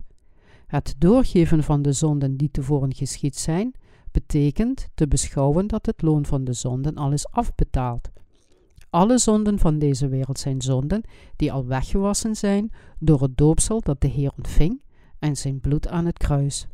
Het 0.70 0.96
doorgeven 0.98 1.64
van 1.64 1.82
de 1.82 1.92
zonden 1.92 2.38
die 2.38 2.52
tevoren 2.52 2.94
geschied 2.94 3.36
zijn, 3.36 3.74
betekent 4.12 4.88
te 4.94 5.08
beschouwen 5.08 5.68
dat 5.68 5.86
het 5.86 6.02
loon 6.02 6.26
van 6.26 6.44
de 6.44 6.54
zonden 6.54 6.96
al 6.96 7.12
is 7.12 7.30
afbetaald. 7.30 8.10
Alle 8.90 9.18
zonden 9.18 9.60
van 9.60 9.80
deze 9.80 10.08
wereld 10.08 10.40
zijn 10.40 10.62
zonden 10.62 11.02
die 11.36 11.52
al 11.52 11.66
weggewassen 11.66 12.36
zijn 12.36 12.72
door 13.00 13.22
het 13.22 13.38
doopsel 13.38 13.82
dat 13.82 14.02
de 14.02 14.08
Heer 14.08 14.32
ontving 14.38 14.82
en 15.20 15.38
zijn 15.38 15.60
bloed 15.60 15.88
aan 15.88 16.06
het 16.06 16.18
kruis. 16.18 16.68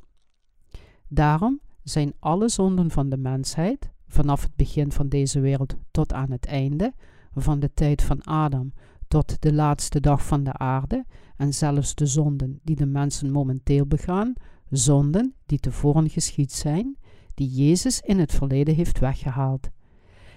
Daarom 1.08 1.60
zijn 1.84 2.14
alle 2.20 2.50
zonden 2.50 2.92
van 2.92 3.10
de 3.10 3.18
mensheid, 3.18 3.92
vanaf 4.08 4.42
het 4.42 4.56
begin 4.56 4.92
van 4.92 5.10
deze 5.10 5.40
wereld 5.40 5.76
tot 5.92 6.14
aan 6.14 6.32
het 6.32 6.46
einde, 6.46 6.94
van 7.34 7.60
de 7.60 7.74
tijd 7.74 8.02
van 8.02 8.24
Adam 8.24 8.74
tot 9.08 9.42
de 9.42 9.54
laatste 9.54 10.00
dag 10.00 10.26
van 10.26 10.44
de 10.44 10.54
aarde 10.54 11.06
en 11.38 11.54
zelfs 11.54 11.96
de 11.96 12.06
zonden 12.06 12.60
die 12.64 12.76
de 12.76 12.86
mensen 12.86 13.32
momenteel 13.32 13.86
begaan, 13.86 14.34
zonden 14.70 15.34
die 15.46 15.60
tevoren 15.60 16.10
geschied 16.10 16.52
zijn, 16.52 16.98
die 17.34 17.50
Jezus 17.50 18.02
in 18.02 18.20
het 18.20 18.32
verleden 18.32 18.76
heeft 18.76 19.00
weggehaald. 19.00 19.70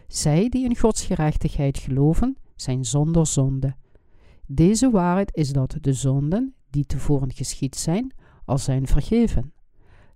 Zij 0.09 0.49
die 0.49 0.65
in 0.65 0.77
Gods 0.77 1.05
gerechtigheid 1.05 1.79
geloven, 1.79 2.37
zijn 2.57 2.85
zonder 2.85 3.27
zonde. 3.27 3.77
Deze 4.47 4.91
waarheid 4.91 5.37
is 5.37 5.53
dat 5.53 5.77
de 5.81 5.93
zonden 5.93 6.55
die 6.71 6.85
tevoren 6.85 7.33
geschied 7.33 7.77
zijn, 7.77 8.13
al 8.45 8.59
zijn 8.59 8.87
vergeven. 8.87 9.53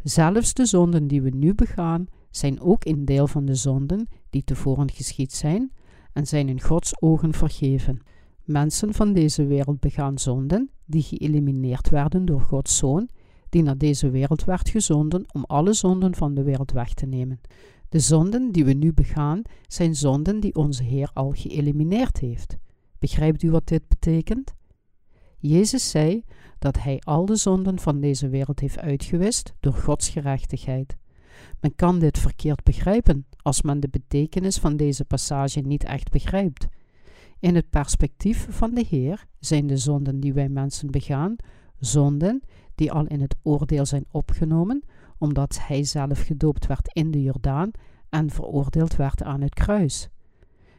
Zelfs 0.03 0.55
de 0.55 0.67
zonden 0.67 1.07
die 1.07 1.23
we 1.23 1.31
nu 1.31 1.55
begaan, 1.55 2.07
zijn 2.31 2.61
ook 2.61 2.85
een 2.85 3.05
deel 3.05 3.27
van 3.27 3.45
de 3.45 3.55
zonden 3.55 4.09
die 4.31 4.45
tevoren 4.45 4.91
geschied 4.91 5.33
zijn 5.33 5.73
en 6.13 6.27
zijn 6.27 6.49
in 6.49 6.61
Gods 6.61 7.03
ogen 7.03 7.33
vergeven. 7.33 8.01
Mensen 8.45 8.95
van 8.95 9.13
deze 9.13 9.47
wereld 9.47 9.81
begaan 9.81 10.19
zonden 10.19 10.71
die 10.85 11.03
geëlimineerd 11.03 11.89
werden 11.89 12.25
door 12.25 12.41
Gods 12.41 12.77
Zoon, 12.77 13.09
die 13.49 13.63
naar 13.63 13.79
deze 13.79 14.11
wereld 14.11 14.45
werd 14.45 14.69
gezonden 14.69 15.25
om 15.33 15.45
alle 15.45 15.73
zonden 15.73 16.15
van 16.15 16.35
de 16.35 16.43
wereld 16.43 16.73
weg 16.73 16.95
te 16.95 17.07
nemen. 17.07 17.41
De 17.89 17.99
zonden 17.99 18.53
die 18.53 18.65
we 18.65 18.73
nu 18.73 18.93
begaan 18.93 19.43
zijn 19.67 19.95
zonden 19.95 20.41
die 20.41 20.55
onze 20.55 20.83
Heer 20.83 21.11
al 21.15 21.33
geëlimineerd 21.33 22.19
heeft. 22.19 22.57
Begrijpt 22.99 23.43
u 23.43 23.51
wat 23.51 23.67
dit 23.67 23.89
betekent? 23.89 24.55
Jezus 25.39 25.91
zei 25.91 26.25
dat 26.59 26.83
Hij 26.83 27.01
al 27.01 27.27
de 27.27 27.37
zonden 27.37 27.79
van 27.79 28.01
deze 28.01 28.29
wereld 28.29 28.61
heeft 28.61 28.79
uitgewist 28.79 29.55
door 29.61 29.73
Gods 29.73 30.09
gerechtigheid. 30.09 30.97
Men 31.61 31.75
kan 31.75 31.99
dit 31.99 32.19
verkeerd 32.19 32.63
begrijpen 32.63 33.27
als 33.37 33.63
men 33.63 33.81
de 33.81 33.89
betekenis 33.89 34.59
van 34.59 34.77
deze 34.77 35.05
passage 35.05 35.61
niet 35.61 35.85
echt 35.85 36.11
begrijpt. 36.11 36.69
In 37.43 37.55
het 37.55 37.71
perspectief 37.71 38.47
van 38.51 38.75
de 38.75 38.85
Heer 38.89 39.27
zijn 39.39 39.67
de 39.67 39.77
zonden 39.77 40.21
die 40.21 40.33
wij 40.33 40.49
mensen 40.49 40.91
begaan, 40.91 41.37
zonden 41.79 42.43
die 42.75 42.93
al 42.93 43.07
in 43.07 43.21
het 43.21 43.37
oordeel 43.43 43.87
zijn 43.87 44.05
opgenomen, 44.11 44.83
omdat 45.19 45.59
Hij 45.67 45.85
zelf 45.85 46.23
gedoopt 46.23 46.67
werd 46.67 46.95
in 46.95 47.11
de 47.11 47.23
Jordaan 47.23 47.71
en 48.09 48.31
veroordeeld 48.31 48.97
werd 48.97 49.23
aan 49.23 49.41
het 49.41 49.55
kruis. 49.55 50.09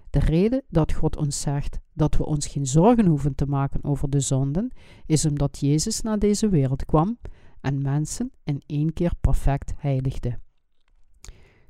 De 0.10 0.20
reden 0.20 0.64
dat 0.70 0.94
God 0.94 1.18
ons 1.18 1.42
zegt 1.42 1.80
dat 1.94 2.18
we 2.18 2.26
ons 2.26 2.48
geen 2.48 2.68
zorgen 2.68 3.06
hoeven 3.06 3.36
te 3.36 3.46
maken 3.46 3.84
over 3.84 4.10
de 4.10 4.20
zonden, 4.20 4.72
is 5.06 5.26
omdat 5.26 5.60
Jezus 5.60 6.02
naar 6.02 6.20
deze 6.20 6.50
wereld 6.50 6.86
kwam 6.86 7.18
en 7.62 7.82
mensen 7.82 8.32
in 8.44 8.62
één 8.66 8.94
keer 8.94 9.12
perfect 9.22 9.74
heiligde. 9.78 10.40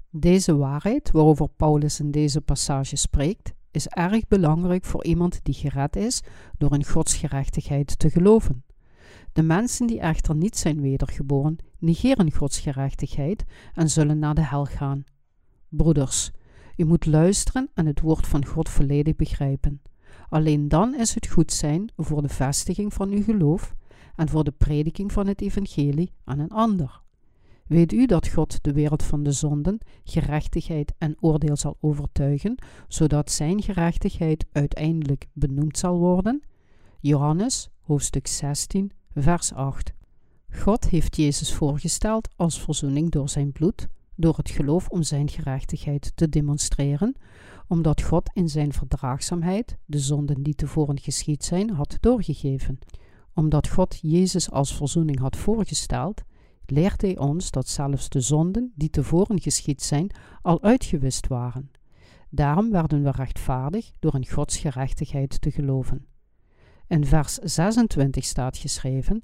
Deze 0.09 0.55
waarheid, 0.55 1.11
waarover 1.11 1.49
Paulus 1.49 1.99
in 1.99 2.11
deze 2.11 2.41
passage 2.41 2.95
spreekt, 2.95 3.53
is 3.73 3.87
erg 3.87 4.27
belangrijk 4.27 4.85
voor 4.85 5.03
iemand 5.03 5.39
die 5.43 5.53
gered 5.53 5.95
is 5.95 6.21
door 6.57 6.73
in 6.73 6.85
Gods 6.85 7.15
gerechtigheid 7.15 7.99
te 7.99 8.09
geloven. 8.09 8.63
De 9.33 9.43
mensen 9.43 9.87
die 9.87 9.99
echter 9.99 10.35
niet 10.35 10.57
zijn 10.57 10.81
wedergeboren, 10.81 11.57
negeren 11.79 12.33
Gods 12.33 12.59
gerechtigheid 12.59 13.43
en 13.73 13.89
zullen 13.89 14.19
naar 14.19 14.35
de 14.35 14.45
hel 14.45 14.65
gaan. 14.65 15.03
Broeders, 15.69 16.31
u 16.75 16.85
moet 16.85 17.05
luisteren 17.05 17.69
en 17.73 17.85
het 17.85 18.01
woord 18.01 18.27
van 18.27 18.45
God 18.45 18.69
volledig 18.69 19.15
begrijpen. 19.15 19.81
Alleen 20.29 20.67
dan 20.67 20.95
is 20.95 21.13
het 21.13 21.27
goed 21.27 21.51
zijn 21.51 21.91
voor 21.97 22.21
de 22.21 22.29
vestiging 22.29 22.93
van 22.93 23.09
uw 23.09 23.23
geloof 23.23 23.75
en 24.15 24.29
voor 24.29 24.43
de 24.43 24.51
prediking 24.51 25.11
van 25.11 25.27
het 25.27 25.41
evangelie 25.41 26.13
aan 26.23 26.39
een 26.39 26.51
ander. 26.51 27.01
Weet 27.67 27.93
u 27.93 28.05
dat 28.05 28.27
God 28.27 28.63
de 28.63 28.73
wereld 28.73 29.03
van 29.03 29.23
de 29.23 29.31
zonden, 29.31 29.77
gerechtigheid 30.03 30.93
en 30.97 31.15
oordeel 31.19 31.55
zal 31.55 31.77
overtuigen, 31.79 32.55
zodat 32.87 33.31
zijn 33.31 33.61
gerechtigheid 33.61 34.45
uiteindelijk 34.51 35.27
benoemd 35.33 35.77
zal 35.77 35.97
worden? 35.97 36.43
Johannes, 36.99 37.69
hoofdstuk 37.81 38.27
16, 38.27 38.91
vers 39.15 39.53
8. 39.53 39.93
God 40.49 40.89
heeft 40.89 41.15
Jezus 41.15 41.53
voorgesteld 41.53 42.29
als 42.35 42.61
verzoening 42.61 43.09
door 43.09 43.29
zijn 43.29 43.51
bloed, 43.51 43.87
door 44.15 44.37
het 44.37 44.49
geloof 44.49 44.87
om 44.87 45.03
zijn 45.03 45.29
gerechtigheid 45.29 46.11
te 46.15 46.29
demonstreren, 46.29 47.15
omdat 47.67 48.01
God 48.01 48.29
in 48.33 48.49
zijn 48.49 48.73
verdraagzaamheid 48.73 49.77
de 49.85 49.99
zonden 49.99 50.43
die 50.43 50.55
tevoren 50.55 50.99
geschied 50.99 51.43
zijn 51.43 51.69
had 51.69 51.97
doorgegeven. 51.99 52.79
Omdat 53.33 53.67
God 53.67 53.99
Jezus 54.01 54.51
als 54.51 54.75
verzoening 54.75 55.19
had 55.19 55.37
voorgesteld, 55.37 56.21
leert 56.65 57.01
hij 57.01 57.17
ons 57.17 57.51
dat 57.51 57.67
zelfs 57.67 58.09
de 58.09 58.21
zonden 58.21 58.71
die 58.75 58.89
tevoren 58.89 59.41
geschied 59.41 59.81
zijn 59.81 60.11
al 60.41 60.61
uitgewist 60.61 61.27
waren. 61.27 61.71
Daarom 62.29 62.71
werden 62.71 63.03
we 63.03 63.11
rechtvaardig 63.11 63.91
door 63.99 64.15
in 64.15 64.27
Gods 64.27 64.57
gerechtigheid 64.57 65.41
te 65.41 65.51
geloven. 65.51 66.05
In 66.87 67.05
vers 67.05 67.33
26 67.33 68.23
staat 68.23 68.57
geschreven: 68.57 69.23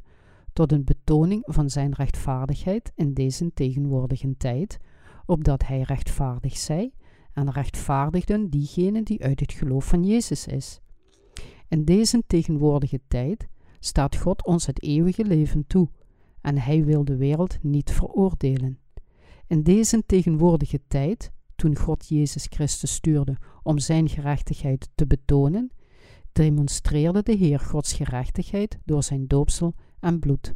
tot 0.54 0.72
een 0.72 0.84
betoning 0.84 1.44
van 1.46 1.70
zijn 1.70 1.94
rechtvaardigheid 1.94 2.92
in 2.96 3.14
deze 3.14 3.54
tegenwoordige 3.54 4.38
tijd, 4.38 4.78
opdat 5.26 5.68
hij 5.68 5.82
rechtvaardig 5.82 6.58
zij 6.58 6.94
en 7.34 7.52
rechtvaardigden 7.52 8.50
diegene 8.50 9.04
die 9.04 9.24
uit 9.24 9.40
het 9.40 9.54
geloof 9.54 9.86
van 9.86 10.04
Jezus 10.04 10.48
is. 10.48 10.80
In 11.68 11.86
deze 11.86 12.24
tegenwoordige 12.28 13.00
tijd 13.08 13.48
staat 13.80 14.16
God 14.16 14.46
ons 14.46 14.66
het 14.66 14.84
eeuwige 14.84 15.26
leven 15.26 15.68
toe 15.68 15.90
en 16.42 16.58
hij 16.58 16.86
wil 16.86 17.06
de 17.06 17.16
wereld 17.16 17.58
niet 17.64 17.92
veroordelen. 17.92 18.80
In 19.48 19.64
deze 19.64 20.04
tegenwoordige 20.06 20.80
tijd, 20.88 21.32
toen 21.56 21.78
God 21.78 22.08
Jezus 22.08 22.46
Christus 22.50 22.94
stuurde 22.94 23.38
om 23.64 23.80
zijn 23.80 24.10
gerechtigheid 24.10 24.90
te 24.96 25.08
betonen, 25.08 25.72
demonstreerde 26.32 27.24
de 27.24 27.34
Heer 27.36 27.60
Gods 27.60 27.94
gerechtigheid 27.94 28.78
door 28.86 29.04
zijn 29.04 29.28
doopsel 29.28 29.74
en 30.00 30.20
bloed. 30.20 30.54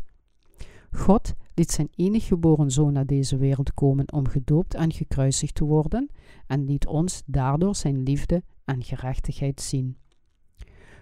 God 0.92 1.34
liet 1.54 1.72
zijn 1.72 1.90
enige 1.96 2.26
geboren 2.26 2.72
zoon 2.72 2.94
naar 2.94 3.06
deze 3.06 3.38
wereld 3.38 3.74
komen 3.74 4.14
om 4.14 4.28
gedoopt 4.28 4.74
en 4.74 4.94
gekruisigd 4.94 5.56
te 5.56 5.64
worden 5.64 6.10
en 6.48 6.66
liet 6.66 6.88
ons 6.88 7.22
daardoor 7.26 7.76
zijn 7.76 8.04
liefde 8.04 8.44
en 8.66 8.84
gerechtigheid 8.84 9.62
zien. 9.62 9.98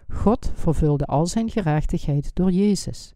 God 0.07 0.51
vervulde 0.55 1.05
al 1.05 1.27
zijn 1.27 1.49
gerechtigheid 1.49 2.35
door 2.35 2.51
Jezus. 2.51 3.13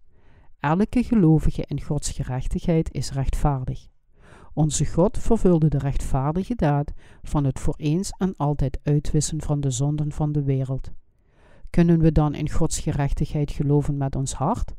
Elke 0.59 1.03
gelovige 1.03 1.65
in 1.67 1.81
Gods 1.81 2.11
gerechtigheid 2.11 2.93
is 2.93 3.11
rechtvaardig. 3.11 3.87
Onze 4.53 4.85
God 4.85 5.17
vervulde 5.17 5.67
de 5.67 5.77
rechtvaardige 5.77 6.55
daad 6.55 6.91
van 7.23 7.43
het 7.43 7.59
voor 7.59 7.75
eens 7.77 8.09
en 8.17 8.33
altijd 8.37 8.79
uitwissen 8.83 9.41
van 9.41 9.61
de 9.61 9.71
zonden 9.71 10.11
van 10.11 10.31
de 10.31 10.43
wereld. 10.43 10.91
Kunnen 11.69 11.99
we 11.99 12.11
dan 12.11 12.33
in 12.33 12.49
Gods 12.49 12.79
gerechtigheid 12.79 13.51
geloven 13.51 13.97
met 13.97 14.15
ons 14.15 14.33
hart? 14.33 14.75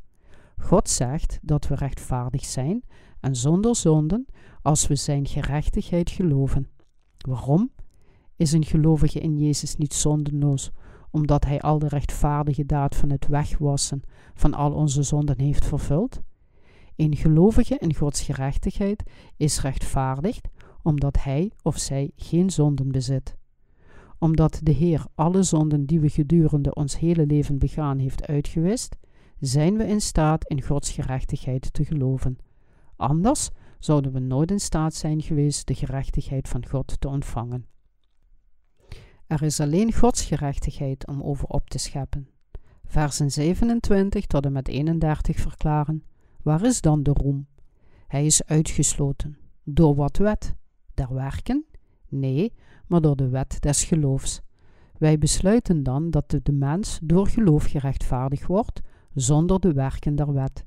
God 0.61 0.89
zegt 0.89 1.39
dat 1.41 1.67
we 1.67 1.75
rechtvaardig 1.75 2.45
zijn 2.45 2.83
en 3.19 3.35
zonder 3.35 3.75
zonden 3.75 4.25
als 4.61 4.87
we 4.87 4.95
Zijn 4.95 5.25
gerechtigheid 5.25 6.09
geloven. 6.09 6.67
Waarom? 7.17 7.71
Is 8.35 8.51
een 8.51 8.65
gelovige 8.65 9.19
in 9.19 9.37
Jezus 9.37 9.75
niet 9.75 9.93
zondenloos, 9.93 10.71
omdat 11.17 11.45
Hij 11.45 11.61
al 11.61 11.79
de 11.79 11.87
rechtvaardige 11.87 12.65
daad 12.65 12.95
van 12.95 13.09
het 13.09 13.27
wegwassen 13.27 14.01
van 14.33 14.53
al 14.53 14.71
onze 14.71 15.03
zonden 15.03 15.39
heeft 15.39 15.65
vervuld? 15.65 16.21
Een 16.95 17.15
gelovige 17.15 17.77
in 17.77 17.95
Gods 17.95 18.21
gerechtigheid 18.21 19.03
is 19.37 19.61
rechtvaardig 19.61 20.39
omdat 20.83 21.23
hij 21.23 21.51
of 21.61 21.77
zij 21.77 22.11
geen 22.15 22.49
zonden 22.49 22.91
bezit. 22.91 23.35
Omdat 24.19 24.59
de 24.63 24.71
Heer 24.71 25.05
alle 25.15 25.43
zonden 25.43 25.85
die 25.85 25.99
we 25.99 26.09
gedurende 26.09 26.73
ons 26.73 26.99
hele 26.99 27.25
leven 27.25 27.57
begaan 27.57 27.97
heeft 27.97 28.27
uitgewist, 28.27 28.95
zijn 29.39 29.77
we 29.77 29.87
in 29.87 30.01
staat 30.01 30.45
in 30.45 30.61
Gods 30.61 30.91
gerechtigheid 30.91 31.73
te 31.73 31.85
geloven. 31.85 32.37
Anders 32.95 33.49
zouden 33.79 34.11
we 34.11 34.19
nooit 34.19 34.51
in 34.51 34.59
staat 34.59 34.93
zijn 34.93 35.21
geweest 35.21 35.67
de 35.67 35.75
gerechtigheid 35.75 36.47
van 36.47 36.67
God 36.67 37.01
te 37.01 37.07
ontvangen. 37.07 37.65
Er 39.27 39.41
is 39.41 39.59
alleen 39.59 39.93
Gods 39.93 40.23
gerechtigheid 40.23 41.07
om 41.07 41.21
over 41.21 41.47
op 41.47 41.69
te 41.69 41.77
scheppen. 41.77 42.27
Versen 42.85 43.31
27 43.31 44.25
tot 44.25 44.45
en 44.45 44.51
met 44.51 44.67
31 44.67 45.39
verklaren: 45.39 46.03
Waar 46.41 46.65
is 46.65 46.81
dan 46.81 47.03
de 47.03 47.11
roem? 47.13 47.47
Hij 48.07 48.25
is 48.25 48.43
uitgesloten. 48.45 49.37
Door 49.63 49.95
wat 49.95 50.17
wet? 50.17 50.55
Der 50.93 51.13
werken? 51.13 51.65
Nee, 52.07 52.53
maar 52.87 53.01
door 53.01 53.15
de 53.15 53.29
wet 53.29 53.61
des 53.61 53.83
geloofs. 53.83 54.41
Wij 54.97 55.17
besluiten 55.17 55.83
dan 55.83 56.09
dat 56.09 56.39
de 56.43 56.51
mens 56.51 56.99
door 57.03 57.27
geloof 57.27 57.65
gerechtvaardigd 57.65 58.45
wordt, 58.45 58.81
zonder 59.13 59.59
de 59.59 59.73
werken 59.73 60.15
der 60.15 60.33
wet. 60.33 60.65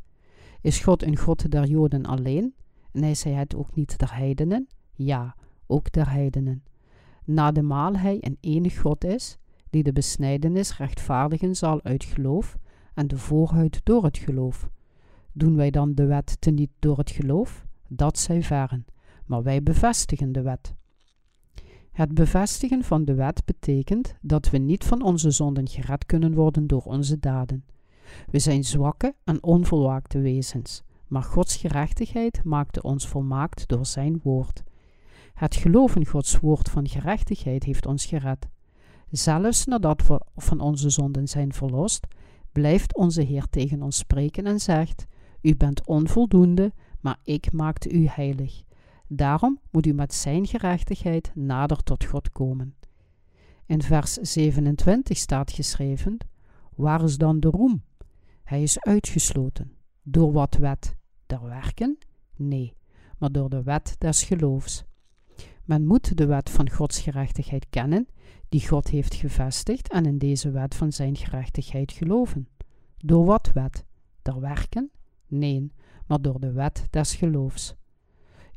Is 0.60 0.80
God 0.80 1.02
een 1.02 1.16
God 1.16 1.50
der 1.50 1.66
Joden 1.66 2.06
alleen? 2.06 2.54
En 2.92 3.02
is 3.02 3.24
hij 3.24 3.32
het 3.32 3.54
ook 3.54 3.74
niet 3.74 3.98
der 3.98 4.14
heidenen? 4.14 4.68
Ja, 4.94 5.36
ook 5.66 5.92
der 5.92 6.10
heidenen. 6.10 6.62
Nademaal 7.32 7.96
hij 7.96 8.16
een 8.20 8.36
enig 8.40 8.80
God 8.80 9.04
is, 9.04 9.38
die 9.70 9.82
de 9.82 9.92
besnijdenis 9.92 10.76
rechtvaardigen 10.76 11.56
zal 11.56 11.82
uit 11.82 12.04
geloof 12.04 12.58
en 12.94 13.08
de 13.08 13.18
voorhuid 13.18 13.80
door 13.84 14.04
het 14.04 14.18
geloof. 14.18 14.68
Doen 15.32 15.56
wij 15.56 15.70
dan 15.70 15.94
de 15.94 16.06
wet 16.06 16.36
teniet 16.40 16.70
door 16.78 16.98
het 16.98 17.10
geloof? 17.10 17.66
Dat 17.88 18.18
zij 18.18 18.42
verren, 18.42 18.84
maar 19.26 19.42
wij 19.42 19.62
bevestigen 19.62 20.32
de 20.32 20.42
wet. 20.42 20.74
Het 21.92 22.14
bevestigen 22.14 22.84
van 22.84 23.04
de 23.04 23.14
wet 23.14 23.44
betekent 23.44 24.14
dat 24.20 24.50
we 24.50 24.58
niet 24.58 24.84
van 24.84 25.02
onze 25.02 25.30
zonden 25.30 25.68
gered 25.68 26.06
kunnen 26.06 26.34
worden 26.34 26.66
door 26.66 26.82
onze 26.82 27.18
daden. 27.18 27.64
We 28.30 28.38
zijn 28.38 28.64
zwakke 28.64 29.14
en 29.24 29.42
onvolwaakte 29.42 30.20
wezens, 30.20 30.82
maar 31.06 31.22
Gods 31.22 31.56
gerechtigheid 31.56 32.44
maakte 32.44 32.82
ons 32.82 33.08
volmaakt 33.08 33.68
door 33.68 33.86
Zijn 33.86 34.20
woord. 34.22 34.62
Het 35.40 35.56
geloof 35.56 35.96
in 35.96 36.06
Gods 36.06 36.38
woord 36.38 36.68
van 36.68 36.88
gerechtigheid 36.88 37.64
heeft 37.64 37.86
ons 37.86 38.06
gered. 38.06 38.48
Zelfs 39.10 39.66
nadat 39.66 40.06
we 40.06 40.20
van 40.36 40.60
onze 40.60 40.90
zonden 40.90 41.28
zijn 41.28 41.52
verlost, 41.52 42.06
blijft 42.52 42.96
onze 42.96 43.22
Heer 43.22 43.46
tegen 43.50 43.82
ons 43.82 43.96
spreken 43.96 44.46
en 44.46 44.60
zegt: 44.60 45.06
U 45.42 45.56
bent 45.56 45.86
onvoldoende, 45.86 46.72
maar 47.00 47.18
ik 47.24 47.52
maakte 47.52 47.90
u 47.90 48.06
heilig. 48.06 48.62
Daarom 49.06 49.58
moet 49.70 49.86
u 49.86 49.92
met 49.92 50.14
Zijn 50.14 50.46
gerechtigheid 50.46 51.30
nader 51.34 51.82
tot 51.82 52.04
God 52.04 52.32
komen. 52.32 52.74
In 53.66 53.82
vers 53.82 54.12
27 54.12 55.16
staat 55.16 55.52
geschreven: 55.52 56.16
Waar 56.74 57.02
is 57.02 57.18
dan 57.18 57.40
de 57.40 57.48
roem? 57.48 57.82
Hij 58.42 58.62
is 58.62 58.80
uitgesloten. 58.80 59.72
Door 60.02 60.32
wat 60.32 60.54
wet? 60.54 60.96
Der 61.26 61.42
werken? 61.42 61.98
Nee, 62.36 62.74
maar 63.18 63.32
door 63.32 63.50
de 63.50 63.62
wet 63.62 63.94
des 63.98 64.22
geloofs. 64.22 64.88
Men 65.70 65.86
moet 65.86 66.16
de 66.16 66.26
wet 66.26 66.50
van 66.50 66.70
Gods 66.70 67.00
gerechtigheid 67.00 67.66
kennen, 67.70 68.08
die 68.48 68.68
God 68.68 68.88
heeft 68.88 69.14
gevestigd, 69.14 69.88
en 69.88 70.06
in 70.06 70.18
deze 70.18 70.50
wet 70.50 70.74
van 70.74 70.92
zijn 70.92 71.16
gerechtigheid 71.16 71.92
geloven. 71.92 72.48
Door 72.98 73.24
wat 73.24 73.50
wet? 73.54 73.84
Der 74.22 74.40
werken? 74.40 74.90
Nee, 75.26 75.72
maar 76.06 76.20
door 76.20 76.40
de 76.40 76.52
wet 76.52 76.86
des 76.90 77.14
geloofs. 77.14 77.74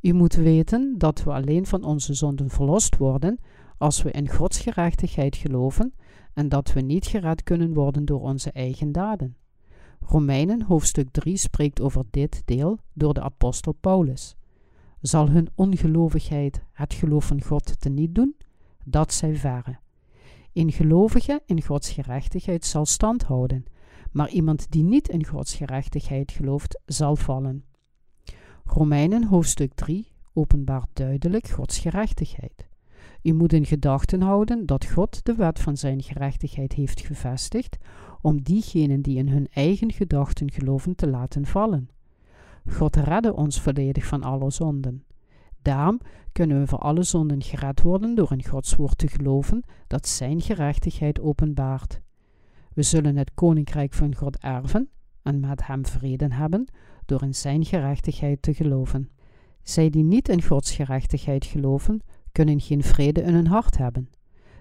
U 0.02 0.14
moet 0.14 0.34
weten 0.34 0.98
dat 0.98 1.24
we 1.24 1.32
alleen 1.32 1.66
van 1.66 1.84
onze 1.84 2.14
zonden 2.14 2.50
verlost 2.50 2.98
worden 2.98 3.40
als 3.78 4.02
we 4.02 4.12
in 4.12 4.30
Gods 4.30 4.60
gerechtigheid 4.60 5.36
geloven 5.36 5.94
en 6.34 6.50
dat 6.50 6.74
we 6.74 6.82
niet 6.82 7.06
gered 7.06 7.44
kunnen 7.44 7.74
worden 7.74 8.06
door 8.06 8.22
onze 8.22 8.52
eigen 8.52 8.92
daden. 8.92 9.36
Romeinen 10.00 10.62
hoofdstuk 10.64 11.10
3 11.12 11.38
spreekt 11.38 11.82
over 11.82 12.04
dit 12.10 12.42
deel 12.46 12.80
door 12.94 13.14
de 13.14 13.22
apostel 13.22 13.74
Paulus. 13.74 14.36
Zal 15.04 15.30
hun 15.30 15.50
ongelovigheid 15.56 16.62
het 16.72 16.94
geloof 16.94 17.26
van 17.26 17.42
God 17.42 17.82
teniet 17.82 18.16
doen? 18.16 18.36
Dat 18.86 19.14
zij 19.14 19.36
verre. 19.36 19.78
Een 20.54 20.72
gelovige 20.72 21.42
in 21.46 21.64
Gods 21.64 21.90
gerechtigheid 21.92 22.66
zal 22.66 22.86
stand 22.86 23.24
houden, 23.24 23.66
maar 24.12 24.30
iemand 24.30 24.72
die 24.72 24.84
niet 24.84 25.08
in 25.08 25.26
Gods 25.26 25.56
gerechtigheid 25.56 26.32
gelooft, 26.32 26.82
zal 26.86 27.16
vallen. 27.16 27.64
Romeinen 28.64 29.24
hoofdstuk 29.24 29.74
3 29.74 30.08
openbaart 30.34 30.90
duidelijk 30.94 31.48
Gods 31.48 31.80
gerechtigheid. 31.80 32.68
U 33.22 33.34
moet 33.34 33.54
in 33.54 33.66
gedachten 33.66 34.22
houden 34.22 34.66
dat 34.66 34.86
God 34.86 35.26
de 35.26 35.36
wet 35.36 35.60
van 35.60 35.78
zijn 35.78 36.02
gerechtigheid 36.04 36.74
heeft 36.74 37.02
gevestigd 37.02 37.78
om 38.22 38.42
diegenen 38.42 39.02
die 39.02 39.18
in 39.18 39.28
hun 39.28 39.48
eigen 39.52 39.92
gedachten 39.92 40.52
geloven 40.52 40.96
te 40.96 41.08
laten 41.08 41.46
vallen. 41.46 41.90
God 42.70 42.96
redde 42.96 43.34
ons 43.34 43.62
volledig 43.62 44.06
van 44.06 44.24
alle 44.24 44.52
zonden. 44.52 45.04
Daarom 45.62 46.00
kunnen 46.32 46.60
we 46.60 46.68
voor 46.68 46.80
alle 46.80 47.04
zonden 47.04 47.42
gered 47.42 47.82
worden 47.82 48.16
door 48.16 48.32
in 48.32 48.46
Gods 48.46 48.76
woord 48.76 48.98
te 48.98 49.08
geloven 49.08 49.64
dat 49.88 50.08
Zijn 50.08 50.42
gerechtigheid 50.42 51.20
openbaart. 51.20 52.02
We 52.74 52.84
zullen 52.84 53.16
het 53.16 53.34
koninkrijk 53.34 53.94
van 53.94 54.16
God 54.16 54.38
erven 54.38 54.90
en 55.22 55.40
met 55.40 55.68
Hem 55.68 55.86
vrede 55.86 56.34
hebben 56.34 56.68
door 57.06 57.24
in 57.24 57.36
Zijn 57.36 57.66
gerechtigheid 57.66 58.42
te 58.42 58.54
geloven. 58.54 59.10
Zij 59.64 59.90
die 59.90 60.04
niet 60.04 60.30
in 60.30 60.44
Gods 60.44 60.72
gerechtigheid 60.72 61.46
geloven, 61.46 62.02
kunnen 62.32 62.60
geen 62.60 62.84
vrede 62.84 63.22
in 63.22 63.34
hun 63.34 63.48
hart 63.48 63.78
hebben. 63.78 64.10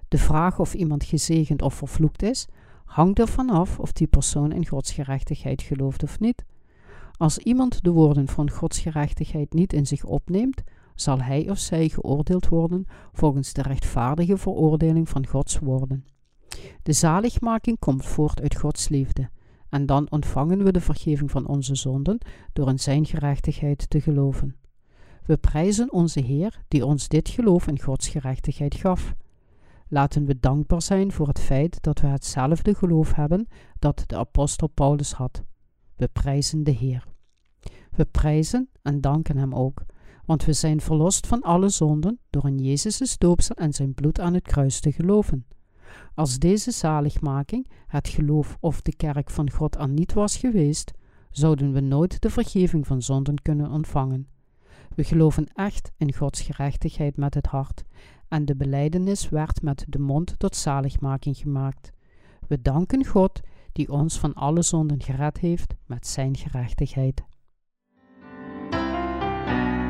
De 0.09 0.19
vraag 0.19 0.59
of 0.59 0.75
iemand 0.75 1.05
gezegend 1.05 1.63
of 1.63 1.75
vervloekt 1.75 2.23
is, 2.23 2.49
hangt 2.85 3.19
ervan 3.19 3.51
af 3.51 3.79
of 3.79 3.93
die 3.93 4.07
persoon 4.07 4.53
in 4.53 4.67
Gods 4.67 4.93
gerechtigheid 4.93 5.63
gelooft 5.63 6.03
of 6.03 6.21
niet. 6.21 6.45
Als 7.23 7.39
iemand 7.39 7.85
de 7.85 7.91
woorden 7.91 8.29
van 8.29 8.51
Gods 8.51 8.79
gerechtigheid 8.79 9.53
niet 9.53 9.73
in 9.73 9.87
zich 9.87 10.05
opneemt, 10.05 10.63
zal 10.95 11.21
hij 11.21 11.51
of 11.51 11.59
zij 11.59 11.89
geoordeeld 11.89 12.49
worden 12.49 12.87
volgens 13.13 13.53
de 13.53 13.63
rechtvaardige 13.63 14.37
veroordeling 14.37 15.09
van 15.09 15.27
Gods 15.27 15.59
woorden. 15.59 16.05
De 16.83 16.93
zaligmaking 16.93 17.79
komt 17.79 18.05
voort 18.07 18.41
uit 18.41 18.57
Gods 18.57 18.89
liefde, 18.89 19.31
en 19.69 19.87
dan 19.87 20.11
ontvangen 20.11 20.65
we 20.65 20.73
de 20.73 20.81
vergeving 20.81 21.31
van 21.31 21.47
onze 21.47 21.75
zonden 21.75 22.19
door 22.53 22.69
in 22.69 22.79
Zijn 22.79 23.07
gerechtigheid 23.07 23.91
te 23.91 24.01
geloven. 24.01 24.57
We 25.25 25.37
prijzen 25.37 25.93
onze 25.93 26.21
Heer 26.21 26.63
die 26.69 26.87
ons 26.87 27.09
dit 27.09 27.29
geloof 27.29 27.67
in 27.67 27.81
Gods 27.81 28.09
gerechtigheid 28.09 28.75
gaf. 28.75 29.15
Laten 29.89 30.25
we 30.25 30.41
dankbaar 30.41 30.83
zijn 30.83 31.13
voor 31.13 31.29
het 31.29 31.41
feit 31.41 31.83
dat 31.83 32.01
we 32.01 32.07
hetzelfde 32.07 32.75
geloof 32.75 33.15
hebben 33.15 33.49
dat 33.79 34.05
de 34.07 34.17
apostel 34.17 34.67
Paulus 34.69 35.13
had. 35.13 35.43
We 35.97 36.09
prijzen 36.09 36.65
de 36.65 36.71
Heer. 36.71 37.11
We 37.97 38.05
prijzen 38.05 38.69
en 38.83 39.01
danken 39.01 39.37
Hem 39.37 39.55
ook, 39.55 39.85
want 40.25 40.45
we 40.45 40.53
zijn 40.53 40.81
verlost 40.81 41.27
van 41.27 41.43
alle 41.43 41.69
zonden 41.69 42.19
door 42.31 42.47
in 42.47 42.59
Jezus' 42.59 43.19
doopsel 43.19 43.55
en 43.55 43.73
zijn 43.73 43.95
bloed 43.95 44.21
aan 44.21 44.35
het 44.35 44.43
kruis 44.43 44.81
te 44.81 44.93
geloven. 44.93 45.47
Als 46.15 46.39
deze 46.39 46.71
zaligmaking, 46.71 47.69
het 47.87 48.09
geloof 48.09 48.57
of 48.61 48.83
de 48.83 48.97
kerk 48.97 49.31
van 49.31 49.51
God 49.51 49.77
er 49.77 49.89
niet 49.89 50.13
was 50.13 50.37
geweest, 50.37 50.93
zouden 51.31 51.73
we 51.73 51.81
nooit 51.81 52.21
de 52.21 52.31
vergeving 52.31 52.87
van 52.87 53.03
zonden 53.03 53.43
kunnen 53.43 53.71
ontvangen. 53.71 54.27
We 54.95 55.05
geloven 55.05 55.47
echt 55.55 55.93
in 55.97 56.15
Gods 56.15 56.41
gerechtigheid 56.41 57.17
met 57.17 57.35
het 57.35 57.47
hart, 57.47 57.85
en 58.29 58.45
de 58.45 58.57
beleidenis 58.57 59.29
werd 59.29 59.63
met 59.63 59.85
de 59.89 59.99
mond 59.99 60.39
tot 60.39 60.57
zaligmaking 60.57 61.37
gemaakt. 61.37 61.93
We 62.49 62.63
danken 62.63 63.07
God 63.07 63.41
die 63.73 63.93
ons 63.93 64.19
van 64.19 64.35
alle 64.35 64.63
zonden 64.63 65.03
gered 65.03 65.39
heeft 65.39 65.75
met 65.87 66.07
zijn 66.07 66.37
gerechtigheid. 66.37 67.25
thank 69.45 69.77
you 69.77 69.82